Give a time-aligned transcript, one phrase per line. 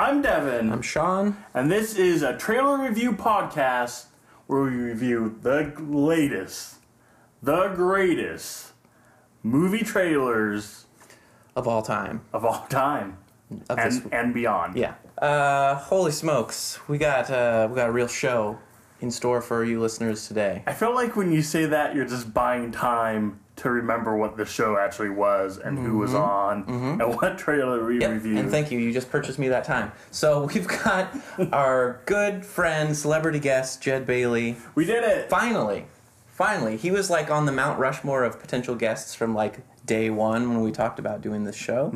[0.00, 1.36] I'm Devin, I'm Sean.
[1.52, 4.06] and this is a trailer review podcast
[4.46, 6.76] where we review the latest,
[7.42, 8.72] the greatest
[9.42, 10.86] movie trailers
[11.54, 12.22] Of all time.
[12.32, 13.18] of all time
[13.68, 14.74] Of this, and, and beyond.
[14.76, 14.94] yeah.
[15.18, 18.58] Uh, holy smokes, we got uh, we got a real show
[19.02, 20.62] in store for you listeners today.
[20.66, 24.44] I feel like when you say that, you're just buying time to remember what the
[24.44, 28.02] show actually was and who was on and what trailer we Mm-hmm.
[28.02, 28.38] Yep, reviewed.
[28.38, 29.92] And thank you, you just purchased me that time.
[30.10, 31.14] So we've got
[31.52, 34.56] our good friend, celebrity guest Jed Bailey.
[34.74, 35.28] we did it.
[35.30, 35.86] Finally,
[36.26, 40.48] finally, he was like on the Mount Rushmore of potential guests from like day one
[40.50, 41.90] when we talked about doing this show.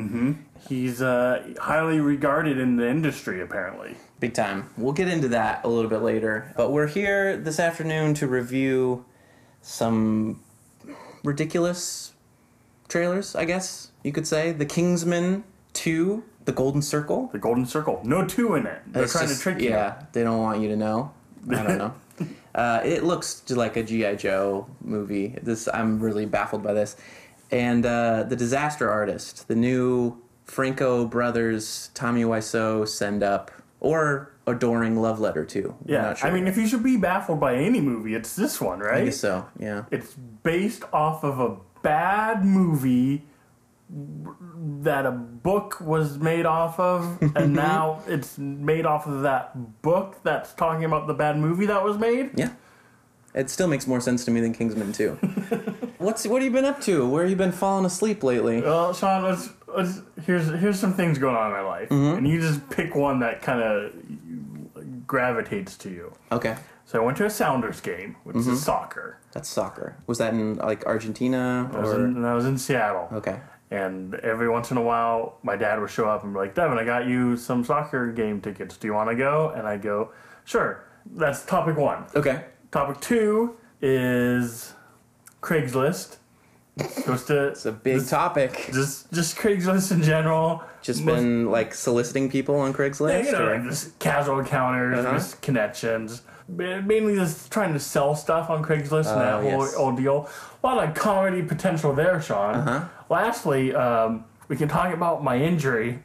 [0.67, 3.95] He's uh, highly regarded in the industry, apparently.
[4.19, 4.69] Big time.
[4.77, 6.51] We'll get into that a little bit later.
[6.57, 9.05] But we're here this afternoon to review
[9.61, 10.41] some
[11.25, 12.13] ridiculous
[12.87, 14.51] trailers, I guess you could say.
[14.51, 17.29] The Kingsman 2, The Golden Circle.
[17.33, 18.01] The Golden Circle.
[18.03, 18.81] No two in it.
[18.87, 19.69] They're It's trying just- to trick you.
[19.69, 21.11] Yeah, they don't want you to know.
[21.49, 21.93] I don't know.
[22.55, 24.15] uh, it looks like a G.I.
[24.15, 25.37] Joe movie.
[25.41, 26.95] This I'm really baffled by this.
[27.51, 34.97] And uh, The Disaster Artist, the new Franco brothers, Tommy Wiseau send up, or Adoring
[35.01, 35.75] Love Letter too.
[35.85, 36.29] I'm Yeah, not sure.
[36.29, 39.01] I mean, if you should be baffled by any movie, it's this one, right?
[39.01, 39.47] I guess so.
[39.59, 39.85] Yeah.
[39.91, 43.25] It's based off of a bad movie
[43.89, 50.17] that a book was made off of, and now it's made off of that book
[50.23, 52.31] that's talking about the bad movie that was made.
[52.35, 52.49] Yeah.
[53.33, 55.11] It still makes more sense to me than Kingsman 2.
[55.97, 57.07] What's what have you been up to?
[57.07, 58.61] Where have you been falling asleep lately?
[58.61, 62.17] Well, Sean, let's, let's here's here's some things going on in my life, Mm-hmm.
[62.17, 63.91] and you just pick one that kind of
[65.07, 66.13] gravitates to you.
[66.31, 66.55] Okay.
[66.85, 68.51] So I went to a Sounders game, which Mm-hmm.
[68.53, 69.19] is soccer.
[69.31, 69.97] That's soccer.
[70.07, 73.09] Was that in like Argentina I was, or in, I was in Seattle.
[73.11, 73.39] Okay.
[73.71, 76.77] And every once in a while, my dad would show up and be like, Devin,
[76.77, 78.77] I got you some soccer game tickets.
[78.77, 79.49] Do you want to go?
[79.55, 80.11] And I go,
[80.43, 80.85] sure.
[81.15, 82.05] That's topic one.
[82.15, 82.43] Okay.
[82.71, 84.73] Topic two is
[85.41, 86.17] Craigslist.
[87.05, 88.69] Goes to It's a big topic.
[88.73, 90.61] just just Craigslist in general.
[90.81, 93.25] Just Most- been like soliciting people on Craigslist.
[93.25, 95.13] you know, or- just casual encounters, Uh-huh.
[95.17, 96.21] just connections.
[96.49, 99.75] Mainly just trying to sell stuff on Craigslist and that Oh, whole yes.
[99.77, 100.29] ordeal.
[100.63, 102.55] A lot of comedy potential there, Sean.
[102.55, 102.81] Uh-huh.
[103.09, 106.03] Lastly, um, we can talk about my injury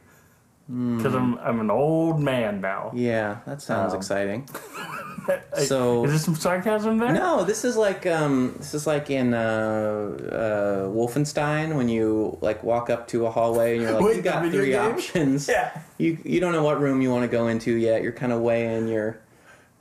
[0.67, 2.91] because I'm I'm an old man now.
[2.93, 4.47] yeah, that sounds Um, exciting.
[5.65, 7.11] So- is there some sarcasm there?
[7.13, 12.63] No, this is like um, this is like in uh, uh, Wolfenstein when you like
[12.63, 14.79] walk up to a hallway and you're like, Wait, you got three game?
[14.93, 15.47] options.
[15.47, 15.77] Yeah.
[15.97, 18.01] You you don't know what room you want to go into yet.
[18.01, 19.19] You're kind of weighing your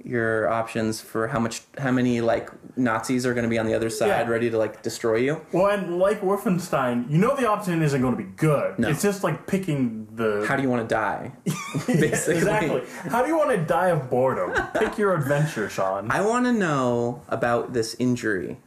[0.05, 3.75] your options for how much how many like Nazis are going to be on the
[3.75, 4.29] other side Yeah.
[4.29, 5.41] ready to like destroy you.
[5.53, 8.79] Well, and like Wolfenstein, you know the option isn't going to be good.
[8.79, 8.89] No.
[8.89, 10.45] It's just like picking the.
[10.49, 11.33] How do you want to die?
[11.89, 12.83] Yeah, exactly.
[13.09, 14.53] How do you want to die of boredom?
[14.75, 16.11] Pick your adventure, Sean.
[16.11, 18.59] I want to know about this injury.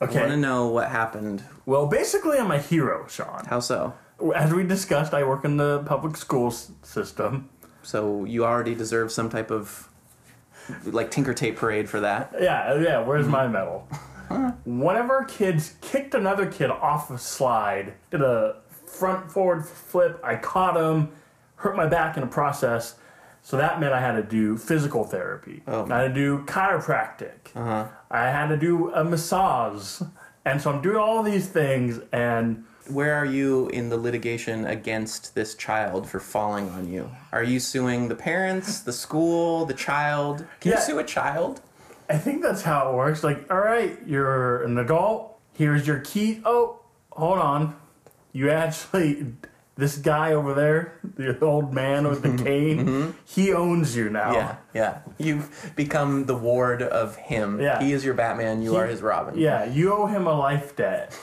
[0.00, 0.18] Okay.
[0.18, 1.42] I want to know what happened.
[1.66, 3.44] Well, basically, I'm a hero, Sean.
[3.46, 3.94] How so?
[4.34, 7.48] As we discussed, I work in the public school s- system.
[7.82, 9.87] So you already deserve some type of
[10.84, 12.34] like Tinker Tape parade for that.
[12.40, 13.00] Yeah, yeah.
[13.00, 13.88] Where's my medal?
[14.64, 18.56] One of our kids kicked another kid off a slide, did a
[18.86, 20.20] front forward flip.
[20.22, 21.10] I caught him,
[21.56, 22.96] hurt my back in the process.
[23.42, 25.62] So that meant I had to do physical therapy.
[25.66, 25.86] Oh.
[25.90, 27.54] I had to do chiropractic.
[27.54, 27.86] Uh-huh.
[28.10, 30.02] I had to do a massage.
[30.44, 35.34] And so I'm doing all these things, and Where are you in the litigation against
[35.34, 37.10] this child for falling on you?
[37.32, 40.46] Are you suing the parents, the school, the child?
[40.60, 40.78] Can Yeah.
[40.78, 41.60] you sue a child?
[42.08, 43.22] I think that's how it works.
[43.22, 45.38] Like, all right, you're an adult.
[45.54, 46.40] Here's your key.
[46.44, 46.80] Oh,
[47.12, 47.76] hold on.
[48.32, 49.26] You actually,
[49.76, 53.10] this guy over there, the old man with the cane, mm-hmm.
[53.26, 54.32] he owns you now.
[54.32, 54.98] Yeah, yeah.
[55.18, 57.60] You've become the ward of him.
[57.60, 57.82] Yeah.
[57.82, 59.36] He is your Batman, you are his Robin.
[59.38, 61.18] Yeah, you owe him a life debt.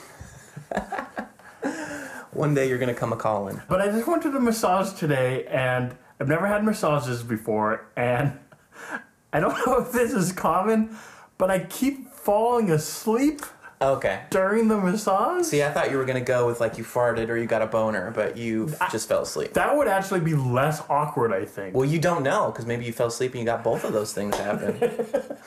[2.32, 3.62] One day you're gonna come a calling.
[3.70, 8.38] But I just went to the massage today, and I've never had massages before, and
[9.34, 10.98] I don't know if this is common,
[11.38, 13.42] but I keep falling asleep
[13.82, 14.22] Okay.
[14.30, 15.46] during the massage.
[15.46, 17.68] See, I thought you were gonna go with like you farted or you got a
[17.68, 19.54] boner, but you just fell asleep.
[19.54, 21.76] That would actually be less awkward, I think.
[21.76, 24.14] Well, you don't know because maybe you fell asleep and you got both of those
[24.14, 24.80] things happen.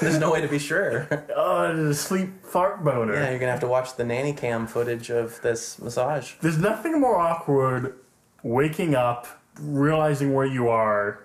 [0.00, 1.08] There's no way to be sure.
[1.36, 3.14] Oh, sleep fart boner.
[3.14, 6.34] Yeah, you're gonna have to watch the nanny cam footage of this massage.
[6.40, 7.98] There's nothing more awkward
[8.42, 9.26] waking up,
[9.60, 11.24] realizing where you are,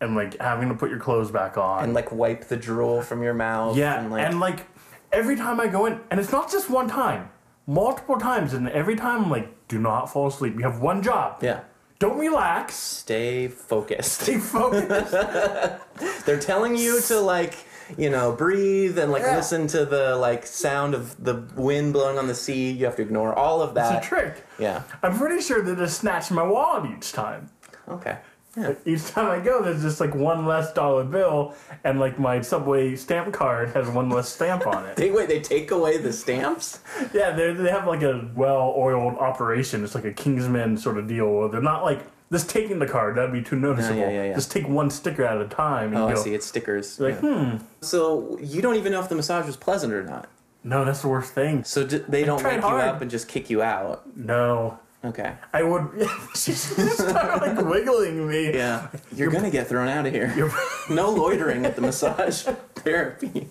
[0.00, 1.84] and like having to put your clothes back on.
[1.84, 3.76] And like wipe the drool from your mouth.
[3.76, 4.66] yeah, and like, and like
[5.12, 7.30] every time I go in, and it's not just one time,
[7.66, 10.54] multiple times, and every time I'm like, do not fall asleep.
[10.56, 11.38] You have one job.
[11.42, 11.60] yeah.
[12.00, 12.74] Don't relax.
[12.74, 14.22] Stay focused.
[14.22, 15.12] Stay focused.
[16.26, 17.54] They're telling you to like,
[17.98, 19.36] you know, breathe and like Yeah.
[19.36, 22.70] listen to the like sound of the wind blowing on the sea.
[22.70, 23.96] You have to ignore all of that.
[23.98, 24.44] it's a trick.
[24.58, 24.82] Yeah.
[25.02, 27.50] I'm pretty sure they just snatch my wallet each time.
[27.88, 28.18] Okay.
[28.56, 28.74] Yeah.
[28.86, 32.94] Each time I go, there's just like one less dollar bill, and like my subway
[32.94, 34.94] stamp card has one less stamp on it.
[35.00, 35.26] They wait.
[35.28, 36.78] They take away the stamps.
[37.12, 39.82] Yeah, they they have like a well-oiled operation.
[39.82, 41.48] It's like a Kingsman sort of deal.
[41.48, 42.00] They're not like
[42.34, 43.16] just taking the card.
[43.16, 44.00] That'd be too noticeable.
[44.00, 44.34] yeah, yeah.
[44.34, 45.88] Just take one sticker at a time.
[45.94, 46.34] And Oh, I go, see.
[46.34, 47.00] It's stickers.
[47.00, 47.54] Like, Yeah.
[47.56, 47.56] hmm.
[47.80, 50.28] So you don't even know if the massage was pleasant or not.
[50.62, 51.64] No, that's the worst thing.
[51.64, 54.02] So d- they don't tried wake you up and just kick you out.
[54.16, 55.34] No, Okay.
[55.52, 55.90] I would.
[56.34, 58.54] she just started like wiggling me.
[58.54, 58.88] Yeah.
[59.14, 60.32] You're gonna get thrown out of here.
[60.36, 60.52] You're-
[60.90, 62.42] No loitering at the massage
[62.76, 63.48] therapy.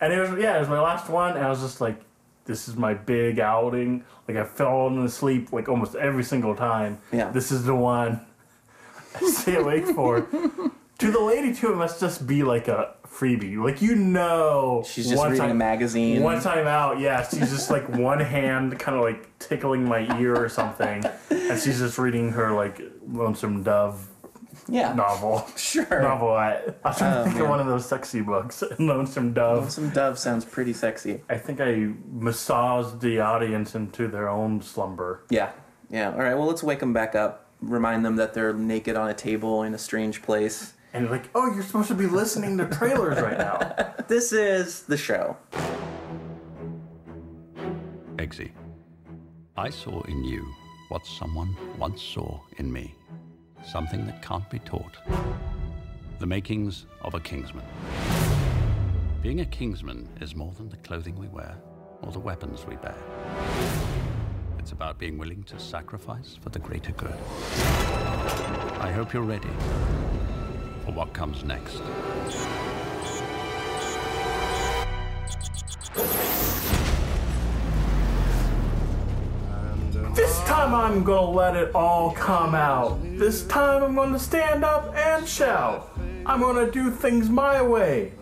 [0.00, 2.00] And it was yeah, it was my last one, and I was just like,
[2.50, 4.04] this is my big outing.
[4.26, 6.98] Like I fell asleep like almost every single time.
[7.12, 7.30] Yeah.
[7.30, 8.20] This is the one
[9.14, 10.22] I stay awake for.
[10.98, 13.56] to the lady too, it must just be like a freebie.
[13.56, 16.22] Like you know, She's just one reading a time- magazine.
[16.22, 20.34] One time out, yeah, she's just like one hand kind of like tickling my ear
[20.36, 24.08] or something, and she's just reading her like Lonesome Dove
[24.70, 24.92] Yeah.
[24.94, 25.46] novel.
[25.56, 26.00] Sure.
[26.02, 26.30] Novel.
[26.30, 27.42] I, I was trying to Oh, think um, man.
[27.42, 29.70] of one of those sexy books, Lonesome Dove.
[29.70, 31.22] Some dove sounds pretty sexy.
[31.28, 35.24] I think I massaged the audience into their own slumber.
[35.30, 35.50] Yeah.
[35.90, 36.12] Yeah.
[36.12, 36.34] All right.
[36.34, 37.46] Well, let's wake them back up.
[37.60, 40.72] Remind them that they're naked on a table in a strange place.
[40.92, 43.94] And you're like, oh, you're supposed to be listening to trailers right now.
[44.08, 45.36] This is the show.
[48.16, 48.50] Eggsy,
[49.56, 50.44] I saw in you
[50.88, 52.94] what someone once saw in me.
[53.64, 54.96] Something that can't be taught.
[56.18, 57.64] The makings of a Kingsman.
[59.22, 61.56] Being a Kingsman is more than the clothing we wear
[62.02, 62.96] or the weapons we bear.
[64.58, 67.14] It's about being willing to sacrifice for the greater good.
[68.80, 69.48] I hope you're ready
[70.84, 71.80] for what comes next.
[80.50, 83.00] Time I'm gonna let it all come out.
[83.04, 85.96] This time I'm gonna stand up and shout.
[86.26, 88.14] I'm gonna do things my way.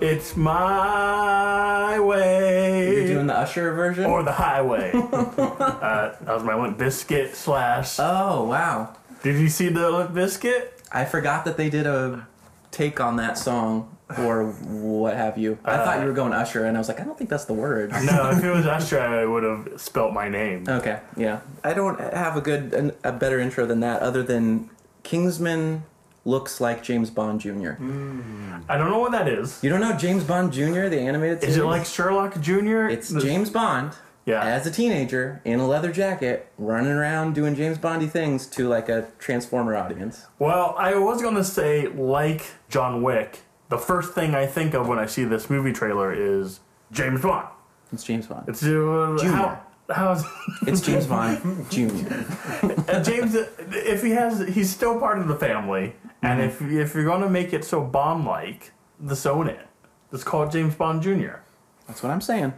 [0.00, 2.96] It's my way.
[2.96, 4.06] You're doing the Usher version?
[4.06, 4.90] or the highway.
[4.94, 7.94] uh, that was my Limp Bizkit slash.
[8.00, 8.96] oh, wow.
[9.22, 10.70] Did you see the Limp Bizkit?
[10.90, 12.26] I forgot that they did a
[12.72, 15.58] take on that song or what have you.
[15.64, 17.44] I uh, thought you were going Usher, and I was like, I don't think that's
[17.44, 17.90] the word.
[17.90, 20.64] No, if it was Usher, I would have spelt my name.
[20.68, 21.40] Okay, yeah.
[21.62, 24.70] I don't have a good, an, a better intro than that, other than
[25.02, 25.82] Kingsman
[26.24, 27.72] looks like James Bond Jr.
[27.72, 28.56] Hmm.
[28.68, 29.62] I don't know what that is.
[29.62, 30.88] You don't know James Bond Jr.
[30.88, 31.56] the animated series?
[31.56, 32.88] Is it like Sherlock Jr.?
[32.88, 33.92] It's The- James Bond
[34.26, 34.42] Yeah.
[34.44, 38.88] as a teenager in a leather jacket, running around doing James Bondy things to like
[38.90, 40.26] a Transformer audience.
[40.38, 43.40] Well, I was gonna say like John Wick.
[43.68, 46.60] The first thing I think of when I see this movie trailer is
[46.90, 47.48] James Bond.
[47.92, 48.48] It's James Bond.
[48.48, 49.36] It's uh, Junior.
[49.36, 50.24] how how's
[50.66, 51.82] It's James Bond Jr.
[51.82, 56.70] and uh, James uh, if he has he's still part of the family, and mm-hmm.
[56.76, 58.72] if if you're gonna make it so Bond like,
[59.06, 59.66] just own it.
[60.10, 61.40] Let's call it James Bond Jr.
[61.86, 62.54] That's what I'm saying.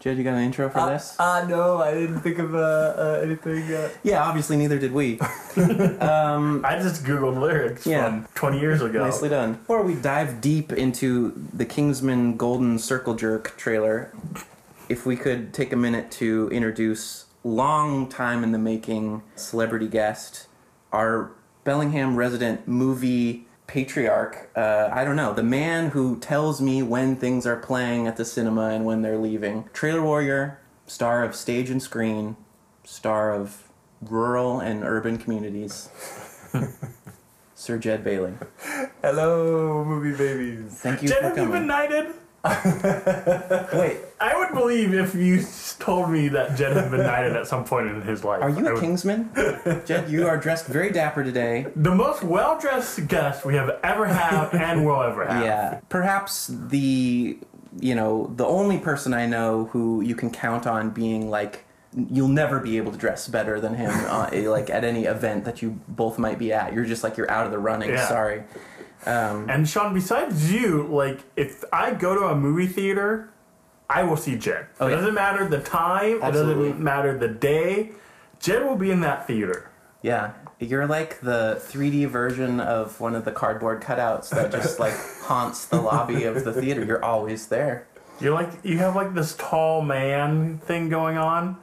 [0.00, 1.16] Jed, you got an intro for this?
[1.18, 3.64] Uh, no, I didn't think of uh, uh, anything.
[3.74, 5.18] Uh, yeah, obviously neither did we.
[6.00, 8.04] um, I just googled lyrics Yeah.
[8.04, 9.04] from 20 years ago.
[9.04, 9.54] Nicely done.
[9.54, 14.12] Before we dive deep into the Kingsman Golden Circle Jerk trailer,
[14.88, 20.46] if we could take a minute to introduce long time in the making celebrity guest,
[20.92, 21.32] our
[21.64, 24.50] Bellingham resident movie patriarch.
[24.56, 28.24] Uh, I don't know, the man who tells me when things are playing at the
[28.24, 29.68] cinema and when they're leaving.
[29.72, 32.36] Trailer Warrior, star of stage and screen,
[32.82, 33.68] star of
[34.00, 35.88] rural and urban communities.
[37.54, 38.32] Sir Jed Bailey.
[39.02, 40.80] hello, movie babies.
[40.80, 41.52] Thank you Jen, for have you coming.
[41.60, 42.06] been knighted?
[43.72, 45.44] Wait, I would believe if you
[45.78, 48.42] told me that Jed had been knighted at some point in his life.
[48.42, 49.30] are you I a would- Kingsman?
[49.86, 51.66] Jed, you are dressed very dapper today.
[51.76, 55.44] The most well dressed guest we have ever had and will ever have.
[55.44, 55.80] Yeah.
[55.88, 57.38] Perhaps the,
[57.80, 61.64] you know, the only person I know who you can count on being like,
[62.10, 65.62] you'll never be able to dress better than him, uh, like at any event that
[65.62, 66.72] you both might be at.
[66.74, 67.90] You're just like, you're out of the running.
[67.90, 68.06] Yeah.
[68.06, 68.42] Sorry.
[69.06, 73.30] Um, And Sean, besides you, like if I go to a movie theater,
[73.88, 74.66] I will see Jed.
[74.80, 74.96] Oh, it yeah.
[74.96, 76.20] doesn't matter the time.
[76.22, 76.66] Absolutely.
[76.66, 77.92] It doesn't matter the day.
[78.40, 79.70] Jed will be in that theater.
[80.02, 80.32] yeah.
[80.60, 85.66] You're like the 3D version of one of the cardboard cutouts that just like haunts
[85.66, 86.84] the lobby of the theater.
[86.84, 87.86] You're always there.
[88.20, 91.56] You're like you have like this tall man thing going on.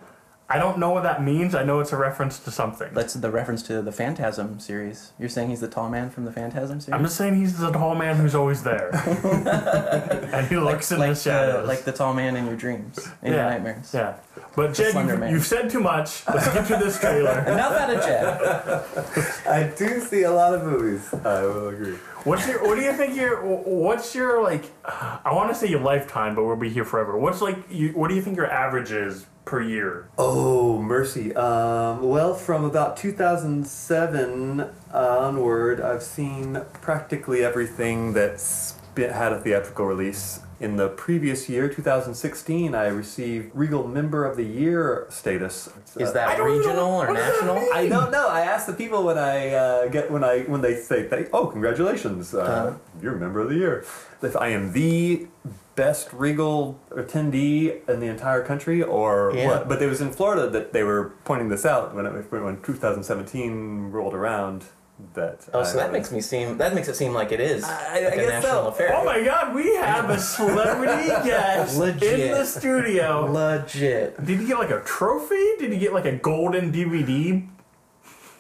[0.48, 1.56] I don't know what that means.
[1.56, 2.94] I know it's a reference to something.
[2.94, 5.12] That's the reference to the Phantasm series.
[5.18, 6.96] You're saying he's the tall man from the Phantasm series?
[6.96, 8.92] I'm just saying he's the tall man who's always there,
[10.32, 11.68] and he looks in like the uh, shadows.
[11.68, 13.92] like the tall man in your dreams, in your nightmares.
[13.92, 14.18] Yeah,
[14.56, 16.28] but Jed, you've, you've said too much.
[16.28, 17.40] Let's get to this trailer.
[17.48, 19.48] Enough out of Jed.
[19.48, 21.12] I do see a lot of movies.
[21.12, 21.96] I will agree.
[22.24, 22.64] What's your?
[22.64, 23.44] What do you think your?
[23.44, 24.66] What's your like?
[24.86, 27.18] I want to say your lifetime, but we'll be here forever.
[27.18, 27.58] What's like?
[27.72, 30.08] You, what do you think your average is per year?
[30.18, 31.34] Oh, mercy.
[31.36, 39.86] Um, well, from about 2007 onward, I've seen practically everything that's been, had a theatrical
[39.86, 40.40] release.
[40.58, 45.68] In the previous year, 2016, I received Regal Member of the Year status.
[45.98, 46.58] Is Uh, that I don't know.
[46.58, 47.58] regional or What national?
[47.74, 48.30] I don't know.
[48.30, 52.34] I ask the people when I uh, get when I when they say, "Oh, congratulations,
[52.34, 52.72] uh, Uh-huh.
[53.02, 53.84] you're a member of the year."
[54.22, 55.28] If I am the
[55.76, 59.48] best Regal attendee in the entire country, or Yeah.
[59.48, 59.68] what?
[59.70, 63.92] But it was in Florida that they were pointing this out when it, when 2017
[63.92, 64.66] rolled around.
[65.14, 67.42] That Oh, so I that was- makes me seem that makes it seem like it
[67.42, 68.68] is I- like I a guess national so.
[68.70, 68.94] affair.
[68.96, 72.18] Oh my God, we have a celebrity guest Legit.
[72.22, 73.30] in the studio.
[73.30, 74.26] Legit.
[74.26, 75.58] Did you get like a trophy?
[75.60, 77.46] Did you get like a golden DVD?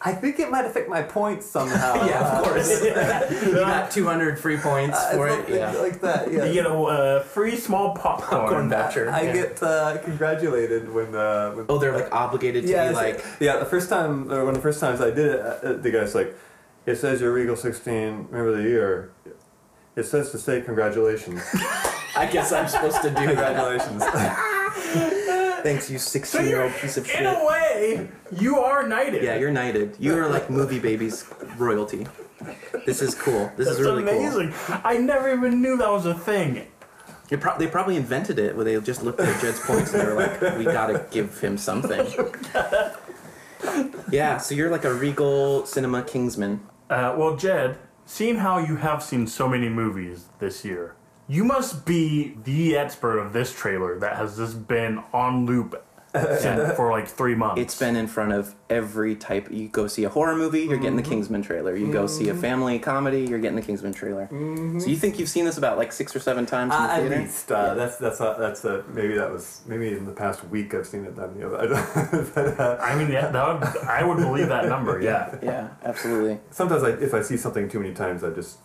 [0.08, 1.96] I think it might affect my points somehow.
[2.06, 2.70] Yeah, of course.
[2.84, 5.50] you got 200 free points Uh, for it.
[5.50, 5.72] Yeah.
[5.74, 6.32] like that.
[6.32, 6.46] Yeah.
[6.46, 8.42] You get a uh, free small popcorn.
[8.42, 9.10] Popcorn voucher.
[9.10, 9.34] I yeah.
[9.34, 13.26] get uh, congratulated when uh, when Oh, they're like obligated to yeah, be it's- like.
[13.42, 13.58] yeah.
[13.58, 16.14] The first time, or one of the first times I did it, uh, the guy's
[16.14, 16.36] like,
[16.86, 19.12] "It says you're Regal 16 Member of the Year.
[19.96, 21.42] It says to say congratulations.
[22.16, 23.26] I guess I'm supposed to do that.
[23.28, 24.04] congratulations."
[25.65, 27.25] Thanks, you 16 year old piece of In shit.
[27.25, 28.07] a way,
[28.39, 29.24] you are knighted.
[29.24, 29.95] Yeah, you're knighted.
[29.98, 31.25] You are like movie babies
[31.57, 32.05] royalty.
[32.86, 33.51] This is cool.
[33.57, 34.12] This That's is really cool.
[34.12, 34.53] amazing.
[34.84, 36.67] I never even knew that was a thing.
[37.39, 40.13] Pro- they probably invented it where they just looked at Jed's points and they were
[40.13, 42.05] like, we gotta give him something.
[44.12, 46.62] yeah, so you're like a regal cinema kingsman.
[46.91, 50.95] Uh, well, Jed, seeing how you have seen so many movies this year,
[51.27, 55.82] you must be the expert of this trailer that has just been on loop
[56.15, 57.60] since, for like three months.
[57.62, 59.51] It's been in front of every type.
[59.51, 61.75] You go see a horror movie, you're getting the Kingsman trailer.
[61.75, 64.29] You go see a family comedy, you're getting the Kingsman trailer.
[64.79, 66.94] So you think you've seen this about like six or seven times in the Uh,
[66.96, 67.22] at theater?
[67.22, 70.74] least uh, that's that's uh, that's uh, maybe that was maybe in the past week
[70.74, 71.17] I've seen it.
[71.17, 74.48] That you know, I don't- but, uh, I mean, yeah, that would, I would believe
[74.48, 75.01] that number.
[75.01, 75.36] Yeah.
[75.44, 76.39] Yeah, absolutely.
[76.50, 78.60] sometimes I, if I see something too many times, I just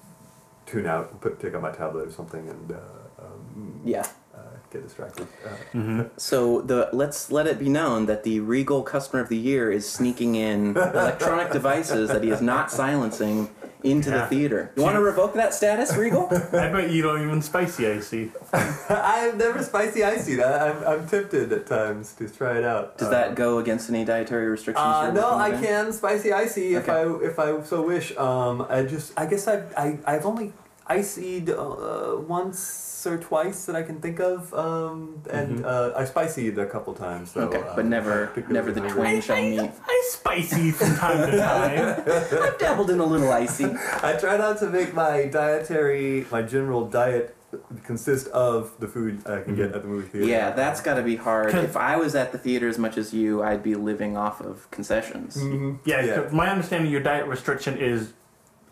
[0.70, 4.06] tune out, and put take out my tablet or something, and uh, um, Yeah.
[4.34, 4.38] uh,
[4.72, 5.26] get distracted.
[5.74, 9.70] Uh, So the let's let it be known that the Regal Customer of the Year
[9.70, 13.48] is sneaking in electronic devices that he is not silencing
[13.82, 14.70] into the theater.
[14.76, 16.28] You want to revoke that status, Regal?
[16.52, 18.30] I bet you don't even spicy icy.
[18.52, 20.42] I've never spicy icy.
[20.42, 22.98] I, I'm, I'm tempted at times to try it out.
[22.98, 24.84] Does Uh, that go against any dietary restrictions?
[24.84, 25.64] Uh, no, I within?
[25.64, 28.16] can spicy icy if I if I so wish.
[28.16, 30.52] Um, I just I guess I I I've only
[30.88, 32.58] icied uh, once
[33.06, 37.30] or twice that I can think of, um, and uh, I spicied a couple times.
[37.32, 37.54] So, Mm-hmm.
[37.56, 39.70] Okay, uh, but never, never the twain shall meet.
[39.86, 42.02] I spicy from time to time.
[42.42, 43.66] I've dabbled in a little icy.
[44.02, 47.36] I try not to make my dietary, my general diet
[47.84, 50.24] consist of the food I can get at the movie theater.
[50.26, 50.30] Mm-hmm.
[50.32, 51.52] Yeah, that's got to be hard.
[51.54, 54.70] If I was at the theater as much as you, I'd be living off of
[54.70, 55.36] concessions.
[55.36, 55.80] Mhm.
[55.84, 56.14] Yeah, Yeah.
[56.22, 58.12] 'cause my understanding your diet restriction is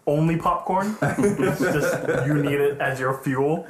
[0.09, 0.97] only popcorn.
[1.03, 3.67] it's just you need it as your fuel.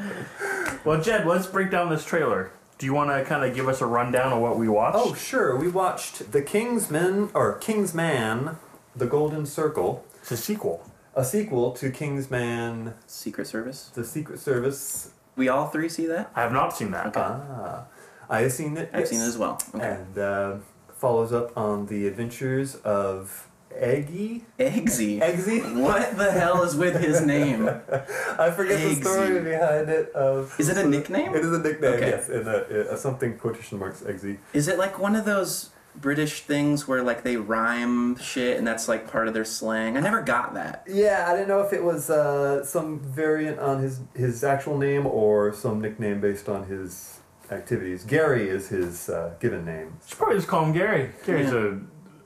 [0.84, 2.52] Well, Jed, let's break down this trailer.
[2.78, 4.96] Do you want to kind of give us a rundown of what we watched?
[4.98, 5.56] Oh, sure.
[5.56, 8.56] We watched The Kingsman, or Kingsman,
[8.94, 10.88] The Golden Circle, it's a sequel.
[11.16, 13.90] a sequel to Kingsman, Secret Service.
[13.94, 15.10] The Secret Service.
[15.34, 16.30] We all three see that.
[16.36, 17.06] I have not seen that.
[17.06, 17.20] Okay.
[17.20, 17.86] Ah,
[18.30, 18.90] I have seen it.
[18.92, 19.10] I've yes.
[19.10, 19.60] seen it as well.
[19.74, 19.84] Okay.
[19.84, 20.56] And uh,
[20.94, 24.44] follows up on the adventures of Eggy.
[24.58, 25.20] Eggsy.
[25.20, 25.62] Eggsy.
[25.82, 27.68] What the hell is with his name?
[28.38, 30.10] I forget the story behind it.
[30.12, 31.34] Of Is it a nickname?
[31.34, 31.94] It is a nickname.
[31.94, 32.08] Okay.
[32.10, 34.38] Yes, in a, a something quotation marks Eggsy.
[34.52, 38.88] Is it like one of those British things where like they rhyme shit and that's
[38.88, 39.96] like part of their slang?
[39.96, 40.84] I never got that.
[40.88, 45.06] Yeah, I didn't know if it was uh, some variant on his his actual name
[45.06, 47.20] or some nickname based on his
[47.50, 48.04] activities.
[48.04, 49.96] Gary is his uh, given name.
[50.06, 51.10] should probably just call him Gary.
[51.24, 51.58] Gary's Yeah.
[51.58, 51.78] a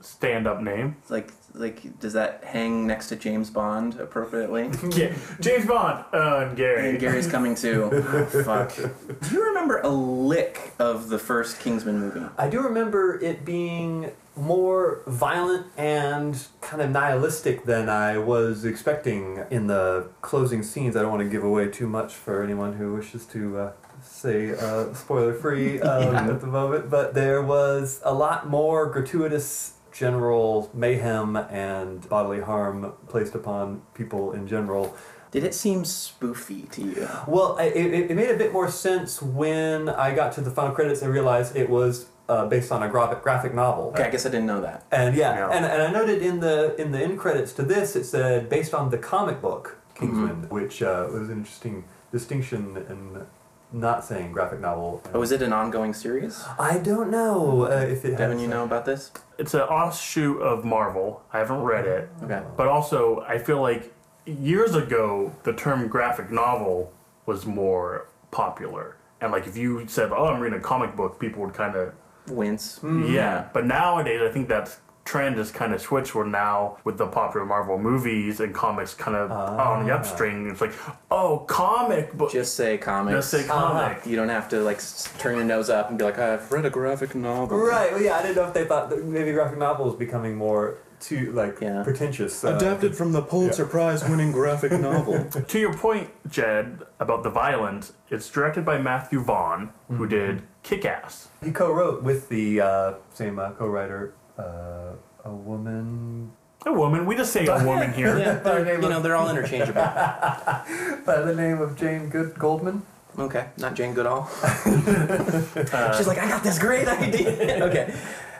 [0.03, 0.95] stand-up name.
[1.01, 4.69] It's like like does that hang next to James Bond appropriately?
[4.95, 6.89] Yeah, James Bond uh, and Gary.
[6.89, 7.89] And Gary's coming too.
[7.91, 8.75] Oh, fuck.
[8.75, 12.25] Do you remember a lick of the first Kingsman movie?
[12.37, 19.43] I do remember it being more violent and kind of nihilistic than I was expecting
[19.51, 20.95] in the closing scenes.
[20.95, 24.51] I don't want to give away too much for anyone who wishes to uh, say
[24.57, 26.33] uh, spoiler free um, Yeah.
[26.33, 32.93] at the moment, but there was a lot more gratuitous general mayhem and bodily harm
[33.07, 34.95] placed upon people in general.
[35.31, 37.09] Did it seem spoofy to you?
[37.27, 40.73] Well, it, it, it made a bit more sense when I got to the final
[40.75, 43.85] credits and realized it was uh, based on a graphic, graphic novel.
[43.89, 44.85] Okay, I guess I didn't know that.
[44.91, 45.49] And yeah, Yeah.
[45.55, 48.73] And, and I noted in the in the end credits to this, it said based
[48.73, 50.53] on the comic book Kingsman, Mm-hmm.
[50.53, 53.25] which uh, was an interesting distinction in
[53.73, 55.01] not saying graphic novel.
[55.13, 56.43] Oh, is it an ongoing series?
[56.59, 58.11] I don't know uh, if it.
[58.17, 59.11] Devin, has- you know about this?
[59.37, 61.23] It's an offshoot of Marvel.
[61.33, 62.09] I haven't read it.
[62.23, 62.41] Okay.
[62.55, 63.91] But also, I feel like
[64.25, 66.93] years ago, the term graphic novel
[67.25, 68.97] was more popular.
[69.21, 71.93] And like if you said, oh, I'm reading a comic book, people would kind of,
[72.27, 72.79] Wince.
[72.83, 73.49] yeah.
[73.53, 77.45] But nowadays, I think that trend has kind of switched where now with the popular
[77.45, 80.73] Marvel movies and comics kind of on the upstream, it's like,
[81.11, 82.31] oh, comic book.
[82.31, 83.15] Just say comics.
[83.17, 84.05] Just say comic.
[84.05, 84.79] You don't have to like
[85.19, 87.57] turn your nose up and be like, I've read a graphic novel.
[87.57, 87.91] Right.
[87.91, 90.77] Well, yeah, I didn't know if they thought that maybe graphic novel was becoming more
[90.99, 91.83] too like Yeah.
[91.83, 92.45] pretentious.
[92.45, 95.25] uh, Adapted from the Pulitzer Prize winning graphic novel.
[95.47, 100.85] To your point, Jed, about the violence, it's directed by Matthew Vaughn, who did Kick
[100.85, 101.27] Ass.
[101.43, 104.93] He co-wrote with the uh, same uh, co-writer, uh,
[105.25, 106.31] a woman
[106.65, 108.17] A woman, we just say a woman here.
[108.17, 109.81] yeah, they're, you know, they're all interchangeable.
[111.05, 112.83] by the name of Jane Good Goldman.
[113.19, 114.25] Okay, not Jane Goodall.
[114.65, 117.63] She's like, I got this great idea.
[117.65, 117.93] okay.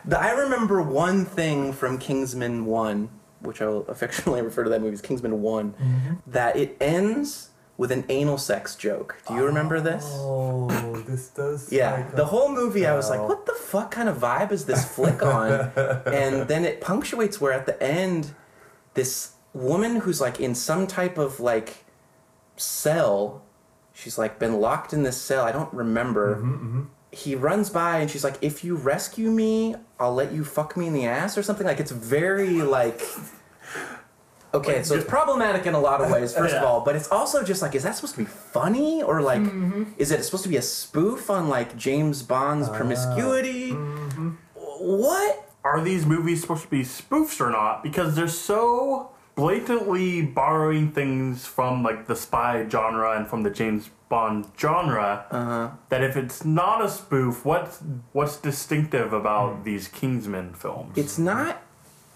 [0.05, 3.09] The, I remember one thing from Kingsman 1,
[3.41, 5.75] which I will affectionately refer to that movie as Kingsman one
[6.27, 9.17] that it ends with an anal sex joke.
[9.27, 10.05] Do you remember this?
[10.07, 10.67] Oh,
[11.07, 11.71] this does.
[11.71, 14.85] Yeah, the whole movie, I was like, what the fuck kind of vibe is this
[14.85, 15.51] flick on?
[16.05, 18.33] and then it punctuates where at the end,
[18.93, 21.83] this woman who's like in some type of like
[22.57, 23.43] cell,
[23.91, 26.35] she's like been locked in this cell, I don't remember.
[26.35, 26.81] Mm-hmm, mm-hmm.
[27.11, 30.87] He runs by and she's like, if you rescue me, I'll let you fuck me
[30.87, 31.65] in the ass or something.
[31.65, 33.01] Like, it's very like.
[34.53, 37.43] Okay, so it's problematic in a lot of ways, first of all, but it's also
[37.43, 39.01] just like, is that supposed to be funny?
[39.01, 39.83] Or like, mm-hmm.
[39.97, 42.73] is it supposed to be a spoof on like James Bond's oh.
[42.73, 43.71] promiscuity?
[43.71, 44.29] Mm-hmm.
[44.55, 45.49] What?
[45.63, 47.83] Are these movies supposed to be spoofs or not?
[47.83, 53.89] Because they're so blatantly borrowing things from like the spy genre and from the James
[54.09, 55.71] Bond genre uh-huh.
[55.89, 59.63] that if it's not a spoof, what's what's distinctive about hmm.
[59.63, 60.95] these Kingsman films?
[60.95, 61.62] It's not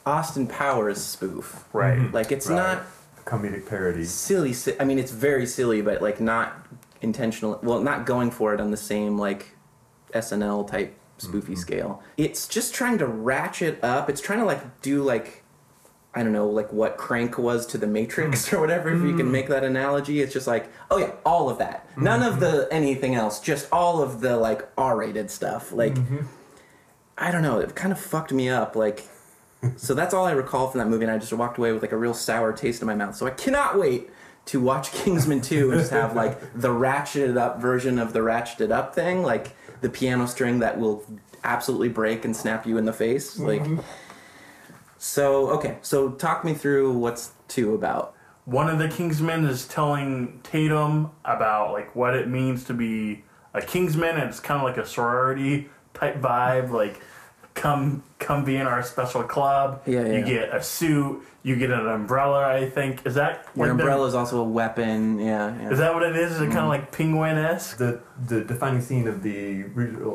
[0.07, 1.65] Austin Powers spoof.
[1.73, 1.97] right.
[1.99, 2.15] Mm-hmm.
[2.15, 2.55] Like, it's Right.
[2.55, 2.83] not
[3.25, 4.05] comedic parody.
[4.05, 4.53] silly.
[4.53, 6.65] si- I mean, it's very silly, but like not
[7.01, 7.59] intentional.
[7.61, 9.55] Well, not going for it on the same like
[10.13, 11.55] SNL type spoofy mm-hmm.
[11.55, 12.03] scale.
[12.15, 14.09] It's just trying to ratchet up.
[14.09, 15.43] It's trying to like do like
[16.15, 18.53] I don't know, like what Crank was to the Matrix mm.
[18.53, 18.89] or whatever.
[18.89, 19.31] If you can mm.
[19.31, 21.87] make that analogy, it's just like oh yeah, all of that.
[21.91, 22.03] Mm-hmm.
[22.05, 23.39] None of the anything else.
[23.39, 25.71] Just all of the like R-rated stuff.
[25.71, 25.97] Like
[27.17, 27.59] I don't know.
[27.59, 28.75] It kind of fucked me up.
[28.75, 29.07] Like
[29.75, 31.91] so that's all I recall from that movie, and I just walked away with like
[31.91, 33.15] a real sour taste in my mouth.
[33.15, 34.09] So I cannot wait
[34.45, 38.71] to watch Kingsman 2 and just have like the ratcheted up version of the ratcheted
[38.71, 41.03] up thing, like the piano string that will
[41.43, 43.37] absolutely break and snap you in the face.
[43.37, 43.75] Mm-hmm.
[43.75, 43.85] Like,
[44.97, 48.15] so okay, so talk me through what's 2 about.
[48.45, 53.61] One of the Kingsmen is telling Tatum about like what it means to be a
[53.61, 56.71] Kingsman, and it's kind of like a sorority type vibe.
[56.71, 57.01] Like,
[57.57, 59.81] come come be in our special club.
[59.85, 60.17] Yeah, yeah.
[60.19, 61.23] You get a suit.
[61.43, 62.45] You get an umbrella.
[62.47, 65.19] I think is that Your like the- umbrella is also a weapon.
[65.19, 65.69] Yeah, yeah.
[65.71, 66.33] Is that what it is?
[66.33, 66.53] Is it Mm.
[66.53, 67.77] kind of like penguin esque?
[67.77, 69.63] the the defining scene of the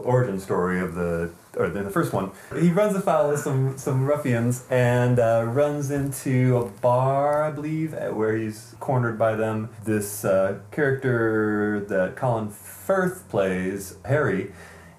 [0.04, 2.30] origin story of the or the, the first one.
[2.58, 7.94] He runs afoul of some some ruffians and uh, runs into a bar, I believe,
[7.94, 9.68] uh, where he's cornered by them.
[9.84, 14.52] This uh, character that Colin Firth plays, Harry,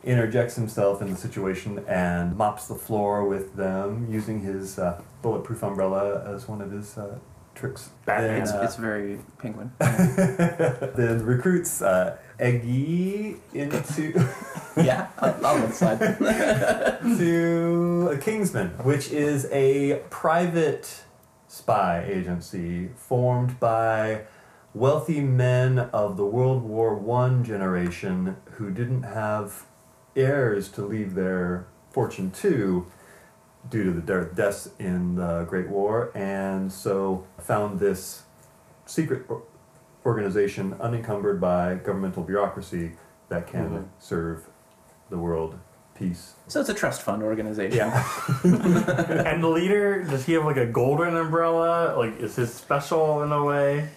[0.04, 5.64] interjects himself in the situation and mops the floor with them using his uh, bulletproof
[5.64, 6.98] umbrella as one of his.
[6.98, 7.18] Uh,
[7.56, 7.92] Tricks.
[8.06, 8.42] Batman.
[8.42, 9.72] it's, uh, it's very penguin.
[9.80, 14.12] then recruits uh, Eggy into
[14.78, 16.00] yeah, I'll, I'll slide.
[16.00, 21.04] to a Kingsman, which is a private
[21.48, 24.24] spy agency formed by
[24.74, 29.68] wealthy men of the World War One generation who didn't have
[30.16, 32.86] heirs to leave their fortune to
[33.70, 38.24] due to the deaths in the Great War, and so found this
[38.86, 39.26] secret
[40.06, 42.92] organization unencumbered by governmental bureaucracy
[43.30, 43.84] that can Mhm.
[44.00, 44.48] serve
[45.10, 45.56] the world
[45.96, 46.34] peace.
[46.48, 47.78] so it's a trust fund organization.
[47.78, 48.04] Yeah.
[48.44, 51.96] and the leader, does he have like a golden umbrella?
[51.96, 53.90] Like, is his special in a way?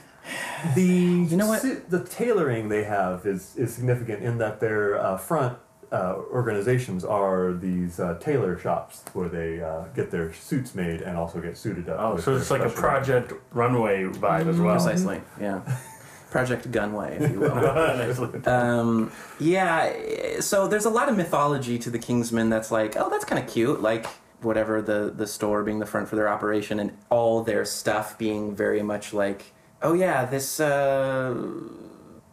[0.74, 1.62] The you know what?
[1.88, 5.56] the tailoring they have is is significant in that their uh, front
[5.92, 11.16] uh, organizations are these uh, tailor shops where they uh, get their suits made and
[11.16, 12.00] also get suited up.
[12.00, 14.74] Oh, so it's like a Project Runway vibe as well.
[14.74, 15.20] Precisely.
[15.40, 15.60] Yeah.
[16.30, 18.46] Project Gunway, if you will.
[18.46, 23.24] Um, yeah, so there's a lot of mythology to the Kingsmen that's like, oh, that's
[23.24, 23.80] kind of cute.
[23.80, 24.06] Like,
[24.42, 28.54] whatever, the, the store being the front for their operation and all their stuff being
[28.54, 31.34] very much like, oh, yeah, this uh,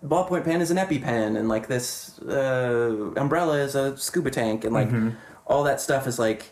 [0.03, 4.73] ballpoint pen is an EpiPen, and like this uh, umbrella is a scuba tank, and
[4.73, 4.89] like
[5.45, 6.51] all that stuff is like,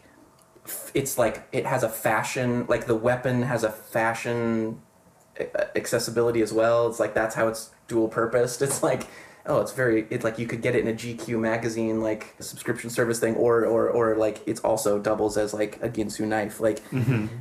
[0.94, 4.82] it's like, it has a fashion, like the weapon has a fashion
[5.76, 6.88] accessibility as well.
[6.88, 8.62] It's like that's how it's dual purposed.
[8.72, 9.08] It's like
[9.46, 12.90] oh, it's very it's like you could get it in a GQ magazine like subscription
[12.90, 16.60] service thing, or or or like it's also doubles as like a Ginsu knife.
[16.60, 16.80] Like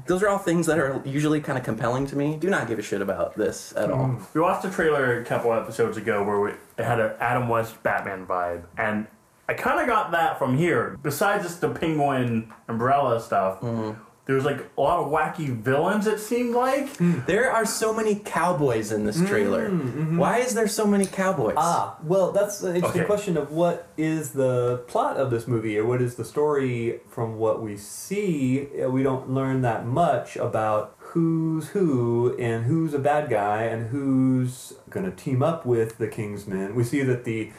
[0.06, 2.36] those are all things that are usually kind of compelling to me.
[2.36, 4.18] Do not give a shit about this at all.
[4.34, 7.82] We watched a trailer a couple episodes ago where we, it had an Adam West
[7.82, 9.06] Batman vibe, and
[9.48, 10.96] I kind of got that from here.
[11.02, 14.00] Besides just the penguin umbrella stuff, Mm-hmm.
[14.30, 16.06] There was like a lot of wacky villains.
[16.06, 16.86] It seemed like.
[17.26, 19.68] There are so many cowboys in this trailer.
[19.70, 21.54] Why is there so many cowboys?
[21.56, 23.06] Ah, well, that's an interesting Okay.
[23.08, 27.38] question of what is the plot of this movie, or what is the story from
[27.38, 28.68] what we see.
[28.80, 33.88] Uh, We don't learn that much about who's who and who's a bad guy and
[33.88, 36.74] who's going to team up with the Kingsmen.
[36.76, 37.50] We see that the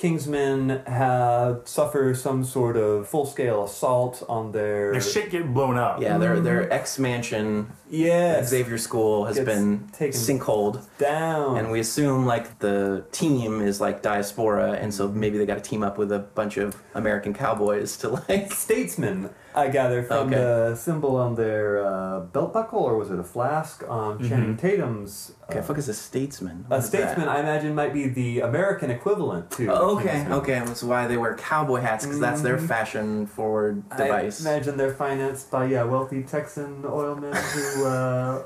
[0.00, 6.00] Kingsmen have suffer some sort of full-scale assault on their Their shit get blown up.
[6.00, 6.72] yeah, their their mm-hmm.
[6.72, 10.86] ex mansion yes Xavier School has Gets been taken- sinkholed.
[10.98, 15.62] down And we assume like the team is like diaspora, and so maybe they got
[15.62, 18.50] to team up with a bunch of American cowboys to like.
[18.52, 20.36] statesman, I gather from Okay.
[20.36, 25.32] the symbol on their uh, belt buckle, or was it a flask on Channing Tatum's?
[25.32, 26.64] Uh, Okay, fuck is a statesman.
[26.68, 27.02] a What is that?
[27.14, 29.68] statesman, I imagine, might be the American equivalent to.
[29.72, 30.32] Oh, okay, Kingsman.
[30.34, 34.46] okay, that's why they wear cowboy hats because that's their fashion forward device.
[34.46, 37.86] I imagine they're financed by yeah wealthy Texan oilmen who.
[37.86, 38.42] Uh,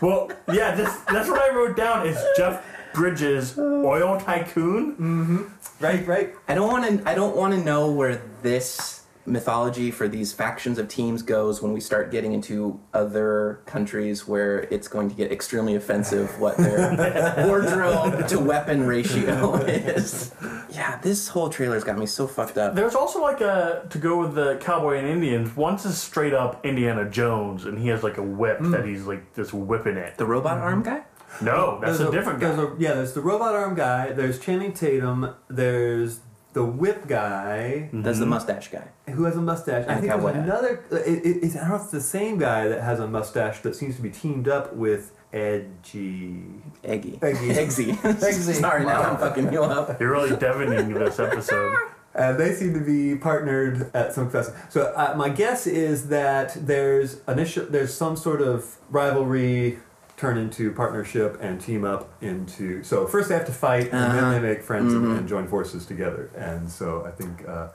[0.00, 2.04] Well, yeah, this, that's what I wrote down.
[2.04, 5.52] Is Jeff Bridges oil tycoon?
[5.80, 6.34] right, right.
[6.48, 7.08] I don't want to.
[7.08, 8.97] I don't want to know where this
[9.28, 14.60] mythology for these factions of teams goes when we start getting into other countries where
[14.70, 20.34] it's going to get extremely offensive what their wardrobe to weapon ratio is.
[20.70, 22.74] Yeah, this whole trailer's got me so fucked up.
[22.74, 25.56] There's also like a to go with the cowboy and Indians.
[25.56, 28.88] Once is straight up Indiana Jones, and he has like a whip that hmm.
[28.88, 30.16] he's like just whipping it.
[30.16, 30.64] The robot hmm.
[30.64, 31.02] arm guy?
[31.40, 32.54] No, that's There's a different guy.
[32.54, 34.12] there's a- yeah, there's the robot arm guy.
[34.12, 35.34] There's Channing Tatum.
[35.48, 36.20] There's
[36.58, 38.86] the whip guy That's the mustache guy.
[39.14, 39.84] who has a mustache.
[39.86, 40.58] I And a think cowboy there's hat.
[40.58, 40.72] another.
[41.12, 43.60] It, it, it's, I don't know if it's the same guy that has a mustache
[43.64, 46.42] that seems to be teamed up with Edgy.
[46.84, 47.18] Eggy.
[47.22, 47.48] Eggy.
[47.62, 47.88] Eggsy.
[47.94, 48.54] Eggsy.
[48.66, 50.00] Sorry, now I'm fucking you up.
[50.00, 51.74] You're really deadening this episode.
[52.14, 54.58] And they seem to be partnered at some festival.
[54.70, 59.78] So uh, my guess is that there's initial, there's some sort of rivalry
[60.18, 62.82] turn into partnership and team up into.
[62.82, 64.20] So first they have to fight, and Uh-huh.
[64.20, 66.28] then they make friends and, and join forces together.
[66.36, 67.68] And so I think uh,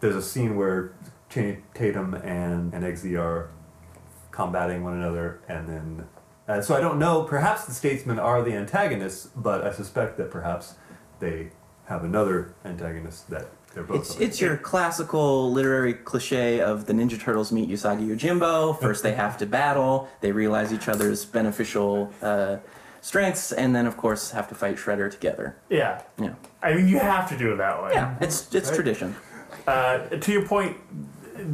[0.00, 0.92] there's a scene where
[1.28, 3.50] Channing Tatum and and Eggsy are
[4.30, 6.06] combating one another, and then.
[6.48, 7.24] Uh, so I don't know.
[7.24, 10.76] Perhaps the statesmen are the antagonists, but I suspect that perhaps
[11.20, 11.50] they
[11.86, 13.96] have another antagonist that they're both.
[14.00, 18.80] It's, it's your classical literary cliche of the Ninja Turtles meet Usagi Yojimbo.
[18.80, 20.08] First, they have to battle.
[20.20, 22.56] They realize each other's beneficial uh,
[23.00, 25.56] strengths, and then, of course, have to fight Shredder together.
[25.68, 27.90] Yeah, Yeah, I mean you have to do it that way.
[27.94, 28.16] yeah.
[28.20, 29.14] It's it's tradition.
[29.66, 30.76] Uh, to your point,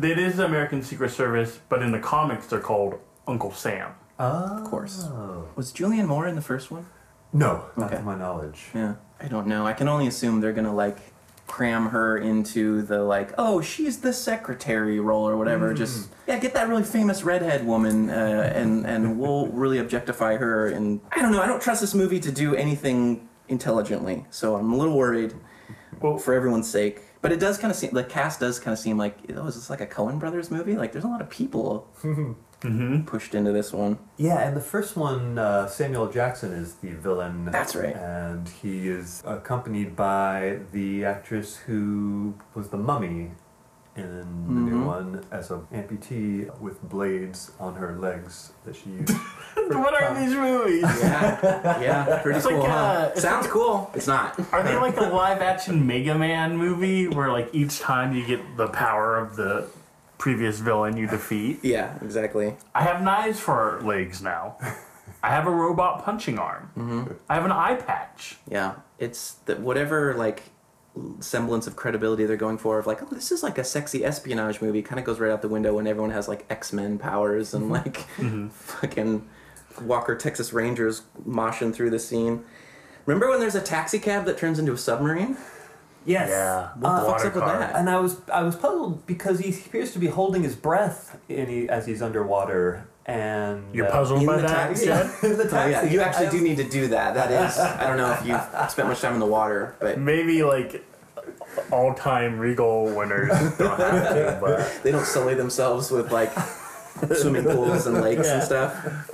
[0.02, 3.90] it is the American Secret Service, but in the comics they're called Uncle Sam.
[4.18, 4.58] Oh.
[4.58, 5.06] Of course.
[5.56, 6.86] Was Julianne Moore in the first one?
[7.32, 7.96] No, not Okay.
[7.96, 8.66] to my knowledge.
[8.74, 9.66] Yeah, I don't know.
[9.66, 10.98] I can only assume they're gonna like
[11.46, 15.74] cram her into the like, oh, she's the secretary role or whatever.
[15.74, 20.68] Just yeah, get that really famous redhead woman, uh, and and we'll really objectify her.
[20.68, 21.42] And I don't know.
[21.42, 25.34] I don't trust this movie to do anything intelligently, so I'm a little worried
[26.00, 27.02] Well, for everyone's sake.
[27.20, 29.54] But it does kind of seem the cast does kind of seem like oh, is
[29.54, 30.76] this like a Coen Brothers movie?
[30.76, 31.88] Like, there's a lot of people
[33.06, 33.98] pushed into this one.
[34.16, 37.46] Yeah, and the first one, uh, Samuel Jackson is the villain.
[37.46, 37.94] That's right.
[37.94, 43.32] And he is accompanied by the actress who was the mummy
[43.96, 44.66] in the Mm-hmm.
[44.70, 49.10] new one as a amputee with blades on her legs that she used.
[49.54, 50.82] what are these movies?
[50.82, 52.58] Yeah, yeah, pretty It's cool.
[52.58, 52.76] like, huh?
[53.14, 53.90] uh, Sounds cool.
[53.94, 54.38] It's not.
[54.52, 58.40] Are they like a live action Mega Man movie where like each time you get
[58.56, 59.68] the power of the
[60.24, 61.60] previous villain you defeat?
[61.62, 62.56] Yeah, exactly.
[62.74, 64.56] I have knives for legs now.
[65.22, 66.70] I have a robot punching arm.
[66.78, 67.12] Mm-hmm.
[67.28, 68.38] I have an eye patch.
[68.50, 70.44] Yeah, it's the, whatever like
[71.20, 74.62] semblance of credibility they're going for of like, oh, this is like a sexy espionage
[74.62, 74.80] movie.
[74.80, 77.70] Kind of goes right out the window when everyone has like X Men powers and
[77.70, 77.98] like
[78.50, 79.28] fucking
[79.82, 82.44] Walker Texas Rangers moshing through the scene.
[83.04, 85.36] Remember when there's a taxi cab that turns into a submarine?
[86.06, 86.28] Yes.
[86.30, 86.68] Yeah.
[86.78, 87.66] What the fuck's up with Water car.
[87.66, 87.76] that?
[87.76, 91.48] And I was I was puzzled because he appears to be holding his breath in
[91.48, 94.48] he, as he's underwater, and You're uh, puzzled in by that?
[94.48, 94.86] taxi?
[94.86, 95.10] Jed?
[95.22, 97.14] in the Oh yeah, you actually do need to do that.
[97.14, 100.42] That is, I don't know if you've spent much time in the water, but Maybe
[100.42, 100.84] like
[101.70, 106.32] all-time Regal winners don't have to, but they don't sully themselves with like
[107.14, 109.10] swimming pools and lakes and stuff.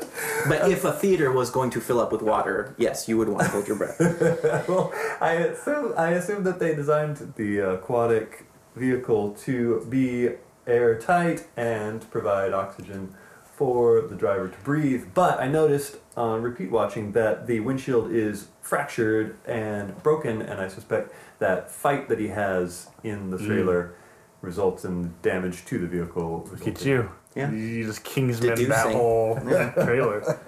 [0.49, 3.45] But if a theater was going to fill up with water, yes, you would want
[3.45, 3.99] to hold your breath.
[4.69, 10.31] well, I assume I assume that they designed the aquatic vehicle to be
[10.67, 13.15] airtight and provide oxygen
[13.61, 15.09] for the driver to breathe.
[15.13, 20.69] But I noticed on repeat watching that the windshield is fractured and broken, and I
[20.69, 23.47] suspect that fight that he has in the mm.
[23.47, 23.95] trailer
[24.41, 26.49] results in damage to the vehicle.
[26.51, 27.11] look at you.
[27.35, 27.51] Yeah.
[27.51, 29.37] You just Kingsman that whole
[29.85, 30.39] trailer.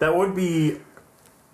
[0.00, 0.78] That would be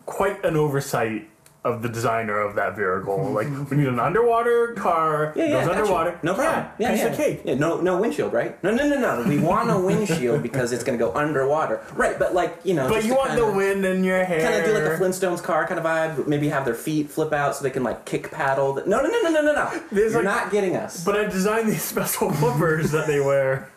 [0.06, 1.28] quite an oversight
[1.64, 3.32] of the designer of that vehicle.
[3.36, 5.78] Like we need an underwater car, Yeah, yeah, goes gotcha.
[5.80, 6.20] underwater.
[6.22, 6.64] No problem.
[6.64, 7.06] Yeah, Yeah, piece yeah.
[7.08, 7.40] of cake.
[7.44, 8.62] Yeah, no, no windshield, right?
[8.62, 9.28] No, no, no, no.
[9.28, 12.18] We want a windshield because it's going to go underwater, right?
[12.18, 14.40] But like, you know, But you want the kinda- wind in your hair.
[14.42, 16.26] Kind of do like a Flintstones car kind of vibe.
[16.28, 18.74] Maybe have their feet flip out so they can like kick paddle.
[18.74, 19.82] No, no, no, no, no, no, no.
[19.92, 21.04] There's, You're like- not getting us.
[21.04, 23.70] But I designed these special flippers that they wear.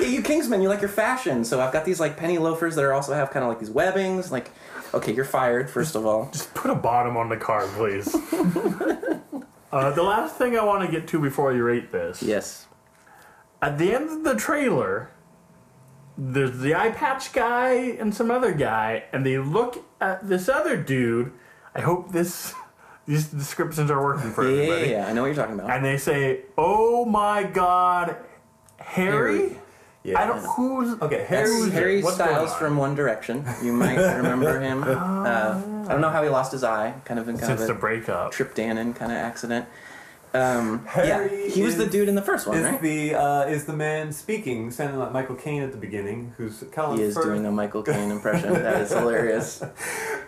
[0.00, 1.44] You Kingsmen, you like your fashion.
[1.44, 3.70] So I've got these like penny loafers that are also have kind of like these
[3.70, 4.30] webbings.
[4.30, 4.50] Like,
[4.92, 6.30] okay, you're fired first of all.
[6.32, 8.12] Just put a bottom on the car, please.
[9.72, 12.22] uh, the last thing I want to get to before you rate this.
[12.22, 12.66] Yes.
[13.62, 15.10] At the end of the trailer,
[16.18, 20.76] there's the eye patch guy and some other guy, and they look at this other
[20.76, 21.32] dude.
[21.74, 22.52] I hope this
[23.06, 24.90] these descriptions are working for Yeah, yeah, everybody.
[24.92, 25.70] yeah, I know what you're talking about.
[25.70, 28.16] And they say, "Oh my God,
[28.78, 29.58] Harry." Harry.
[30.04, 30.20] Yeah.
[30.22, 31.48] I don't who's Okay, Harry.
[31.48, 31.72] Who's it?
[31.72, 32.58] Harry What's Styles on?
[32.58, 33.42] from One Direction.
[33.62, 34.82] You might remember him.
[34.84, 36.92] Uh, I don't know how he lost his eye.
[37.06, 38.30] Kind of in kind since of the a breakup.
[38.32, 39.66] Trip Dannon kind of accident.
[40.34, 42.82] Um, Harry yeah, he was the dude in the first one, Is right?
[42.82, 46.98] the uh, is the man speaking, sounding like Michael Caine at the beginning, who's Colin
[46.98, 48.52] He is Firth, doing a Michael Caine impression.
[48.64, 49.62] That is hilarious.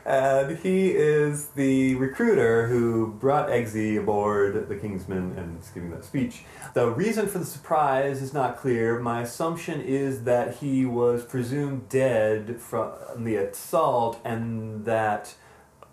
[0.04, 6.04] and he is the recruiter who brought Eggsy aboard the Kingsman and is giving that
[6.04, 6.44] speech.
[6.74, 9.00] The reason for the surprise is not clear.
[9.00, 12.92] My assumption is that he was presumed dead from
[13.24, 15.34] the assault, and that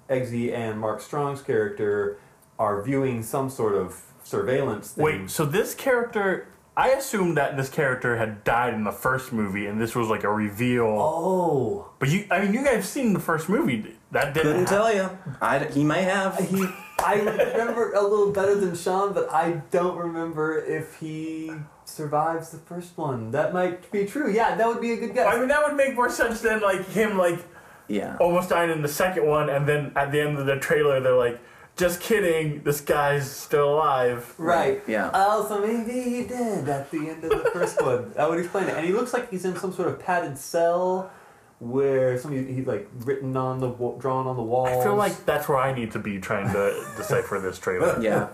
[0.08, 2.20] Eggsy and Mark Strong's character
[2.60, 5.04] are viewing some sort of surveillance thing.
[5.04, 9.66] Wait, so this character, I assumed that this character had died in the first movie,
[9.68, 10.86] and this was like a reveal.
[10.86, 11.90] Oh.
[12.00, 13.96] But you, I mean, you guys seen the first movie?
[14.12, 14.52] That didn't.
[14.52, 15.10] Couldn't tell you.
[15.42, 16.38] I, he may have.
[16.38, 16.66] He,
[17.00, 21.52] I remember a little better than Sean, but I don't remember if he
[21.86, 23.32] survives the first one.
[23.32, 24.32] That might be true.
[24.32, 25.28] Yeah, that would be a good guess.
[25.34, 27.40] I mean, that would make more sense than like him like
[27.88, 28.16] Yeah.
[28.22, 31.18] almost dying in the second one, and then at the end of the trailer, they're
[31.18, 31.40] like,
[31.76, 34.82] "Just kidding, this guy's still alive." right.
[34.88, 35.10] Yeah.
[35.10, 38.12] Also, maybe he did at the end of the first one.
[38.16, 38.76] That would explain it.
[38.78, 41.12] And he looks like he's in some sort of padded cell
[41.60, 44.66] where somebody he's like written on the wa- drawn on the wall.
[44.68, 47.98] I feel like that's where I need to be trying to decipher this trailer.
[48.02, 48.28] Yeah.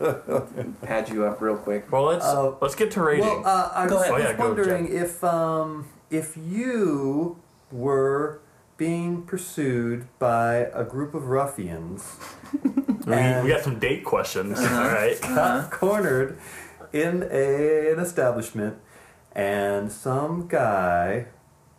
[0.82, 1.92] Pad you up real quick.
[1.92, 3.26] Well, let's Uh, let's get to rating.
[3.26, 3.94] Well, uh, I was.
[3.94, 7.38] Oh, yeah, was go, wondering if um, if you
[7.72, 8.40] were
[8.78, 12.18] being pursued by a group of ruffians,
[12.64, 12.72] we,
[13.18, 14.60] and- we got some date questions.
[14.60, 14.76] Uh-huh.
[14.82, 15.20] All right.
[15.22, 16.38] got cornered
[16.94, 18.78] in a, an establishment,
[19.34, 21.26] and some guy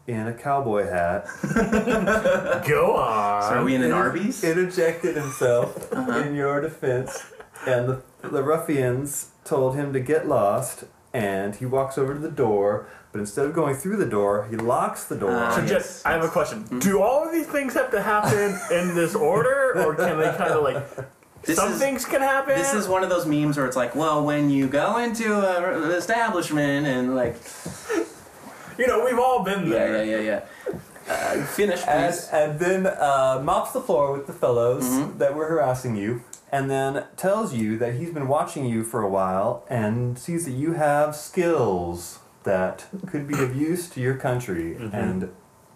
[0.07, 1.27] in a cowboy hat
[2.66, 3.43] Go on.
[3.43, 4.43] So are we in an Arby's?
[4.43, 5.93] interjected himself
[6.27, 7.25] in your defense,
[7.66, 10.85] and the, the ruffians told him to get lost.
[11.12, 14.55] And he walks over to the door, but instead of going through the door, he
[14.55, 15.33] locks the door.
[15.35, 15.69] Ah, So, yes,
[16.05, 16.33] Jeff, I have a yes.
[16.33, 16.79] question.
[16.79, 20.53] Do all of these things have to happen in this order, or can they kind
[20.53, 20.87] of like
[21.42, 22.57] This some is- things can happen?
[22.57, 25.83] This is one of those memes where it's like, well, when you go into a-
[25.85, 27.37] an establishment and like,
[28.79, 30.05] you know, we've all been there.
[30.05, 30.74] yeah, yeah, yeah.
[31.09, 32.29] Uh, finish, and, please.
[32.33, 34.85] and then uh, mops the floor with the fellows
[35.18, 36.22] that were harassing you,
[36.53, 40.53] and then tells you that he's been watching you for a while and sees that
[40.53, 45.31] you have skills that could be of use to your country, and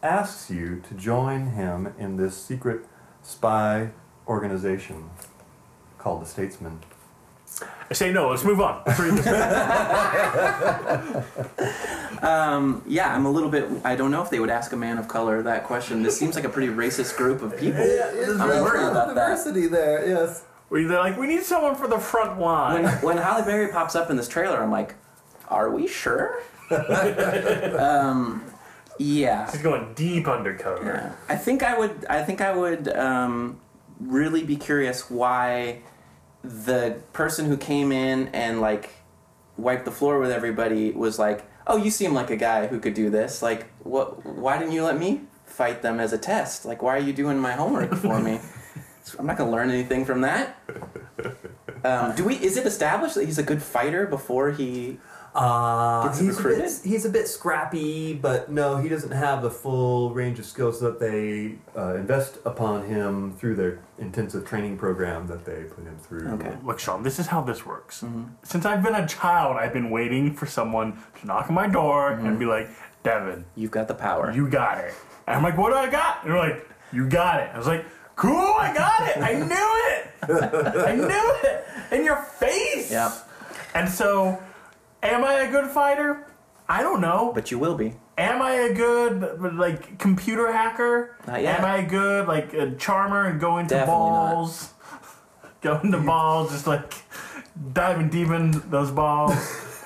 [0.05, 2.83] asks you to join him in this secret
[3.23, 3.91] spy
[4.29, 5.11] organization
[6.05, 6.79] called the Statesman.
[7.91, 8.29] I say no.
[8.29, 8.83] Let's move on.
[8.87, 9.27] Let's read this.
[12.23, 13.69] Um, yeah, I'm a little bit.
[13.85, 16.03] I don't know if they would ask a man of color that question.
[16.03, 17.81] This seems like a pretty racist group of people.
[17.83, 19.15] I'm worried about that.
[19.15, 20.07] diversity there.
[20.07, 20.45] Yes.
[20.71, 22.83] We- They're like, we need someone for the front line.
[22.85, 24.95] When, when Halle Berry pops up in this trailer, I'm like,
[25.49, 26.41] are we sure?
[27.79, 28.43] um,
[28.99, 29.51] yeah.
[29.51, 30.85] She's going deep undercover.
[30.85, 31.35] Yeah.
[31.35, 32.07] I think I would.
[32.11, 33.61] I think I would um,
[34.01, 35.81] really be curious why
[36.45, 38.91] the person who came in and like
[39.57, 42.95] wiped the floor with everybody was like, "Oh, you seem like a guy who could
[42.95, 43.43] do this.
[43.43, 44.25] Like, what?
[44.25, 46.65] Why didn't you let me fight them as a test?
[46.65, 48.41] Like, why are you doing my homework for me?
[49.19, 50.59] I'm not gonna learn anything from that."
[51.85, 52.37] Um, do we?
[52.37, 54.99] Is it established that he's a good fighter before he?
[55.35, 60.11] Uh, he's, a bit, he's a bit scrappy, but no, he doesn't have the full
[60.15, 65.45] range of skills that they uh, invest upon him through their intensive training program that
[65.45, 66.29] they put him through.
[66.35, 66.57] Okay.
[66.63, 68.03] Look, Sean, this is how this works.
[68.03, 68.25] Mm-hmm.
[68.45, 72.13] Since I've been a child, I've been waiting for someone to knock on my door
[72.13, 72.27] Mm-hmm.
[72.27, 72.69] and be like,
[73.03, 74.31] Devin, You've got the power.
[74.33, 74.95] you got it.
[75.27, 76.23] And I'm like, what do I got?
[76.23, 77.51] And they're like, you got it.
[77.53, 79.17] I was like, cool, I got it.
[79.19, 80.79] I knew it.
[80.87, 81.65] I knew it.
[81.99, 82.91] In your face.
[82.93, 83.13] Yep.
[83.75, 84.41] And so,
[85.05, 86.27] am I a good fighter?
[86.69, 87.33] I don't know.
[87.35, 87.95] But you will be.
[88.17, 91.17] Am I a good like computer hacker?
[91.27, 91.59] Not yet.
[91.59, 94.33] Am I a good like a charmer and go into Definitely not.
[94.35, 94.71] balls?
[95.63, 96.93] Go into balls, just like
[97.73, 99.33] diving deep in those balls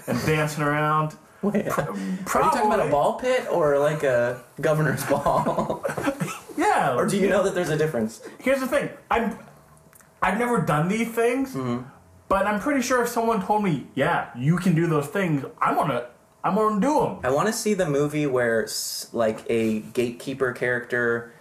[0.08, 1.14] and dancing around.
[1.40, 1.68] Wait.
[1.68, 5.84] Are you talking about a ball pit or like a governor's ball?
[6.56, 6.96] Yeah.
[6.96, 8.22] or do you know that there's a difference?
[8.40, 8.90] Here's the thing.
[9.10, 9.38] I'm.
[10.20, 11.88] I've never done these things, Mm-hmm.
[12.28, 15.74] But I'm pretty sure if someone told me, "Yeah, you can do those things," I'm
[15.74, 16.06] gonna.
[16.44, 17.18] I'm gonna do them.
[17.24, 18.66] I want to see the movie where
[19.12, 21.32] like a gatekeeper character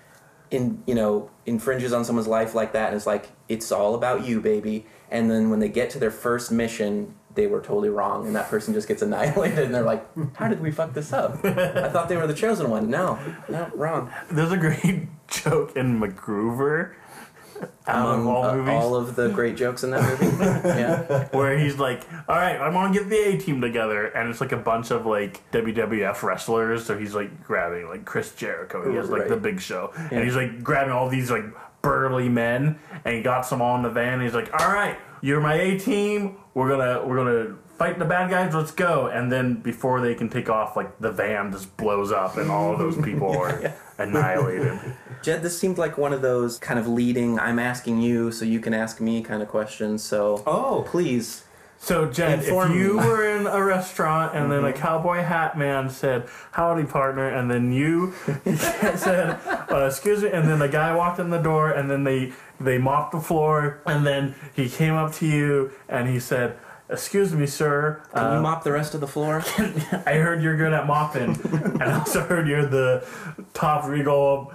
[0.50, 4.26] in you know infringes on someone's life like that and is like it's all about
[4.26, 8.26] you baby and then when they get to their first mission they were totally wrong
[8.26, 10.06] and that person just gets annihilated and they're like
[10.38, 13.20] how did we fuck this up i thought they were the chosen one no
[13.50, 16.94] no wrong There's a great joke in MacGruber.
[17.88, 18.74] Out of Among, all uh, movies.
[18.74, 20.36] all of the great jokes in that movie
[20.68, 24.30] yeah where he's like, "All right, I want to get the A team together," and
[24.30, 26.86] it's like a bunch of like WWF wrestlers.
[26.86, 28.90] So he's like grabbing like Chris Jericho.
[28.90, 29.30] He has like Right.
[29.30, 31.46] the Big Show, and he's like grabbing all these like
[31.82, 34.16] burly men, and he got some all in the van.
[34.16, 36.36] And he's like, "All right, you're my A team.
[36.54, 39.08] We're gonna we're gonna." Fight the bad guys, let's go.
[39.08, 42.74] And then before they can take off, like the van just blows up and all
[42.74, 44.80] of those people are annihilated.
[45.24, 48.60] jed this seemed like one of those kind of leading i'm asking you so you
[48.60, 51.44] can ask me kind of questions so Oh, please
[51.80, 53.06] So, Jen, Inform if you me.
[53.06, 57.72] were in a restaurant and then a cowboy hat man said, Howdy, partner, and then
[57.72, 58.14] you
[58.96, 59.40] said,
[59.72, 62.78] uh, Excuse me, and then the guy walked in the door and then they, they
[62.80, 66.58] mopped the floor and then he came up to you and he said,
[66.90, 68.02] Excuse me, sir.
[68.14, 69.44] can you uh, mop the rest of the floor
[70.06, 73.06] I heard you're good at mopping, and I also heard you're the
[73.54, 74.54] top Regal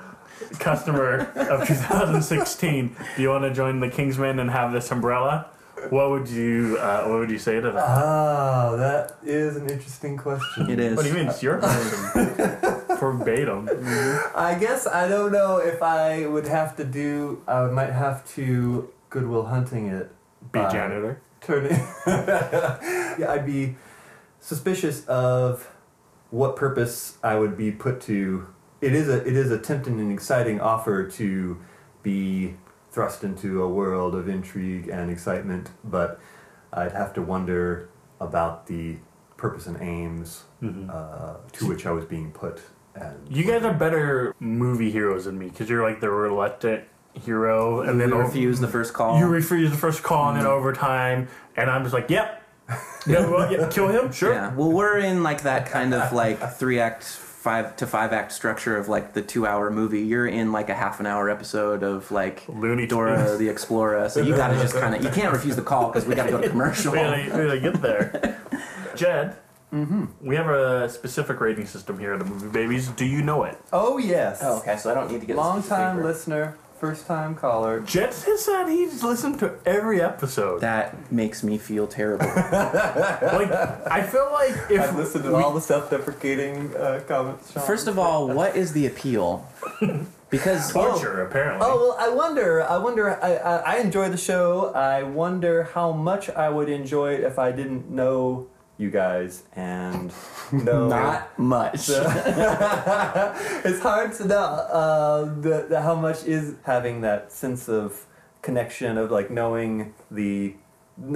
[0.59, 2.97] customer of 2016.
[3.17, 5.47] Do you want to join the Kingsmen and have this umbrella?
[5.91, 7.85] What would you uh, What would you say to that?
[7.85, 10.71] ah, that is an interesting question.
[10.71, 11.29] it is What do you mean?
[11.29, 12.97] It's your question.
[12.99, 13.69] Verbatim.
[14.35, 17.43] I guess I don't know if I would have to do.
[17.49, 20.11] I might have to Goodwill Hunting it.
[20.53, 20.71] Be by
[21.47, 21.69] janitor.
[22.05, 23.19] Turning.
[23.19, 23.77] yeah, I'd be
[24.41, 25.69] suspicious of
[26.31, 28.47] what purpose I would be put to.
[28.81, 31.59] It is a it is a tempting and exciting offer to
[32.03, 32.55] be
[32.91, 36.21] thrust into a world of intrigue and excitement, but
[36.73, 37.89] I'd have to wonder
[38.21, 38.97] about the
[39.37, 40.45] purpose and aims
[40.91, 42.61] uh, to which I was being put.
[42.95, 47.81] And You guys are better movie heroes than me because you're like the reluctant hero,
[47.83, 49.19] and then we over- refuse the first call.
[49.19, 52.43] you refuse the first call and then overtime, and I'm just like, yep,
[53.07, 54.33] yeah, well, yeah, kill him, sure.
[54.33, 54.55] Yeah.
[54.55, 58.77] Well, we're in like that kind of like three act, five to five act structure
[58.77, 60.01] of like the two hour movie.
[60.03, 64.09] You're in like a half an hour episode of like Looney Dora the Explorer.
[64.09, 66.41] So you gotta just kind of you can't refuse the call because we gotta go
[66.41, 66.93] to commercial.
[66.93, 68.41] We gotta, we gotta get there.
[68.97, 69.37] Jed,
[69.73, 70.05] Mm-hmm.
[70.21, 72.89] we have a specific rating system here at the Movie Babies.
[72.89, 73.59] Do you know it?
[73.73, 74.77] oh yes, Oh, okay.
[74.77, 77.79] So I don't need to get a long time listener, first time caller.
[77.79, 80.61] Jed has said he's listened to every episode.
[80.63, 82.27] That makes me feel terrible.
[82.27, 83.53] like,
[83.87, 87.53] I feel like if I've listened to all the self-deprecating uh, comments.
[87.53, 87.63] Sean.
[87.63, 89.47] First of all, what is the appeal?
[90.33, 91.67] Because torture, apparently.
[91.71, 92.63] Oh well, I wonder.
[92.63, 93.23] I wonder.
[93.23, 94.73] I, I I enjoy the show.
[94.73, 98.49] I wonder how much I would enjoy it if I didn't know
[98.79, 100.13] you guys and
[100.53, 100.89] know.
[100.89, 101.89] not much.
[101.89, 108.07] it's hard to know uh, the, the, how much is having that sense of
[108.43, 110.55] connection of like knowing the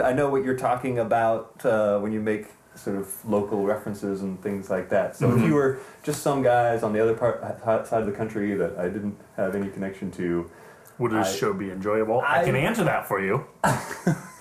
[0.03, 2.47] I know what you're talking about uh, when you make
[2.77, 5.17] sort of local references and things like that.
[5.17, 7.41] So if you were just some guys on the other part
[7.87, 10.51] side of the country that I didn't have any connection to,
[10.99, 12.21] Would this I- show be enjoyable?
[12.21, 13.47] I, I- can answer that for you.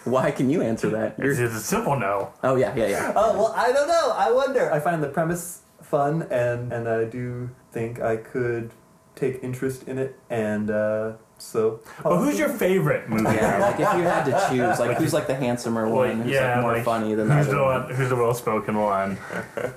[0.05, 1.15] Why can you answer that?
[1.17, 2.31] It's, You're, it's a simple no.
[2.43, 3.13] oh yeah, yeah, yeah.
[3.15, 4.13] Oh well, I don't know.
[4.15, 4.71] I wonder.
[4.71, 8.71] I find the premise fun, and and I do think I could
[9.15, 11.79] take interest in it, and uh, so.
[12.03, 13.23] Well, who's your favorite movie?
[13.23, 16.61] Yeah, like if you had to choose, like who's like the handsomer one, who's like
[16.61, 17.95] more funny than the who's other the one, one?
[17.95, 19.11] Who's the well-spoken one?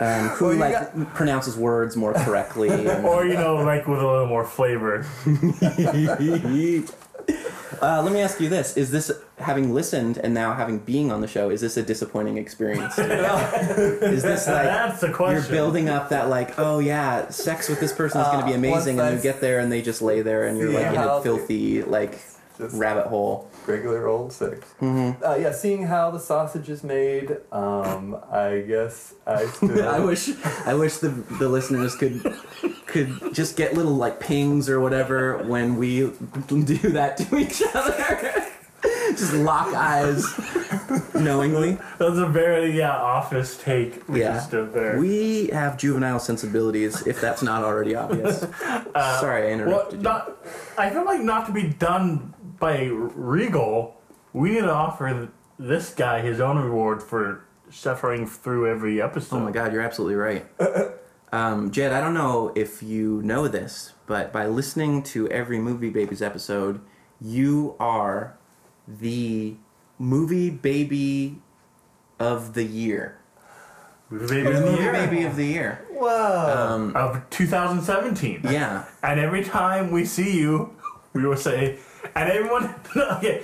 [0.00, 2.68] um, who Well, you like pronounces words more correctly.
[2.88, 5.06] and- Or you know, like with a little more flavor.
[7.82, 11.20] uh, let me ask you this: Is this having listened and now having being on
[11.20, 11.50] the show?
[11.50, 12.98] Is this a disappointing experience?
[12.98, 15.42] is this like That's the question.
[15.42, 18.54] you're building up that like, oh yeah, sex with this person is going to be
[18.54, 20.86] Uh, amazing, once and you get there and they just lay there and you're like
[20.94, 22.12] in a filthy like
[22.58, 23.48] Just- rabbit hole.
[23.66, 24.66] regular old sex.
[24.80, 25.22] Mm-hmm.
[25.24, 29.88] Uh, yeah, seeing how the sausage is made, um, I guess I still.
[29.96, 30.30] I wish
[30.66, 32.20] I wish the the listeners could
[32.86, 36.10] could just get little like pings or whatever when we
[36.48, 36.64] do
[36.98, 38.37] that to each other.
[39.18, 40.24] Just lock eyes
[41.14, 41.78] knowingly.
[41.98, 44.08] That's a very yeah office take.
[44.08, 44.34] We Yeah.
[44.34, 44.98] just did there.
[44.98, 48.40] We have juvenile sensibilities if that's not already obvious.
[48.94, 50.02] Sorry, I well, interrupted you.
[50.04, 50.36] not.
[50.76, 53.96] I feel like not to be done by Regal.
[54.32, 59.36] We need to offer this guy his own reward for suffering through every episode.
[59.36, 60.46] Oh my god, you're absolutely right.
[61.30, 65.90] Um, Jed, I don't know if you know this, but by listening to every Movie
[65.90, 66.80] Babies episode,
[67.20, 68.37] you are
[69.00, 69.54] the
[69.98, 71.36] movie baby
[72.18, 73.18] of the year.
[74.10, 75.84] Movie Baby of the movie Year baby of the year.
[75.90, 76.72] wow.
[76.74, 78.40] Um, of 2017.
[78.44, 78.86] yeah.
[79.02, 80.74] And every time we see you,
[81.12, 81.78] we will say,
[82.14, 83.42] and everyone, okay,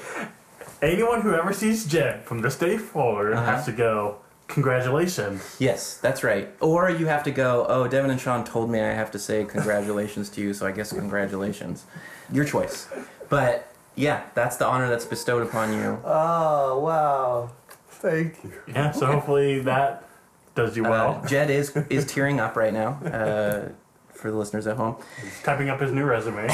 [0.80, 3.44] anyone who ever sees Jed from this day forward Uh-huh.
[3.44, 4.18] has to go,
[4.48, 5.56] congratulations.
[5.58, 6.48] Yes, that's right.
[6.60, 9.44] Or you have to go, oh, Devin and Sean told me I have to say
[9.44, 11.84] congratulations to you, so I guess congratulations.
[12.32, 12.88] Your choice.
[13.28, 15.98] But yeah, that's the honor that's bestowed upon you.
[16.04, 17.50] oh wow.
[17.88, 18.52] Thank you.
[18.68, 20.06] Yeah, so hopefully that
[20.54, 21.20] does you well.
[21.22, 22.94] Uh, Jed is is tearing up right now.
[23.04, 23.68] Uh,
[24.12, 26.46] for the listeners at home, He's typing up his new resume.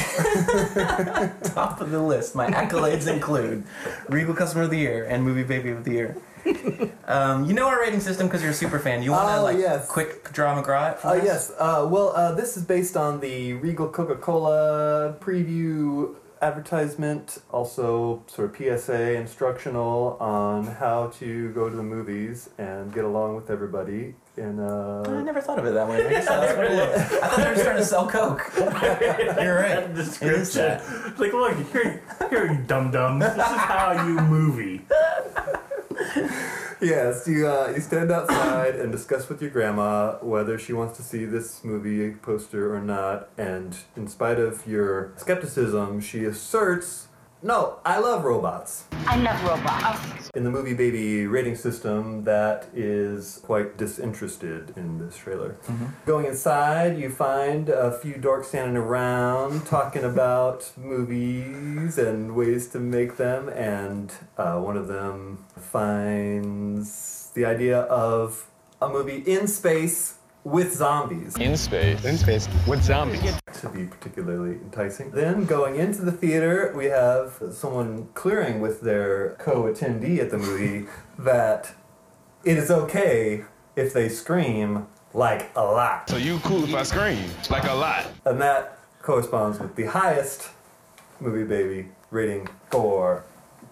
[1.55, 2.35] top of the list.
[2.35, 3.65] My accolades include
[4.09, 6.17] Regal Customer of the Year and Movie Baby of the Year.
[7.07, 9.03] Um, you know our rating system because you're a super fan.
[9.03, 9.87] You want to Oh, like yes.
[9.89, 11.53] quick draw McGraw it for Uh, yes.
[11.59, 18.51] Uh, well, uh, this is based on the Regal Coca Cola preview advertisement, also sort
[18.51, 24.15] of PSA instructional on how to go to the movies and get along with everybody.
[24.37, 26.07] In I uh, never thought of it that way.
[26.07, 27.13] I guess that's what it is.
[27.13, 28.51] I thought they were just trying to sell Coke.
[28.57, 29.95] You're right.
[29.95, 30.83] That It is that.
[31.07, 33.19] It's like, look, here, here, you dum dum.
[33.19, 34.87] This is how you movie.
[36.81, 41.03] yes, you uh, you stand outside and discuss with your grandma whether she wants to
[41.03, 47.09] see this movie poster or not, and in spite of your skepticism, she asserts,
[47.43, 50.31] "No, I love robots." I love robots.
[50.35, 55.57] in the movie baby rating system that is quite disinterested in this trailer.
[56.07, 62.79] Going inside, you find a few dorks standing around talking about movies and ways to
[62.79, 68.47] make them, and uh, one of them finds the idea of
[68.81, 70.15] a movie in space
[70.45, 72.05] with zombies In space.
[72.05, 72.49] In space.
[72.67, 73.21] With zombies.
[73.61, 75.11] to be particularly enticing.
[75.11, 80.87] Then going into the theater, we have someone clearing with their co-attendee at the movie
[81.19, 81.73] that
[82.45, 83.45] it is okay
[83.77, 86.09] if they scream like a lot.
[86.09, 88.07] So you cool if I scream like a lot.
[88.25, 90.49] And that corresponds with the highest
[91.21, 93.25] movie baby rating for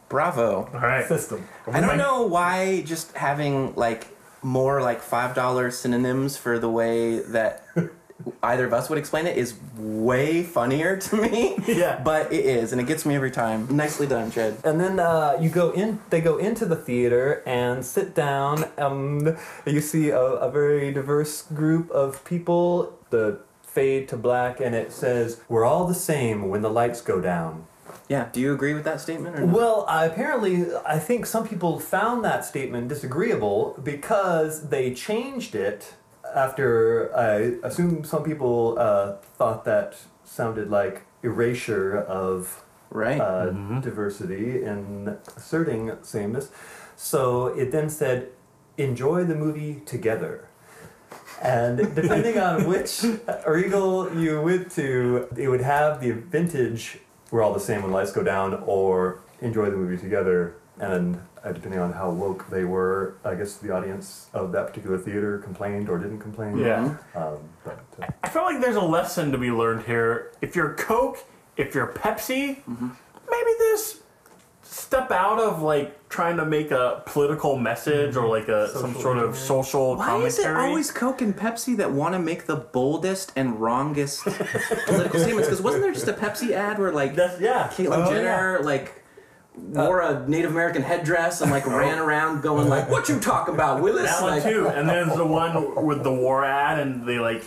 [0.09, 0.69] Bravo.
[0.73, 1.07] All right.
[1.07, 1.47] system.
[1.71, 4.09] I don't know why just having like
[4.43, 7.65] more like five dollar synonyms for the way that
[8.43, 11.57] either of us would explain it is way funnier to me.
[11.69, 12.01] Yeah.
[12.03, 13.69] But it is, and it gets me every time.
[13.77, 14.57] Nicely done, Jed.
[14.65, 16.01] And then uh, you go in.
[16.11, 18.65] They go into the theater and sit down.
[18.79, 19.37] Um,
[19.67, 22.99] you see a, a very diverse group of people.
[23.11, 27.21] The fade to black, and it says, "We're all the same when the lights go
[27.21, 27.67] down."
[28.09, 28.29] Yeah.
[28.33, 29.55] Do you agree with that statement or not?
[29.55, 35.95] Well, I apparently, I think some people found that statement disagreeable because they changed it
[36.35, 37.15] after.
[37.15, 43.21] I assume some people uh, thought that sounded like erasure of right.
[43.21, 43.51] uh,
[43.81, 46.51] diversity and asserting sameness.
[46.97, 48.31] So it then said,
[48.77, 50.49] enjoy the movie together.
[51.43, 53.05] And depending on which
[53.47, 56.99] Regal you went to, it would have the vintage,
[57.31, 61.53] we're all the same when lights go down, or enjoy the movie together, and uh,
[61.53, 65.89] depending on how woke they were, I guess the audience of that particular theater complained
[65.89, 66.59] or didn't complain.
[66.59, 66.97] Yeah.
[67.15, 70.33] Um, but uh, I feel like there's a lesson to be learned here.
[70.41, 71.25] If you're Coke,
[71.57, 72.99] if you're Pepsi, maybe this
[74.99, 79.01] step out of like trying to make a political message or like a some Social
[79.03, 79.47] sort of commentary.
[79.47, 80.29] social Why commentary.
[80.29, 84.23] is it always Coke and Pepsi that want to make the boldest and wrongest
[84.87, 85.49] political statements?
[85.49, 87.69] Because wasn't there just a Pepsi ad where like That's yeah.
[87.69, 89.03] Caitlyn Oh, Jenner like
[89.57, 93.83] wore a Native American headdress and like ran around going like, "What you talking about,
[93.83, 97.05] Willis?" That one like, too, and then there's the one with the war ad, and
[97.07, 97.45] they like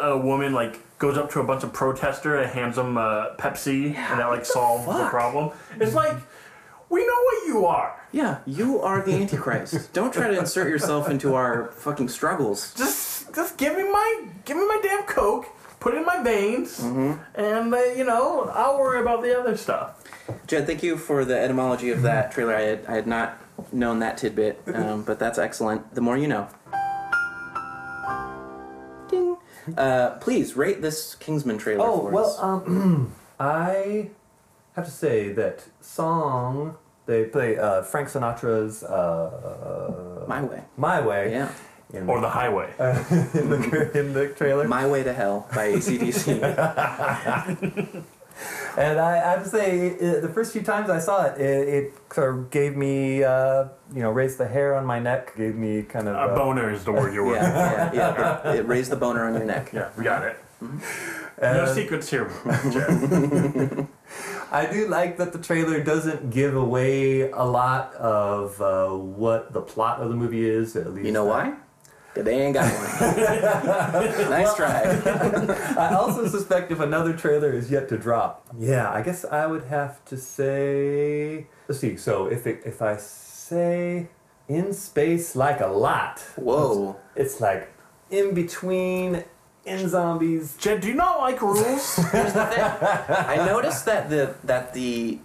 [0.00, 3.94] a woman like goes up to a bunch of protester and hands them uh, Pepsi,
[3.94, 5.10] and that like solves the fuck?
[5.10, 5.50] problem.
[5.78, 6.16] It's like
[6.94, 8.00] we know what you are.
[8.12, 9.92] Yeah, you are the Antichrist.
[9.92, 12.72] Don't try to insert yourself into our fucking struggles.
[12.74, 15.46] Just just give me my give me my damn coke,
[15.80, 20.00] put it in my veins, and uh, you know I'll worry about the other stuff.
[20.46, 22.54] Jed, thank you for the etymology of that trailer.
[22.54, 23.38] I had, I had not
[23.72, 25.94] known that tidbit, um, but that's excellent.
[25.94, 26.48] The more you know.
[29.08, 29.36] Ding.
[29.76, 31.96] Uh, please rate this Kingsman trailer for us.
[31.96, 32.38] Oh for well, us.
[32.40, 34.10] um, I
[34.76, 36.76] have to say that song
[37.06, 40.62] they play uh, Frank Sinatra's uh, My way.
[40.76, 41.50] "My Way" Yeah.
[41.92, 42.72] in, Or the highway.
[42.78, 46.26] in the in the trailer, My Way to Hell by ACDC.
[48.76, 51.68] and I, I have to say it, the first few times I saw it, it,
[51.68, 55.54] it sort of gave me uh, you know raised the hair on my neck, gave
[55.54, 57.34] me kind of A uh, boner is the word you were.
[57.36, 58.50] yeah, yeah, yeah.
[58.52, 59.70] It, it raised the boner on your neck.
[59.72, 60.36] Yeah, we got it.
[61.38, 62.30] And No secrets here,
[62.72, 63.86] Jed.
[64.52, 69.60] I do like that the trailer doesn't give away a lot of uh, what the
[69.60, 70.76] plot of the movie is.
[70.76, 71.54] At least You know why?
[72.14, 74.30] 'Cause they ain't got one.
[74.30, 74.82] nice try.
[75.76, 78.46] I also suspect if another trailer is yet to drop.
[78.56, 81.48] Yeah, I guess I would have to say.
[81.66, 81.96] Let's see.
[81.96, 84.06] So if it, if I say
[84.46, 86.94] in space like a lot, Whoa.
[87.16, 87.72] it's like
[88.10, 89.24] in between
[89.64, 90.56] in zombies.
[90.58, 91.96] Jed, do you not like rules?
[92.12, 92.64] Here's the thing.
[93.08, 95.18] I noticed that the that the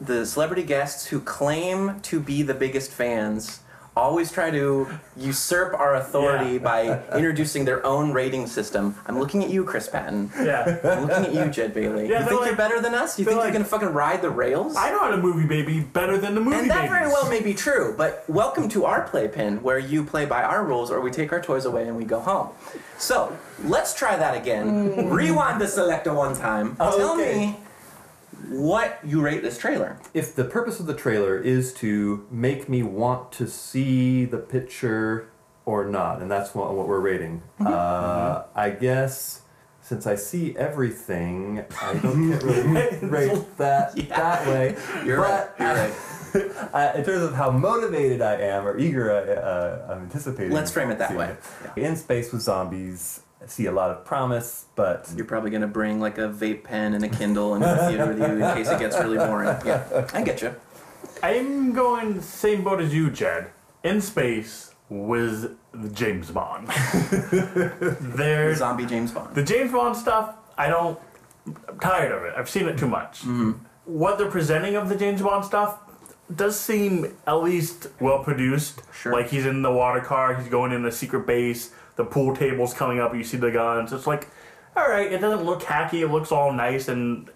[0.00, 3.60] the celebrity guests who claim to be the biggest fans
[3.96, 4.86] always try to
[5.16, 6.58] usurp our authority Yeah.
[6.58, 6.80] by
[7.16, 8.94] introducing their own rating system.
[9.06, 10.30] I'm looking at you, Chris Patton.
[10.38, 10.76] yeah.
[10.84, 12.08] I'm looking at you, Jed Bailey.
[12.08, 13.18] Yeah, you think you're better than us?
[13.18, 14.76] You think like- you're gonna fucking ride the rails?
[14.76, 16.90] I know how to movie baby better than the movie and that babies.
[16.90, 20.62] very well may be true, but welcome to our playpen where you play by our
[20.62, 22.48] rules or we take our toys away and we go home.
[22.98, 23.32] So,
[23.64, 24.94] let's try that again.
[24.94, 25.10] Mm.
[25.10, 26.76] Rewind the selector one time.
[26.76, 27.56] Tell me
[28.48, 29.98] what you rate this trailer.
[30.14, 35.30] If the purpose of the trailer is to make me want to see the picture
[35.64, 39.42] or not, and that's what, what we're rating, uh, I guess
[39.86, 44.76] since I see everything, I don't really rate that that way.
[45.04, 45.60] You're but right.
[45.60, 45.94] You're right.
[46.74, 50.52] I, in terms of how motivated I am or eager I, uh, I'm anticipating.
[50.52, 51.36] Let's frame it that way.
[51.76, 56.18] In space with zombies, see a lot of promise, but You're probably gonna bring like
[56.18, 58.96] a vape pen and a Kindle into the theater with you in case it gets
[58.98, 59.48] really boring.
[59.66, 60.54] Yeah, I get you.
[61.22, 63.50] I'm going same boat as you, Jed.
[63.84, 65.56] In space with
[65.92, 66.68] James Bond.
[68.00, 69.34] There's Zombie James Bond.
[69.34, 70.34] the James Bond stuff.
[70.58, 70.98] I don't.
[71.68, 72.34] I'm tired of it.
[72.36, 73.20] I've seen it too much.
[73.20, 73.52] Mm-hmm.
[73.84, 75.78] What they're presenting of the James Bond stuff
[76.34, 78.82] does seem at least well produced.
[78.92, 79.12] Sure.
[79.12, 80.34] Like he's in the water car.
[80.34, 81.70] He's going in a secret base.
[81.96, 83.14] The pool table's coming up.
[83.14, 83.92] You see the guns.
[83.92, 84.28] It's like,
[84.76, 85.10] all right.
[85.10, 86.02] It doesn't look hacky.
[86.02, 87.28] It looks all nice, and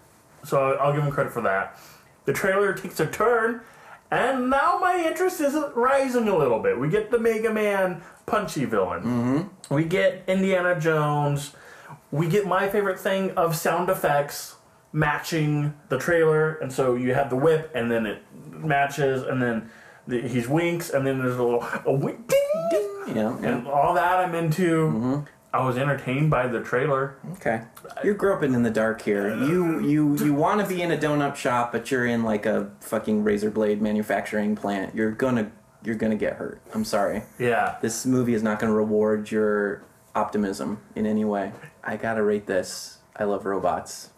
[0.44, 1.78] so I'll give him credit for that.
[2.26, 3.62] The trailer takes a turn,
[4.10, 6.78] and now my interest is rising a little bit.
[6.78, 9.02] We get the Mega Man punchy villain.
[9.02, 9.74] Mm-hmm.
[9.74, 11.54] We get Indiana Jones.
[12.10, 14.56] We get my favorite thing of sound effects
[14.92, 19.70] matching the trailer, and so you have the whip, and then it matches, and then
[20.06, 23.94] the, he's winks, and then there's a little a wink, ding, ding, Yeah, and all
[23.94, 24.88] that I'm into.
[24.88, 25.20] Mm-hmm.
[25.52, 27.16] I was entertained by the trailer.
[27.32, 27.62] Okay.
[28.04, 29.32] You're groping in the dark here.
[29.32, 32.46] Uh, you you you want to be in a donut shop, but you're in like
[32.46, 34.94] a fucking razor blade manufacturing plant.
[34.94, 35.50] You're gonna
[35.82, 36.60] you're gonna get hurt.
[36.72, 37.22] I'm sorry.
[37.38, 37.78] Yeah.
[37.82, 39.82] This movie is not gonna reward your
[40.14, 41.52] optimism in any way.
[41.82, 42.98] I gotta rate this.
[43.16, 44.10] I love robots.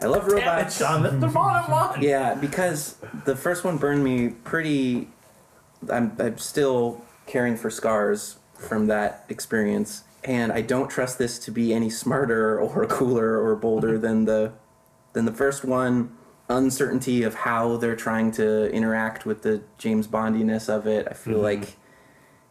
[0.00, 0.78] I love Damn it, robots.
[0.78, 2.02] That's the bottom line.
[2.02, 5.08] Yeah, because the first one burned me pretty.
[5.90, 11.50] I'm, I'm still caring for scars from that experience, and I don't trust this to
[11.50, 14.52] be any smarter or cooler or bolder than the
[15.12, 16.16] than the first one.
[16.48, 21.08] Uncertainty of how they're trying to interact with the James Bondiness of it.
[21.10, 21.42] I feel mm-hmm.
[21.44, 21.76] like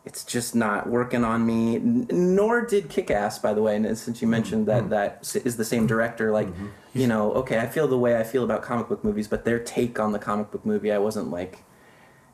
[0.05, 1.75] it's just not working on me.
[1.75, 3.75] N- nor did Kick Ass, by the way.
[3.75, 4.89] And since you mentioned that mm-hmm.
[4.89, 6.67] that s- is the same director, like, mm-hmm.
[6.93, 9.59] you know, okay, I feel the way I feel about comic book movies, but their
[9.59, 11.63] take on the comic book movie, I wasn't like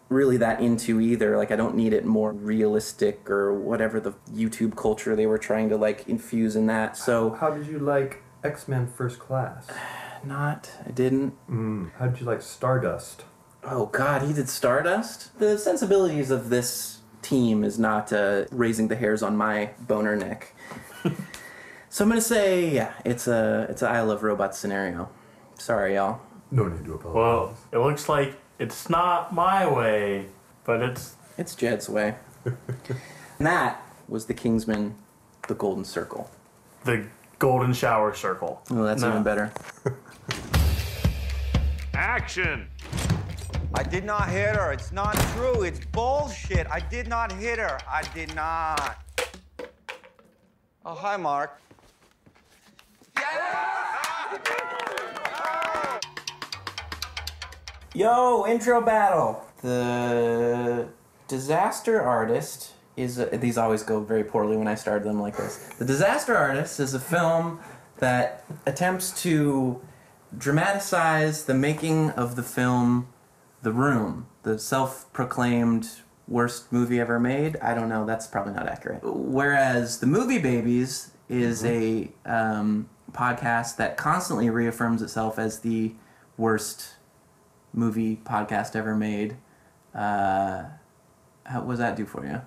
[0.10, 1.38] really that into either.
[1.38, 5.70] Like, I don't need it more realistic or whatever the YouTube culture they were trying
[5.70, 6.97] to like infuse in that.
[6.97, 9.68] So, How did you like X Men First Class?
[10.26, 11.34] not, I didn't.
[11.97, 13.24] How did you like Stardust?
[13.64, 15.38] Oh God, he did Stardust.
[15.39, 20.53] The sensibilities of this team is not uh, raising the hairs on my boner neck.
[21.89, 25.10] so I'm gonna say, yeah, it's a it's a I love robots scenario.
[25.55, 26.22] Sorry, y'all.
[26.51, 27.16] No need to apologize.
[27.16, 30.26] Well, it looks like it's not my way,
[30.66, 32.16] but it's It's Jed's way.
[32.45, 32.55] and
[33.47, 34.95] that was the Kingsman,
[35.47, 36.30] the Golden Circle.
[36.86, 37.05] the
[37.39, 38.62] golden shower circle.
[38.70, 39.10] Oh, that's No.
[39.12, 39.51] even better.
[41.93, 42.68] Action!
[43.74, 44.72] I did not hit her.
[44.74, 45.62] It's not true.
[45.64, 46.68] It's bullshit.
[46.70, 47.78] I did not hit her.
[47.88, 48.97] I did not.
[50.86, 51.62] Oh, hi, Mark.
[57.95, 59.43] Yo, intro battle.
[59.61, 60.87] The
[61.27, 63.17] disaster artist is.
[63.17, 65.57] A, these always go very poorly when I start them like this.
[65.79, 67.59] The disaster artist is a film
[67.97, 69.81] that attempts to
[70.37, 73.07] dramatize the making of the film
[73.63, 75.89] The Room, the self-proclaimed
[76.27, 77.57] worst movie ever made.
[77.57, 78.05] I don't know.
[78.05, 79.01] That's probably not accurate.
[79.03, 85.93] Whereas the movie babies is a um, podcast that constantly reaffirms itself as the
[86.37, 86.93] worst
[87.74, 89.38] movie podcast ever made.
[89.93, 90.65] Uh,
[91.45, 92.41] how, what does that do for you?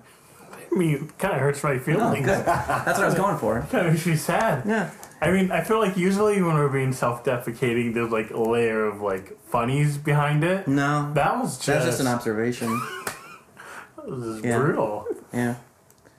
[0.71, 2.25] I mean, it kind of hurts my Oh, feelings.
[2.25, 2.45] good.
[2.45, 3.61] That's what I was going for.
[3.71, 4.63] kind of makes me sad.
[4.65, 4.89] Yeah.
[5.21, 9.01] I mean, I feel like usually when we're being self-defecating, there's like a layer of
[9.01, 10.67] like funnies behind it.
[10.67, 11.11] No.
[11.13, 12.81] That was just, That's just an observation.
[14.07, 14.57] this is Yeah.
[14.59, 15.05] brutal.
[15.31, 15.55] Yeah.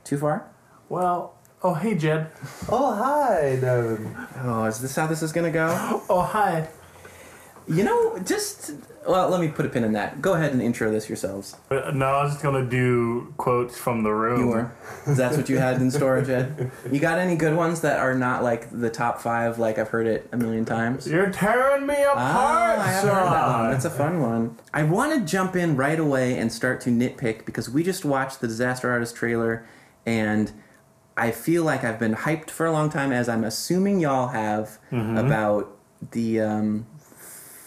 [0.05, 0.47] Too far?
[0.89, 2.31] Well, oh hey Jed.
[2.69, 4.17] Oh, hi, Devin.
[4.43, 6.03] Oh, is this how this is gonna go?
[6.09, 6.69] Oh hi.
[7.67, 8.73] You know, just
[9.09, 10.21] well, let me put a pin in that.
[10.21, 11.57] Go ahead and intro this yourselves.
[11.71, 14.41] Uh, No, I was just gonna do quotes from the room.
[14.41, 14.73] You were.
[15.07, 16.71] That's what you had in storage, Ed.
[16.93, 19.59] You got any good ones that are not like the top five?
[19.59, 21.07] Like I've heard it a million times.
[21.09, 23.71] You're tearing me apart, Ah, I haven't heard that one.
[23.71, 24.59] That's a fun one.
[24.75, 28.41] I want to jump in right away and start to nitpick because we just watched
[28.43, 29.67] the Disaster Artist trailer,
[30.05, 30.53] and
[31.17, 34.79] I feel like I've been hyped for a long time, as I'm assuming y'all have,
[34.93, 35.17] Mm-hmm.
[35.17, 35.71] about
[36.11, 36.87] the um,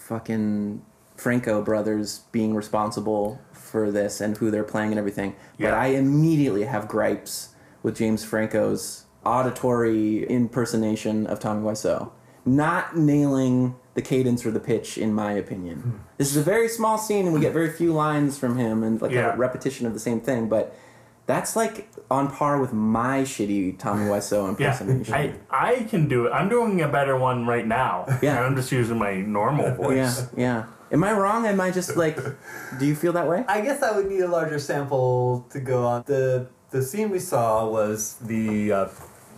[0.08, 0.82] fucking
[1.18, 5.36] Franco brothers being responsible for this and who they're playing and everything.
[5.60, 7.50] But I immediately have gripes
[7.84, 12.12] with James Franco's auditory impersonation of Tommy Wiseau.
[12.46, 15.80] Not nailing the cadence or the pitch, in my opinion.
[15.80, 15.92] Hmm.
[16.18, 19.02] This is a very small scene, and we get very few lines from him, and
[19.02, 19.34] like Yeah.
[19.34, 20.48] a repetition of the same thing.
[20.48, 20.74] But
[21.28, 25.14] that's like on par with my shitty Tommy Wiseau impersonation.
[25.14, 25.36] Yeah.
[25.52, 26.32] I I can do it.
[26.32, 28.06] I'm doing a better one right now.
[28.22, 28.38] Yeah.
[28.38, 30.28] and I'm just using my normal yeah, voice.
[30.36, 30.66] yeah.
[30.90, 31.46] Am I wrong?
[31.46, 32.18] Am I just like?
[32.80, 33.44] Do you feel that way?
[33.48, 36.04] I guess I would need a larger sample to go on.
[36.08, 38.90] The the scene we saw was the uh,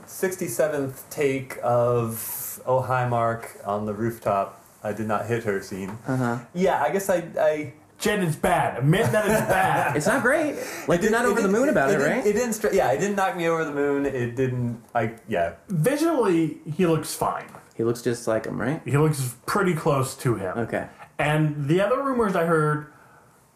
[0.06, 4.64] 67th take of Oh Hi Mark on the rooftop.
[4.84, 5.98] I did not hit her scene.
[6.08, 6.38] Uh huh.
[6.54, 7.28] Yeah, I guess I.
[7.40, 8.80] I Jed, it's bad.
[8.80, 9.96] Admit that it's bad.
[9.98, 10.56] It's not great.
[10.88, 12.26] Like you're not over the didn't- moon about it, didn't- right?
[12.26, 12.54] It didn't.
[12.54, 14.06] Stra- yeah, it didn't knock me over the moon.
[14.06, 14.82] It didn't.
[14.96, 15.56] I yeah.
[15.68, 17.50] Visually, he looks fine.
[17.76, 18.82] He looks just like him, right?
[18.86, 20.58] He looks pretty close to him.
[20.60, 20.88] Okay.
[21.18, 22.88] And the other rumors I heard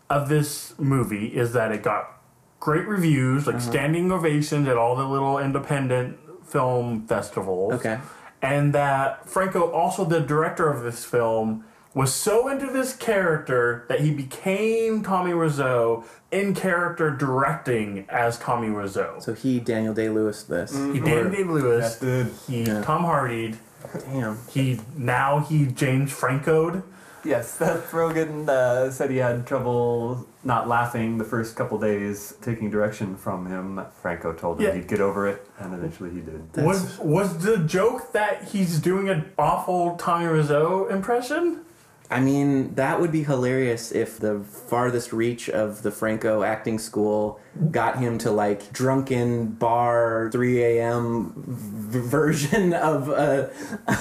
[0.09, 2.21] of this movie is that it got
[2.59, 3.53] great reviews, Uh-huh.
[3.57, 7.73] like standing ovations at all the little independent film festivals.
[7.73, 7.99] Okay.
[8.41, 11.63] And that Franco, also the director of this film,
[11.93, 18.69] was so into this character that he became Tommy Wiseau in character directing as Tommy
[18.69, 19.21] Wiseau.
[19.21, 20.71] So he Daniel Day Lewis this.
[20.73, 21.81] he Danny Day Lewis.
[21.83, 22.31] Yes, dude.
[22.47, 22.81] He Yeah.
[22.81, 23.55] Tom Hardy.
[24.09, 24.39] Damn.
[24.49, 26.81] He now he James Franco'd.
[27.25, 32.69] Yes, Seth Rogen uh, said he had trouble not laughing the first couple days taking
[32.69, 33.81] direction from him.
[34.01, 34.73] Franco told him Yeah.
[34.73, 36.41] he'd get over it, and eventually he did.
[36.65, 41.59] Was was the joke that he's doing an awful Tommy Wiseau impression?
[42.09, 47.39] I mean, that would be hilarious if the farthest reach of the Franco acting school
[47.71, 51.33] got him to like drunken bar 3 a.m.
[51.47, 53.47] v- version of uh,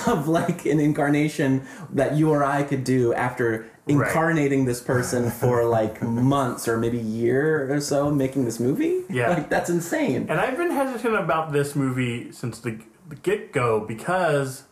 [0.06, 5.64] of like an incarnation that you or I could do after incarnating this person for
[5.64, 9.02] like months or maybe a year or so making this movie.
[9.08, 9.30] Yeah.
[9.30, 10.26] like that's insane.
[10.28, 12.78] And I've been hesitant about this movie since the,
[13.08, 14.64] the get go because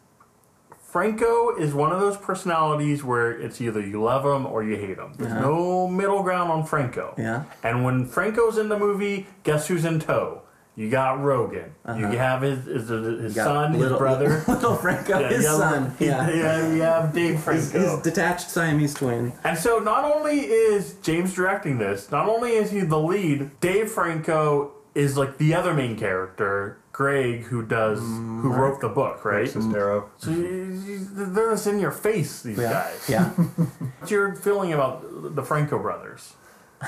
[0.91, 4.99] Franco is one of those personalities where it's either you love him or you hate
[4.99, 5.13] him.
[5.17, 7.15] There's no middle ground on Franco.
[7.17, 7.45] Yeah.
[7.63, 10.43] And when Franco's in the movie, guess who's in tow?
[10.75, 11.71] You got Rogen.
[11.87, 12.11] You uh-huh.
[12.13, 14.43] have his his, his son, his brother.
[14.49, 15.95] Little Franco, Yeah, his son.
[16.01, 16.29] Yeah.
[16.31, 17.79] yeah, you have Dave His, Franco.
[17.79, 19.33] his detached Siamese twin.
[19.45, 23.93] And so not only is James directing this, not only is he the lead, Dave
[23.93, 29.25] Franco is like the other main character, Greg, who does Mm, who wrote the book,
[29.25, 29.49] right?
[29.49, 30.07] Sestero.
[30.19, 30.45] So you,
[30.87, 33.07] you, they're just in your face, these guys.
[33.09, 33.29] Yeah.
[33.99, 36.35] What's your feeling about the Franco brothers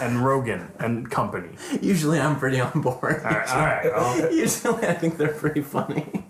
[0.00, 1.56] and Rogen and company?
[1.80, 3.22] Usually I'm pretty on board.
[3.24, 3.84] All right, all right.
[3.92, 6.24] Well, Usually I think they're pretty funny.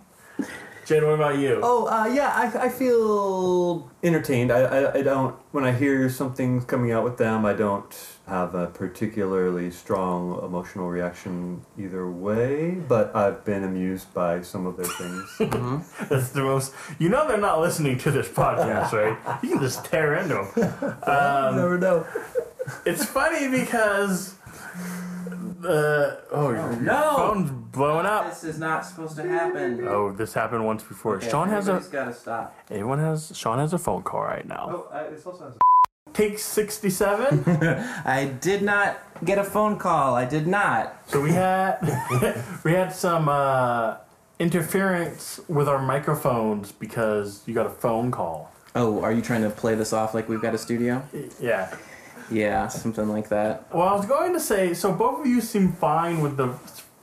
[0.85, 1.61] Jade, what about you?
[1.63, 4.51] Oh, uh, yeah, I, I feel entertained.
[4.51, 7.95] I, I, I don't, when I hear something coming out with them, I don't
[8.27, 14.77] have a particularly strong emotional reaction either way, but I've been amused by some of
[14.77, 15.37] their things.
[16.09, 16.75] That's the most.
[16.99, 18.93] You know they're not listening to this podcast,
[19.27, 19.43] right?
[19.43, 20.99] You can just tear into them.
[21.03, 22.07] Um, never know.
[22.87, 24.35] It's funny because
[25.63, 27.15] the oh, your no!
[27.17, 28.29] phone's blowing up.
[28.29, 29.87] This is not supposed to happen.
[29.87, 31.21] Oh, this happened once before.
[31.21, 31.83] Sean has a.
[31.91, 32.57] got to stop.
[32.71, 33.37] Anyone has.
[33.37, 34.67] Sean has a phone call right now.
[34.69, 35.55] Oh, uh, this also has
[36.13, 37.45] Take sixty-seven.
[38.05, 40.15] I did not get a phone call.
[40.15, 40.97] I did not.
[41.07, 41.79] so we had
[42.65, 43.97] we had some uh,
[44.39, 48.53] interference with our microphones because you got a phone call.
[48.75, 51.03] Oh, are you trying to play this off like we've got a studio?
[51.41, 51.75] Yeah.
[52.33, 53.73] Yeah, something like that.
[53.75, 56.55] Well, I was going to say, so both of you seem fine with the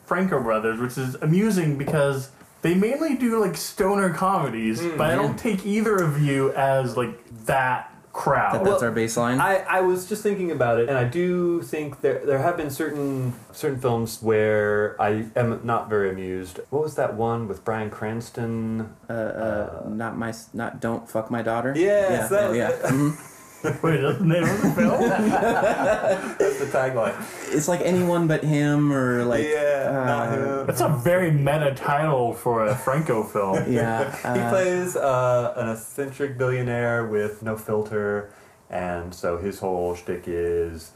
[0.05, 5.37] Franco brothers, which is amusing because they mainly do like stoner comedies, but I don't
[5.37, 8.55] take either of you as like that crowd.
[8.55, 9.39] That, that's our baseline.
[9.39, 12.69] I, I was just thinking about it, and I do think there there have been
[12.69, 16.59] certain certain films where I am not very amused.
[16.69, 18.95] What was that one with Bryan Cranston?
[19.09, 21.73] uh, uh, not my, not don't fuck my daughter.
[21.75, 23.11] Yes, yeah, that was yeah.
[23.63, 23.83] it.
[23.83, 25.09] Wait, that's the name of the film?
[25.09, 27.15] That's the tagline.
[27.53, 30.67] It's like anyone but him, or like yeah, not uh, him.
[30.67, 33.49] That's a very meta title for a Franco film.
[33.69, 38.31] Yeah, He uh, plays uh, an eccentric billionaire with no filter,
[38.69, 40.91] and so his whole shtick is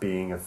[0.00, 0.40] being a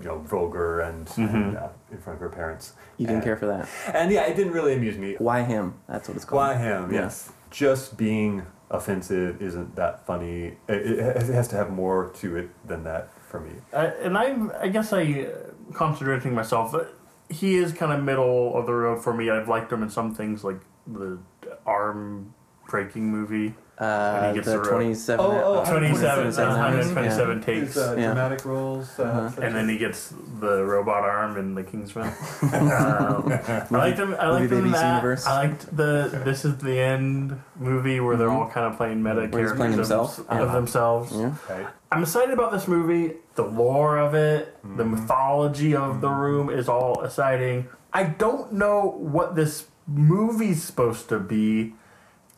[0.00, 2.72] you know vulgar and, and, uh, in front of her parents.
[2.96, 3.68] you didn't and, care for that.
[3.94, 5.16] And yeah, it didn't really amuse me.
[5.18, 5.74] Why him?
[5.88, 6.38] That's what it's called.
[6.38, 6.92] Why him?
[6.92, 7.02] Yeah.
[7.02, 7.30] Yes.
[7.50, 10.56] Just being offensive isn't that funny.
[10.68, 13.52] It, it has- to have more to it than that for me.
[13.72, 16.74] I, and I'm, I guess I uh, contradicting myself.
[17.28, 19.30] He is kind of middle of the road for me.
[19.30, 21.18] I've liked him in some things, like the
[21.66, 22.34] arm
[22.68, 23.54] breaking movie.
[23.82, 24.68] Uh, he gets the the rope.
[24.68, 25.24] twenty-seven.
[25.24, 27.44] Oh, oh, uh, 27, 27 127 yeah.
[27.44, 27.76] takes.
[27.76, 28.06] uh, Yeah.
[28.06, 28.88] dramatic roles.
[28.98, 29.40] Uh, Uh-huh.
[29.42, 32.06] And then he gets the robot arm in the Kingsman.
[32.52, 34.14] um, I liked him.
[34.18, 34.94] I liked Movie him that.
[34.96, 35.26] universe.
[35.26, 39.16] I liked the "This Is the End" movie where they're all kind of playing meta
[39.16, 40.18] Where characters playing of, himself.
[40.28, 40.52] of Yeah.
[40.54, 41.12] themselves.
[41.14, 41.32] Yeah.
[41.50, 41.66] Right.
[41.90, 43.14] I'm excited about this movie.
[43.34, 47.66] The lore of it, the mythology of the room is all exciting.
[47.92, 51.74] I don't know what this movie's supposed to be.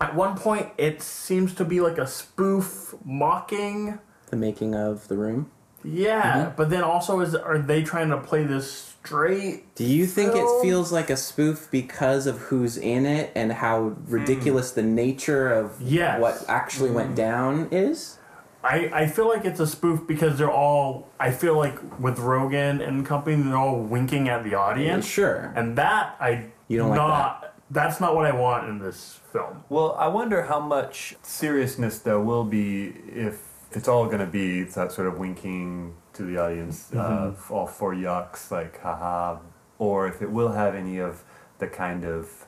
[0.01, 3.99] At one point, it seems to be like a spoof mocking.
[4.31, 5.51] The making of the room.
[5.85, 6.57] Yeah, mm-hmm.
[6.57, 9.75] but then also, is are they trying to play this straight?
[9.75, 10.47] Do you think Film?
[10.47, 14.81] it feels like a spoof because of who's in it and how ridiculous hmm.
[14.81, 16.21] the nature of Yes.
[16.21, 17.15] what actually went hmm.
[17.17, 18.19] down is?
[18.65, 21.11] I, I feel like it's a spoof because they're all.
[21.21, 25.07] I feel like with Rogen and company, they're all winking at the audience.
[25.07, 25.53] Sure.
[25.55, 27.44] And that I You don't like not.
[27.75, 29.65] That's not what I want in this film.
[29.69, 34.63] Well, I wonder how much seriousness there will be if it's all going to be
[34.63, 39.39] that sort of winking to the audience, uh, all four yucks, like haha,
[39.79, 41.25] or if it will have any of
[41.59, 42.47] the kind of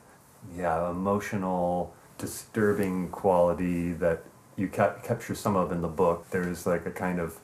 [0.55, 4.23] yeah emotional, disturbing quality that
[4.55, 6.25] you cap- capture some of in the book.
[6.31, 7.37] There's like a kind of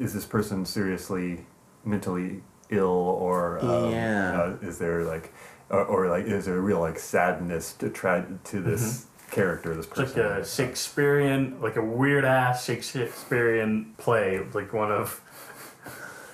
[0.00, 1.46] is this person seriously
[1.84, 4.56] mentally ill or um, Yeah.
[4.60, 5.32] uh, is there like
[5.70, 8.70] or, or like is there a real like sadness to try to mm-hmm.
[8.70, 14.40] this character this It's like a Shakespearean, like a weird ass Shakespearean play.
[14.52, 15.20] Like one of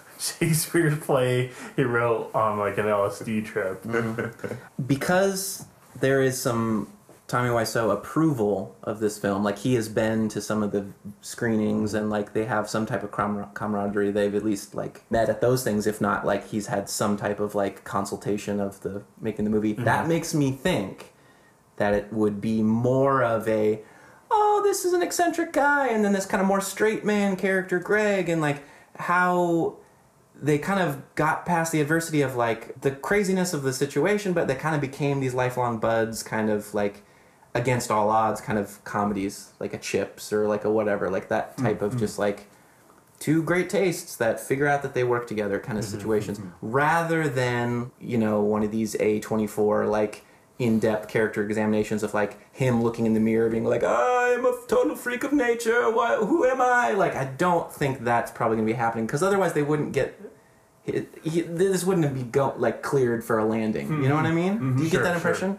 [0.19, 3.83] Shakespeare's play he wrote on like an LSD trip.
[3.85, 4.55] Mm-hmm.
[4.87, 5.65] because
[6.01, 6.89] there is some
[7.35, 10.87] Tommy Wiseau approval of this film, like he has been to some of the
[11.21, 14.13] screenings and like they have some type of camaraderie.
[14.13, 17.41] They've at least like met at those things, if not like he's had some type
[17.41, 19.75] of like consultation of the making the movie.
[19.75, 19.83] Mm-hmm.
[19.83, 21.13] That makes me think
[21.75, 23.81] that it would be more of a
[24.31, 27.81] oh this is an eccentric guy and then this kind of more straight man character
[27.81, 28.63] Greg and like
[28.95, 29.75] how
[30.41, 34.47] they kind of got past the adversity of like the craziness of the situation, but
[34.47, 37.03] they kind of became these lifelong buds, kind of like
[37.55, 41.57] against all odds kind of comedies, like a Chips or like a whatever, like that
[41.57, 41.99] mm, type of mm.
[41.99, 42.47] just like
[43.21, 46.51] two great tastes that figure out that they work together kind of mm-hmm, situations, mm-hmm.
[46.61, 50.25] rather than you know one of these A twenty four like
[50.59, 54.95] in-depth character examinations of like him looking in the mirror being like i'm a total
[54.95, 55.91] freak of nature.
[55.91, 56.93] What who am i?
[56.93, 60.21] Like i don't think that's probably going to be happening because otherwise they wouldn't get
[60.85, 64.03] he, he, this wouldn't be go, like cleared for a landing.
[64.03, 64.67] You know what i mm-hmm.
[64.67, 64.77] mean?
[64.77, 65.59] Do you Sure, get that sure.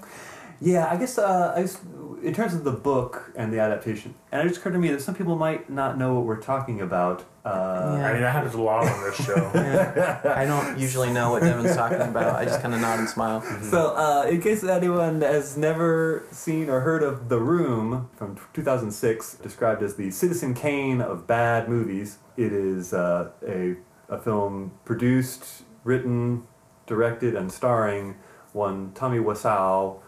[0.60, 1.80] Impression Yeah, I guess uh, I just,
[2.24, 5.02] in terms of the book and the adaptation, and it just occurred to me that
[5.02, 7.24] some people might not know what we're talking about.
[7.46, 8.08] Uh, Yeah.
[8.08, 9.36] I mean, that happens a lot on this show.
[10.36, 13.40] i don't usually know what devin's talking about i just kind of nod and smile
[13.62, 19.36] So, uh, in case anyone has never seen or heard of The Room from 2006,
[19.36, 23.76] described as the Citizen Kane of bad movies, it is uh, a,
[24.10, 26.48] a film produced, written,
[26.88, 28.16] directed, and starring
[28.54, 30.00] one Tommy Wiseau,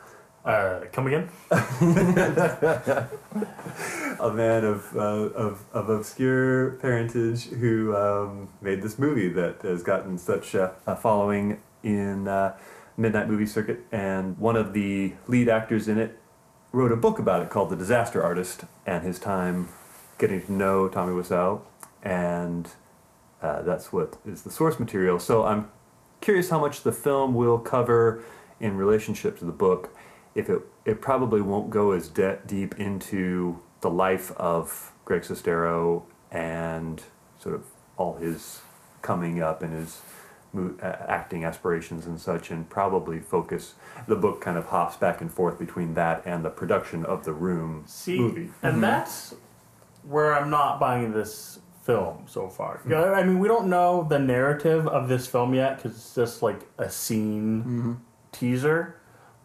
[0.47, 1.29] Uh, come again?
[1.51, 1.59] a
[4.33, 10.17] man of, uh, of, of obscure parentage who um, made this movie that has gotten
[10.17, 12.55] such a, a following in uh,
[12.95, 13.81] midnight movie circuit.
[13.91, 16.17] And one of the lead actors in it
[16.71, 19.67] wrote a book about it called The Disaster Artist and his time
[20.17, 21.59] getting to know Tommy Wiseau.
[22.01, 22.69] And
[23.41, 25.19] uh, that's what is the source material.
[25.19, 25.69] So I'm
[26.21, 28.23] curious how much the film will cover
[28.61, 29.93] in relationship to the book.
[30.38, 36.03] If it, it probably won't go as de- deep into the life of Greg Sestero
[36.31, 37.01] and
[37.39, 37.63] sort of
[37.97, 38.61] all his
[39.01, 40.01] coming up and his
[40.53, 43.73] mo- uh, acting aspirations and such, and probably focus.
[44.07, 47.33] The book kind of hops back and forth between that and the production of the
[47.33, 48.49] Room See, movie.
[48.61, 49.33] and that's
[50.03, 52.81] where I'm not buying this film so far.
[52.83, 56.13] You know, I mean, we don't know the narrative of this film yet because it's
[56.13, 57.99] just like a scene
[58.31, 58.96] teaser.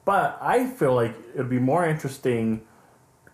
[0.04, 2.62] But I feel like it'd be more interesting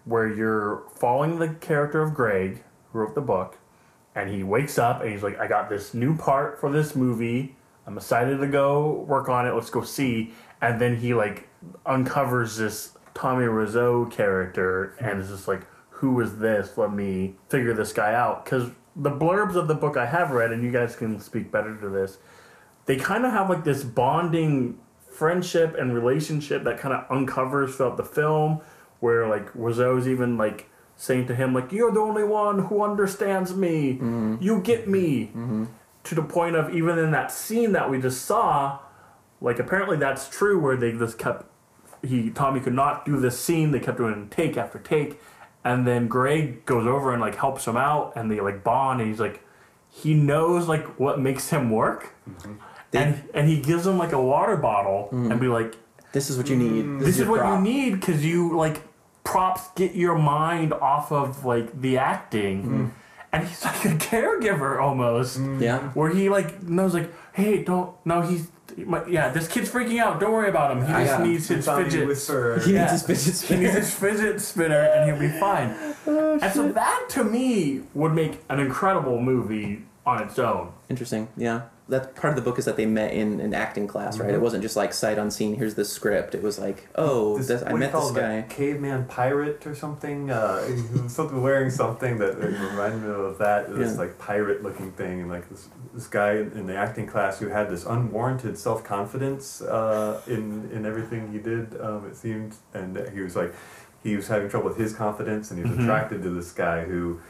[0.04, 2.62] where you're following the character of Greg,
[2.92, 3.58] who wrote the book,
[4.14, 7.56] and he wakes up and he's like, I got this new part for this movie.
[7.86, 9.52] I'm excited to go work on it.
[9.52, 10.32] Let's go see.
[10.60, 11.48] And then he like
[11.86, 16.76] uncovers this Tommy Wiseau character and is just like, who is this?
[16.76, 18.44] Let me figure this guy out.
[18.44, 21.76] Because the blurbs of the book I have read, and you guys can speak better
[21.76, 22.18] to this,
[22.86, 24.78] they kind of have like this bonding
[25.18, 28.60] friendship and relationship that kind of uncovers throughout the film
[29.00, 33.54] where like Wiseau's even like saying to him like you're the only one who understands
[33.54, 33.94] me.
[33.94, 34.36] Mm-hmm.
[34.40, 35.26] You get me.
[35.26, 35.64] Mm-hmm.
[36.04, 38.78] To the point of even in that scene that we just saw
[39.40, 41.46] like apparently that's true where they just kept
[42.02, 43.72] he Tommy could not do this scene.
[43.72, 45.20] They kept doing take after take.
[45.64, 49.10] And then Greg goes over and like helps him out and they like bond and
[49.10, 49.42] he's like
[49.90, 52.54] he knows like what makes him work mm-hmm.
[52.92, 55.74] And and he gives him like a water bottle and be like
[56.12, 57.00] this is what you need.
[57.04, 57.58] This is what prop.
[57.64, 58.82] you need because you like
[59.24, 62.62] props get your mind off of like the acting.
[62.62, 62.86] Mm-hmm.
[63.30, 65.38] And he's like a caregiver almost.
[65.38, 65.60] Mm.
[65.60, 65.80] Yeah.
[65.90, 70.18] Where he like knows like hey don't no he's my, yeah this kid's freaking out.
[70.18, 70.86] Don't worry about him.
[70.86, 72.60] He just needs his fidget Whisperer.
[72.60, 72.90] he Yeah.
[72.90, 73.60] needs his fidget spinner.
[73.60, 75.74] he needs his fidget spinner and he'll be fine.
[76.10, 80.72] Oh, and so that to me would make an incredible movie on its own.
[80.88, 81.28] Interesting.
[81.36, 81.62] Yeah.
[81.88, 84.28] That part of the book is that they met in an acting class, right?
[84.34, 85.54] It wasn't just like sight unseen.
[85.56, 86.34] Here's the script.
[86.34, 88.32] It was like, oh, This- this, I what do you met this guy.
[88.34, 90.30] a caveman pirate or something.
[90.30, 90.66] Uh,
[91.08, 93.74] something wearing something that reminded me of that.
[93.74, 93.98] This Yeah.
[94.00, 97.70] like pirate looking thing, and like this this guy in the acting class who had
[97.70, 101.80] this unwarranted self confidence uh, in in everything he did.
[101.80, 103.54] Um, it seemed, and he was like
[104.02, 105.84] he was having trouble with his confidence, and he was Mhm.
[105.84, 107.20] attracted to this guy who.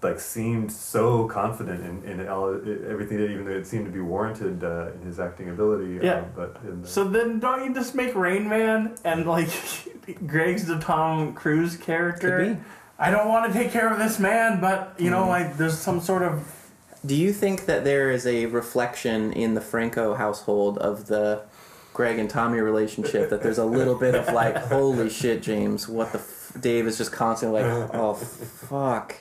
[0.00, 2.54] Like seemed so confident in, in all,
[2.88, 5.98] everything, even though it seemed to be warranted uh, in his acting ability.
[6.00, 6.12] Yeah.
[6.12, 9.48] Uh, but in the, So then, don't you just make Rain Man and like
[10.26, 12.38] Greg's the Tom Cruise character?
[12.38, 12.64] Could be.
[13.00, 16.00] I don't want to take care of this man, but you know, like there's some
[16.00, 16.46] sort of
[17.04, 21.42] Do you think that there is a reflection in the Franco household of the
[21.92, 23.30] Greg and Tommy relationship?
[23.30, 26.52] That there's a little bit of like, holy shit, James, what the f-?
[26.60, 29.16] Dave is just constantly like, oh fuck.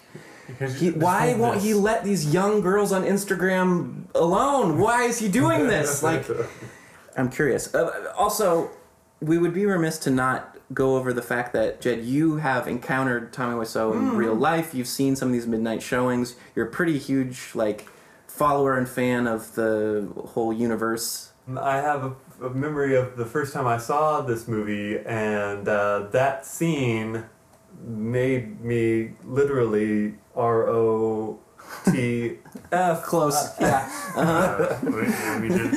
[0.77, 4.79] He, why won't he let these young girls on Instagram alone?
[4.79, 6.01] Why is he doing this?
[6.01, 6.25] Like,
[7.15, 7.73] I'm curious.
[7.73, 8.69] Uh, also,
[9.19, 13.31] we would be remiss to not go over the fact that Jed, you have encountered
[13.31, 14.73] Tommy Wiseau in real life.
[14.73, 16.35] You've seen some of these midnight showings.
[16.55, 17.87] You're a pretty huge like
[18.27, 21.31] follower and fan of the whole universe.
[21.57, 26.07] I have a, a memory of the first time I saw this movie, and uh,
[26.11, 27.23] that scene
[27.85, 31.39] made me literally R O
[31.91, 32.37] T
[32.71, 33.03] F.
[33.03, 33.49] Close.
[33.59, 33.89] yeah.
[34.17, 34.91] Uh, we,
[35.41, 35.71] we did.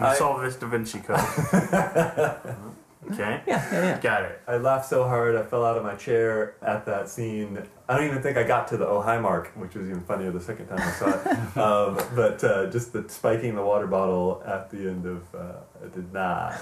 [0.00, 1.18] We solved this Da Vinci Code.
[3.12, 3.42] Okay.
[3.46, 4.00] Yeah, yeah, yeah.
[4.00, 4.40] Got it.
[4.46, 7.62] I laughed so hard I fell out of my chair at that scene.
[7.86, 10.30] I don't even think I got to the oh hi mark, which was even funnier
[10.30, 11.26] the second time I saw it.
[11.58, 15.88] um, but uh, just the spiking the water bottle at the end of uh, I
[15.88, 16.54] did not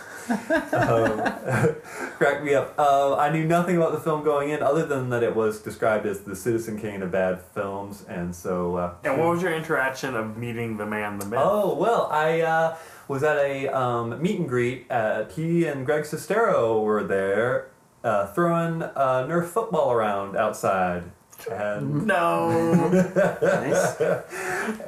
[0.72, 1.76] um,
[2.18, 2.74] crack me up.
[2.76, 6.06] Uh, I knew nothing about the film going in, other than that it was described
[6.06, 8.76] as the Citizen Kane of bad films, and so.
[8.76, 11.40] Uh, And what was your interaction of meeting the man, the myth?
[11.40, 12.76] Oh well, I uh,
[13.12, 14.90] was at a um, meet and greet.
[14.90, 17.68] At, he and Greg Sestero were there,
[18.02, 21.04] uh, throwing uh, Nerf football around outside,
[21.50, 22.48] and No.
[23.42, 24.00] Nice.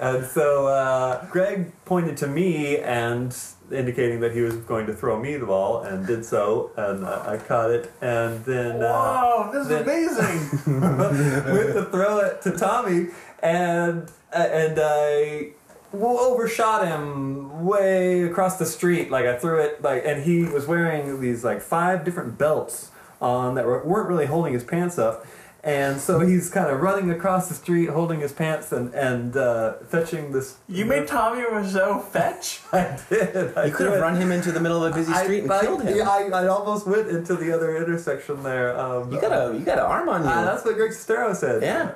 [0.00, 3.36] and so uh, Greg pointed to me and
[3.72, 7.34] indicating that he was going to throw me the ball, and did so, and I
[7.34, 8.76] I caught it, and then.
[8.82, 10.38] Uh, Wow, this is then- amazing.
[11.54, 13.08] went to throw it to Tommy,
[13.42, 15.50] and and I
[15.92, 19.10] w- overshot him way across the street.
[19.10, 22.90] Like I threw it like, and he was wearing these like five different belts
[23.20, 25.26] on that were, weren't really holding his pants up.
[25.64, 29.74] And so he's kind of running across the street, holding his pants and and uh,
[29.88, 30.58] fetching this.
[30.68, 32.60] You made Tommy Wiseau fetch?
[32.72, 33.56] I did.
[33.56, 33.92] I You could did.
[33.92, 35.96] have run him into the middle of a busy street and I, killed him.
[35.96, 38.78] Yeah, I, I almost went into the other intersection there.
[38.78, 40.28] Um, you got a you got an arm on you.
[40.28, 41.62] uh, that's what Greg Sestero said.
[41.62, 41.92] yeah,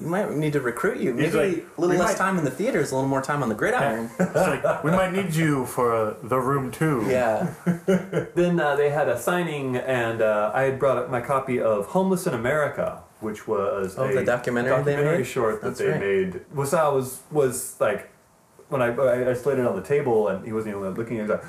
[0.00, 1.14] you might need to recruit you.
[1.14, 3.48] Maybe like, a little less might- time in the theaters, a little more time on
[3.48, 4.10] the gridiron.
[4.18, 7.06] It's like, we might need you for uh, the room too.
[7.08, 7.54] yeah,
[8.34, 11.86] Then uh, they had a signing, and uh, I had brought up my copy of
[11.86, 15.24] Homeless in America, which was Oh, a the documentary they made?
[15.26, 16.00] short that That's they right.
[16.00, 16.40] made.
[16.54, 18.10] Wiseau was was like
[18.68, 21.16] when I I I laid it on the table, and he wasn't even looking.
[21.16, 21.44] He was like,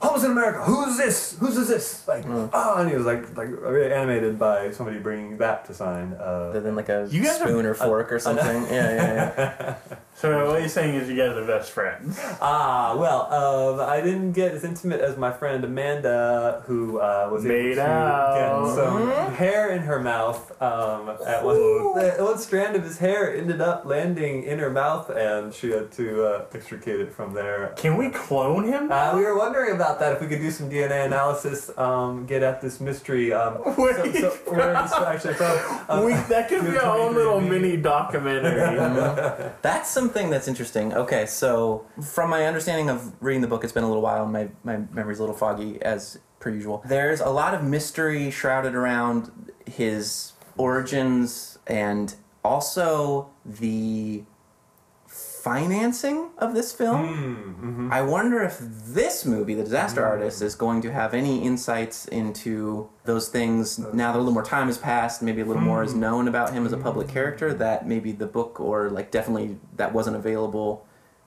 [0.00, 1.36] "Homeless in America, who's this?
[1.40, 2.46] Who's is this?" Like, Hmm.
[2.52, 6.14] oh, and he was like like really animated by somebody bringing that to sign.
[6.14, 8.62] Uh, than like a spoon or fork or something.
[8.64, 9.74] Yeah, yeah, yeah.
[10.24, 12.18] So what you're saying is you guys are best friends.
[12.40, 17.44] Ah, well, um, I didn't get as intimate as my friend Amanda, who uh, was
[17.44, 18.64] Made able to out.
[18.64, 20.50] get some hair in her mouth.
[20.62, 25.52] Um, at one, one strand of his hair ended up landing in her mouth, and
[25.52, 27.74] she had to uh, extricate it from there.
[27.76, 28.90] Can we clone him?
[28.90, 32.42] Uh, we were wondering about that if we could do some DNA analysis, um, get
[32.42, 33.30] at this mystery.
[33.34, 35.80] Um, Where so, so where is this actually from?
[35.90, 38.54] Um, we, that could be our own little mini documentary.
[39.62, 40.94] That's something that's interesting.
[40.94, 44.48] Okay, so from my understanding of reading the book, it's been a little while my,
[44.62, 46.84] my memory's a little foggy as per usual.
[46.86, 54.22] There's a lot of mystery shrouded around his origins and also the
[55.44, 57.06] financing of this film.
[57.06, 57.92] Hmm, mm-hmm.
[57.92, 60.08] I wonder if this movie, The Disaster hmm.
[60.08, 64.42] Artist, is going to have any insights into those things now that a little more
[64.42, 66.00] time has passed, maybe a little more is hmm.
[66.00, 69.92] known about him as a public character that maybe the book or like definitely that
[69.92, 70.86] wasn't available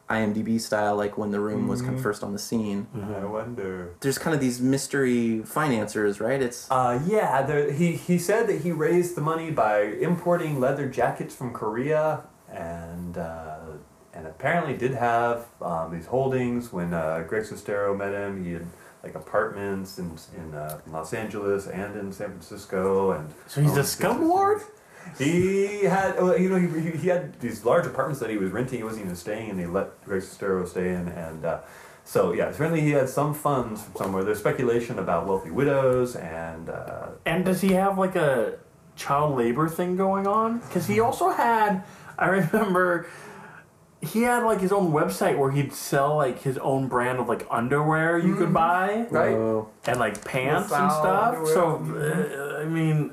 [0.10, 2.88] IMDb style like when the room was kind of first on the scene.
[2.96, 3.94] I wonder.
[4.00, 6.42] There's kind of these mystery financiers, right?
[6.42, 10.88] It's Uh, yeah, there, he, he said that he raised the money by importing leather
[10.88, 13.57] jackets from Korea, and uh,
[14.18, 18.44] and apparently did have um, these holdings when uh, Greg Sestero met him.
[18.44, 18.66] He had
[19.04, 23.80] like apartments in in uh, Los Angeles and in San Francisco, and So he's a
[23.80, 24.62] owned scum lord?
[25.18, 28.52] He had, well, you know, he, he- he had these large apartments that he was
[28.52, 28.80] renting.
[28.80, 31.08] He wasn't even staying, and they let Greg Sestero stay in.
[31.08, 31.60] And uh,
[32.04, 34.24] so, yeah, apparently he had some funds from somewhere.
[34.26, 38.58] There's speculation about wealthy widows and uh, And does he have like a
[38.98, 40.60] child labor thing going on?
[40.60, 41.84] Because he also had,
[42.20, 43.08] I remember,
[44.02, 47.48] he had like his own website where he'd sell like his own brand of like
[47.50, 49.32] underwear you could buy, right.
[49.32, 49.70] Whoa.
[49.86, 51.36] and like pants and Foul stuff.
[51.36, 51.54] underwear.
[51.54, 53.12] So, uh, I mean,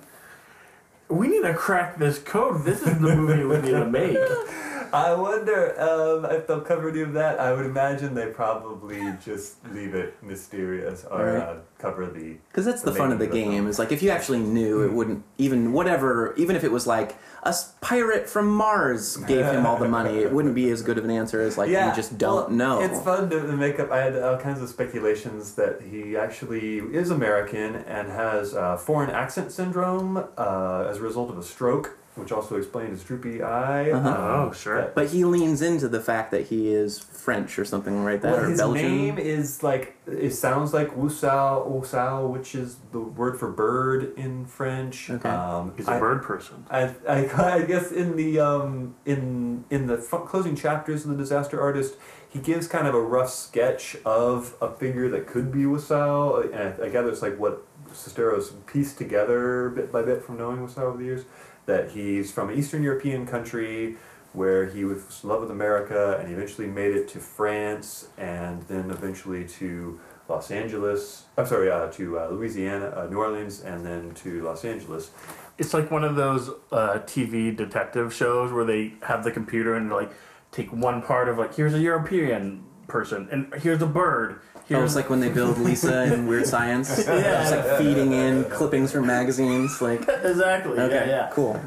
[1.08, 2.64] we need to crack this code.
[2.64, 4.18] This is the movie we need to make.
[4.94, 7.40] I wonder um, if they'll cover any of that.
[7.40, 11.42] I would imagine they probably just leave it mysterious or Right.
[11.42, 12.36] uh, cover the.
[12.48, 13.52] Because that's the, fun of the game.
[13.52, 13.66] film.
[13.66, 16.32] Is like if you actually knew, it wouldn't even whatever.
[16.36, 20.32] Even if it was like a pirate from Mars gave him all the money, it
[20.32, 22.80] wouldn't be as good of an answer as like yeah, you just don't well, know.
[22.80, 23.90] It's fun to, to make up.
[23.90, 29.10] I had all kinds of speculations that he actually is American and has uh, foreign
[29.10, 33.90] accent syndrome uh, as a result of a stroke, which also explained his droopy eye.
[33.90, 34.08] Uh-huh.
[34.08, 34.76] Um, Oh, sure.
[34.76, 38.20] that- But he leans into the fact that he is French or something, right?
[38.20, 38.82] That well, or his Belgian.
[38.82, 44.44] name is like it sounds like Wusao Wusao, which is the word for bird in
[44.46, 45.10] French.
[45.10, 45.28] Okay.
[45.28, 46.64] Um, He's a I- bird person.
[46.70, 51.16] I, I, I guess in the um, in in the front closing chapters of the
[51.16, 51.96] Disaster Artist,
[52.28, 56.80] he gives kind of a rough sketch of a figure that could be Wiseau, and
[56.82, 60.78] I, I gather it's like what Sestero's pieced together bit by bit from knowing Wiseau
[60.82, 61.24] over the years.
[61.66, 63.96] That he's from an Eastern European country
[64.32, 68.62] where he was in love with America, and he eventually made it to France, and
[68.64, 69.98] then eventually to
[70.28, 71.24] Los Angeles.
[71.38, 75.10] I'm sorry, uh, to uh, Louisiana, uh, New Orleans, and then to Los Angeles.
[75.58, 79.90] It's like one of those uh, TV detective shows where they have the computer and
[79.90, 80.12] like
[80.50, 84.40] take one part of like here's a European person and here's a bird.
[84.64, 87.04] Oh, Here's it's like when they build Lisa in Weird Science.
[87.06, 87.20] Yeah.
[87.20, 89.82] Just like feeding in clippings from magazines.
[89.82, 90.78] Like, exactly.
[90.78, 91.30] okay, Yeah, yeah.
[91.32, 91.60] cool.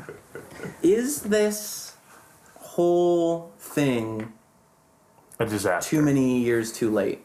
[0.82, 1.96] Is this
[2.56, 4.34] whole thing
[5.40, 5.88] A disaster.
[5.88, 7.24] too many years too late?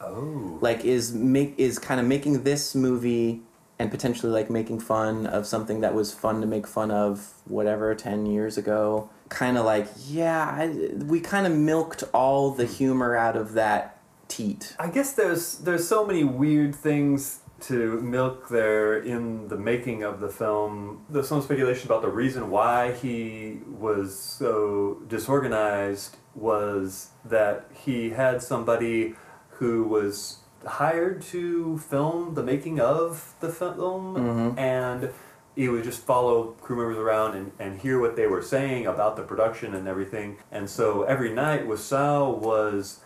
[0.00, 0.58] Oh.
[0.60, 3.42] Like, is make is kind of making this movie
[3.80, 7.94] and potentially like making fun of something that was fun to make fun of whatever
[7.94, 12.72] 10 years ago kind of like yeah I, we kind of milked all the hmm.
[12.72, 13.97] humor out of that
[14.28, 20.04] teat I guess there's there's so many weird things to milk there in the making
[20.04, 21.04] of the film.
[21.08, 28.42] There's some speculation about the reason why he was so disorganized was that he had
[28.42, 29.14] somebody
[29.50, 34.58] who was hired to film the making of the film mm-hmm.
[34.58, 35.10] and
[35.56, 39.16] he would just follow crew members around and, and hear what they were saying about
[39.16, 40.38] the production and everything.
[40.52, 43.00] And so every night Wiseau was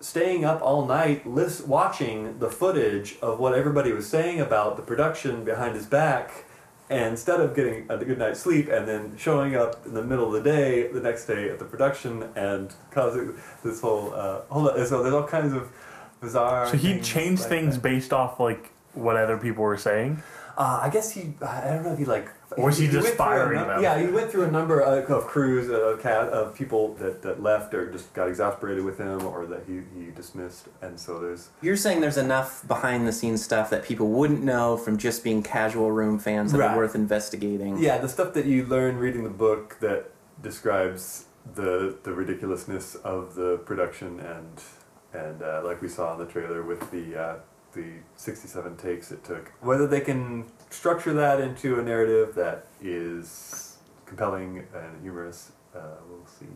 [0.00, 4.82] staying up all night lis- watching the footage of what everybody was saying about the
[4.82, 6.44] production behind his back
[6.88, 10.26] and instead of getting a good night's sleep and then showing up in the middle
[10.26, 13.34] of the day the next day at the production and causing
[13.64, 15.68] this whole uh, whole so there's all kinds of
[16.20, 17.82] bizarre So he changed like things that.
[17.82, 20.22] based off like what other people were saying.
[20.58, 21.34] Uh, I guess he.
[21.46, 22.30] I don't know if he like.
[22.56, 23.82] Or was he just went through a firing num- them?
[23.82, 25.68] Yeah, he went through a number of, of crews,
[26.00, 29.80] cat, of people that, that left or just got exasperated with him, or that he,
[29.98, 30.68] he dismissed.
[30.80, 31.50] And so there's.
[31.60, 35.42] You're saying there's enough behind the scenes stuff that people wouldn't know from just being
[35.42, 36.70] casual room fans that Right.
[36.70, 37.76] are worth investigating.
[37.78, 40.10] Yeah, the stuff that you learn reading the book that
[40.42, 44.62] describes the the ridiculousness of the production and
[45.12, 47.34] and uh, like we saw in the trailer with the uh,
[47.76, 49.52] the 67 takes it took.
[49.60, 56.26] Whether they can structure that into a narrative that is compelling and humorous, uh, we'll
[56.26, 56.46] see.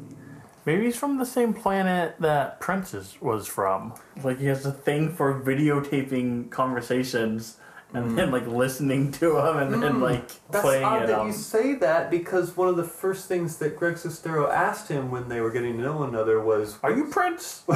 [0.66, 3.94] Maybe he's from the same planet that Prince is, was from.
[4.24, 7.58] Like he has a thing for videotaping conversations
[7.92, 11.26] and then like listening to them and then like That's playing odd it that on.
[11.26, 15.28] you say that because one of the first things that Greg Sestero asked him when
[15.28, 17.62] they were getting to know one another was, Are you Prince?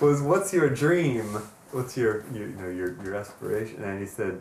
[0.00, 1.24] was what's your dream?
[1.72, 3.82] What's your you, you know your your aspiration?
[3.82, 4.40] And he said,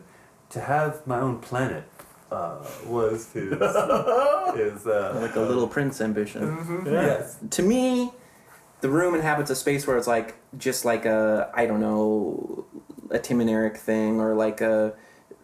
[0.52, 1.84] to have my own planet
[2.32, 6.42] uh, was his his uh, Like a little prince ambition.
[6.58, 7.38] Mhm, yes.
[7.52, 8.12] To me,
[8.82, 12.66] the room inhabits a space where it's like just like a I don't know
[13.10, 14.94] a Tim and Eric thing or like a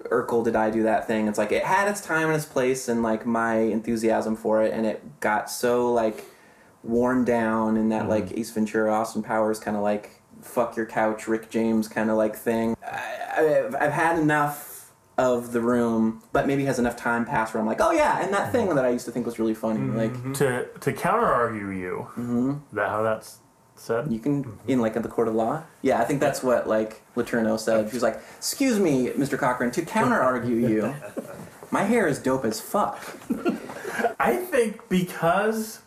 [0.05, 1.27] Urkel did I do that thing.
[1.27, 4.73] It's like it had its time and its place and like my enthusiasm for it
[4.73, 6.25] and it got so like
[6.83, 8.09] worn down in that mm-hmm.
[8.09, 12.17] like Ace Ventura Austin Powers kind of like fuck your couch Rick James kind of
[12.17, 12.75] like thing.
[12.83, 14.66] I, I've, I've had enough
[15.17, 18.33] of the room, but maybe has enough time passed where I'm like, oh yeah, and
[18.33, 19.79] that thing that I used to think was really funny.
[19.79, 19.97] Mm-hmm.
[19.97, 20.33] Like mm-hmm.
[20.33, 22.07] to to counter argue you.
[22.11, 22.51] Mm-hmm.
[22.51, 23.39] Is that how that's
[23.75, 24.11] said?
[24.11, 24.69] you can mm-hmm.
[24.69, 25.63] in like at the court of law.
[25.81, 27.89] Yeah, I think that's what like Laterno said.
[27.89, 29.37] She was like, "Excuse me, Mr.
[29.39, 30.95] Cochran, to counter argue you,
[31.71, 32.99] my hair is dope as fuck."
[34.19, 35.81] I think because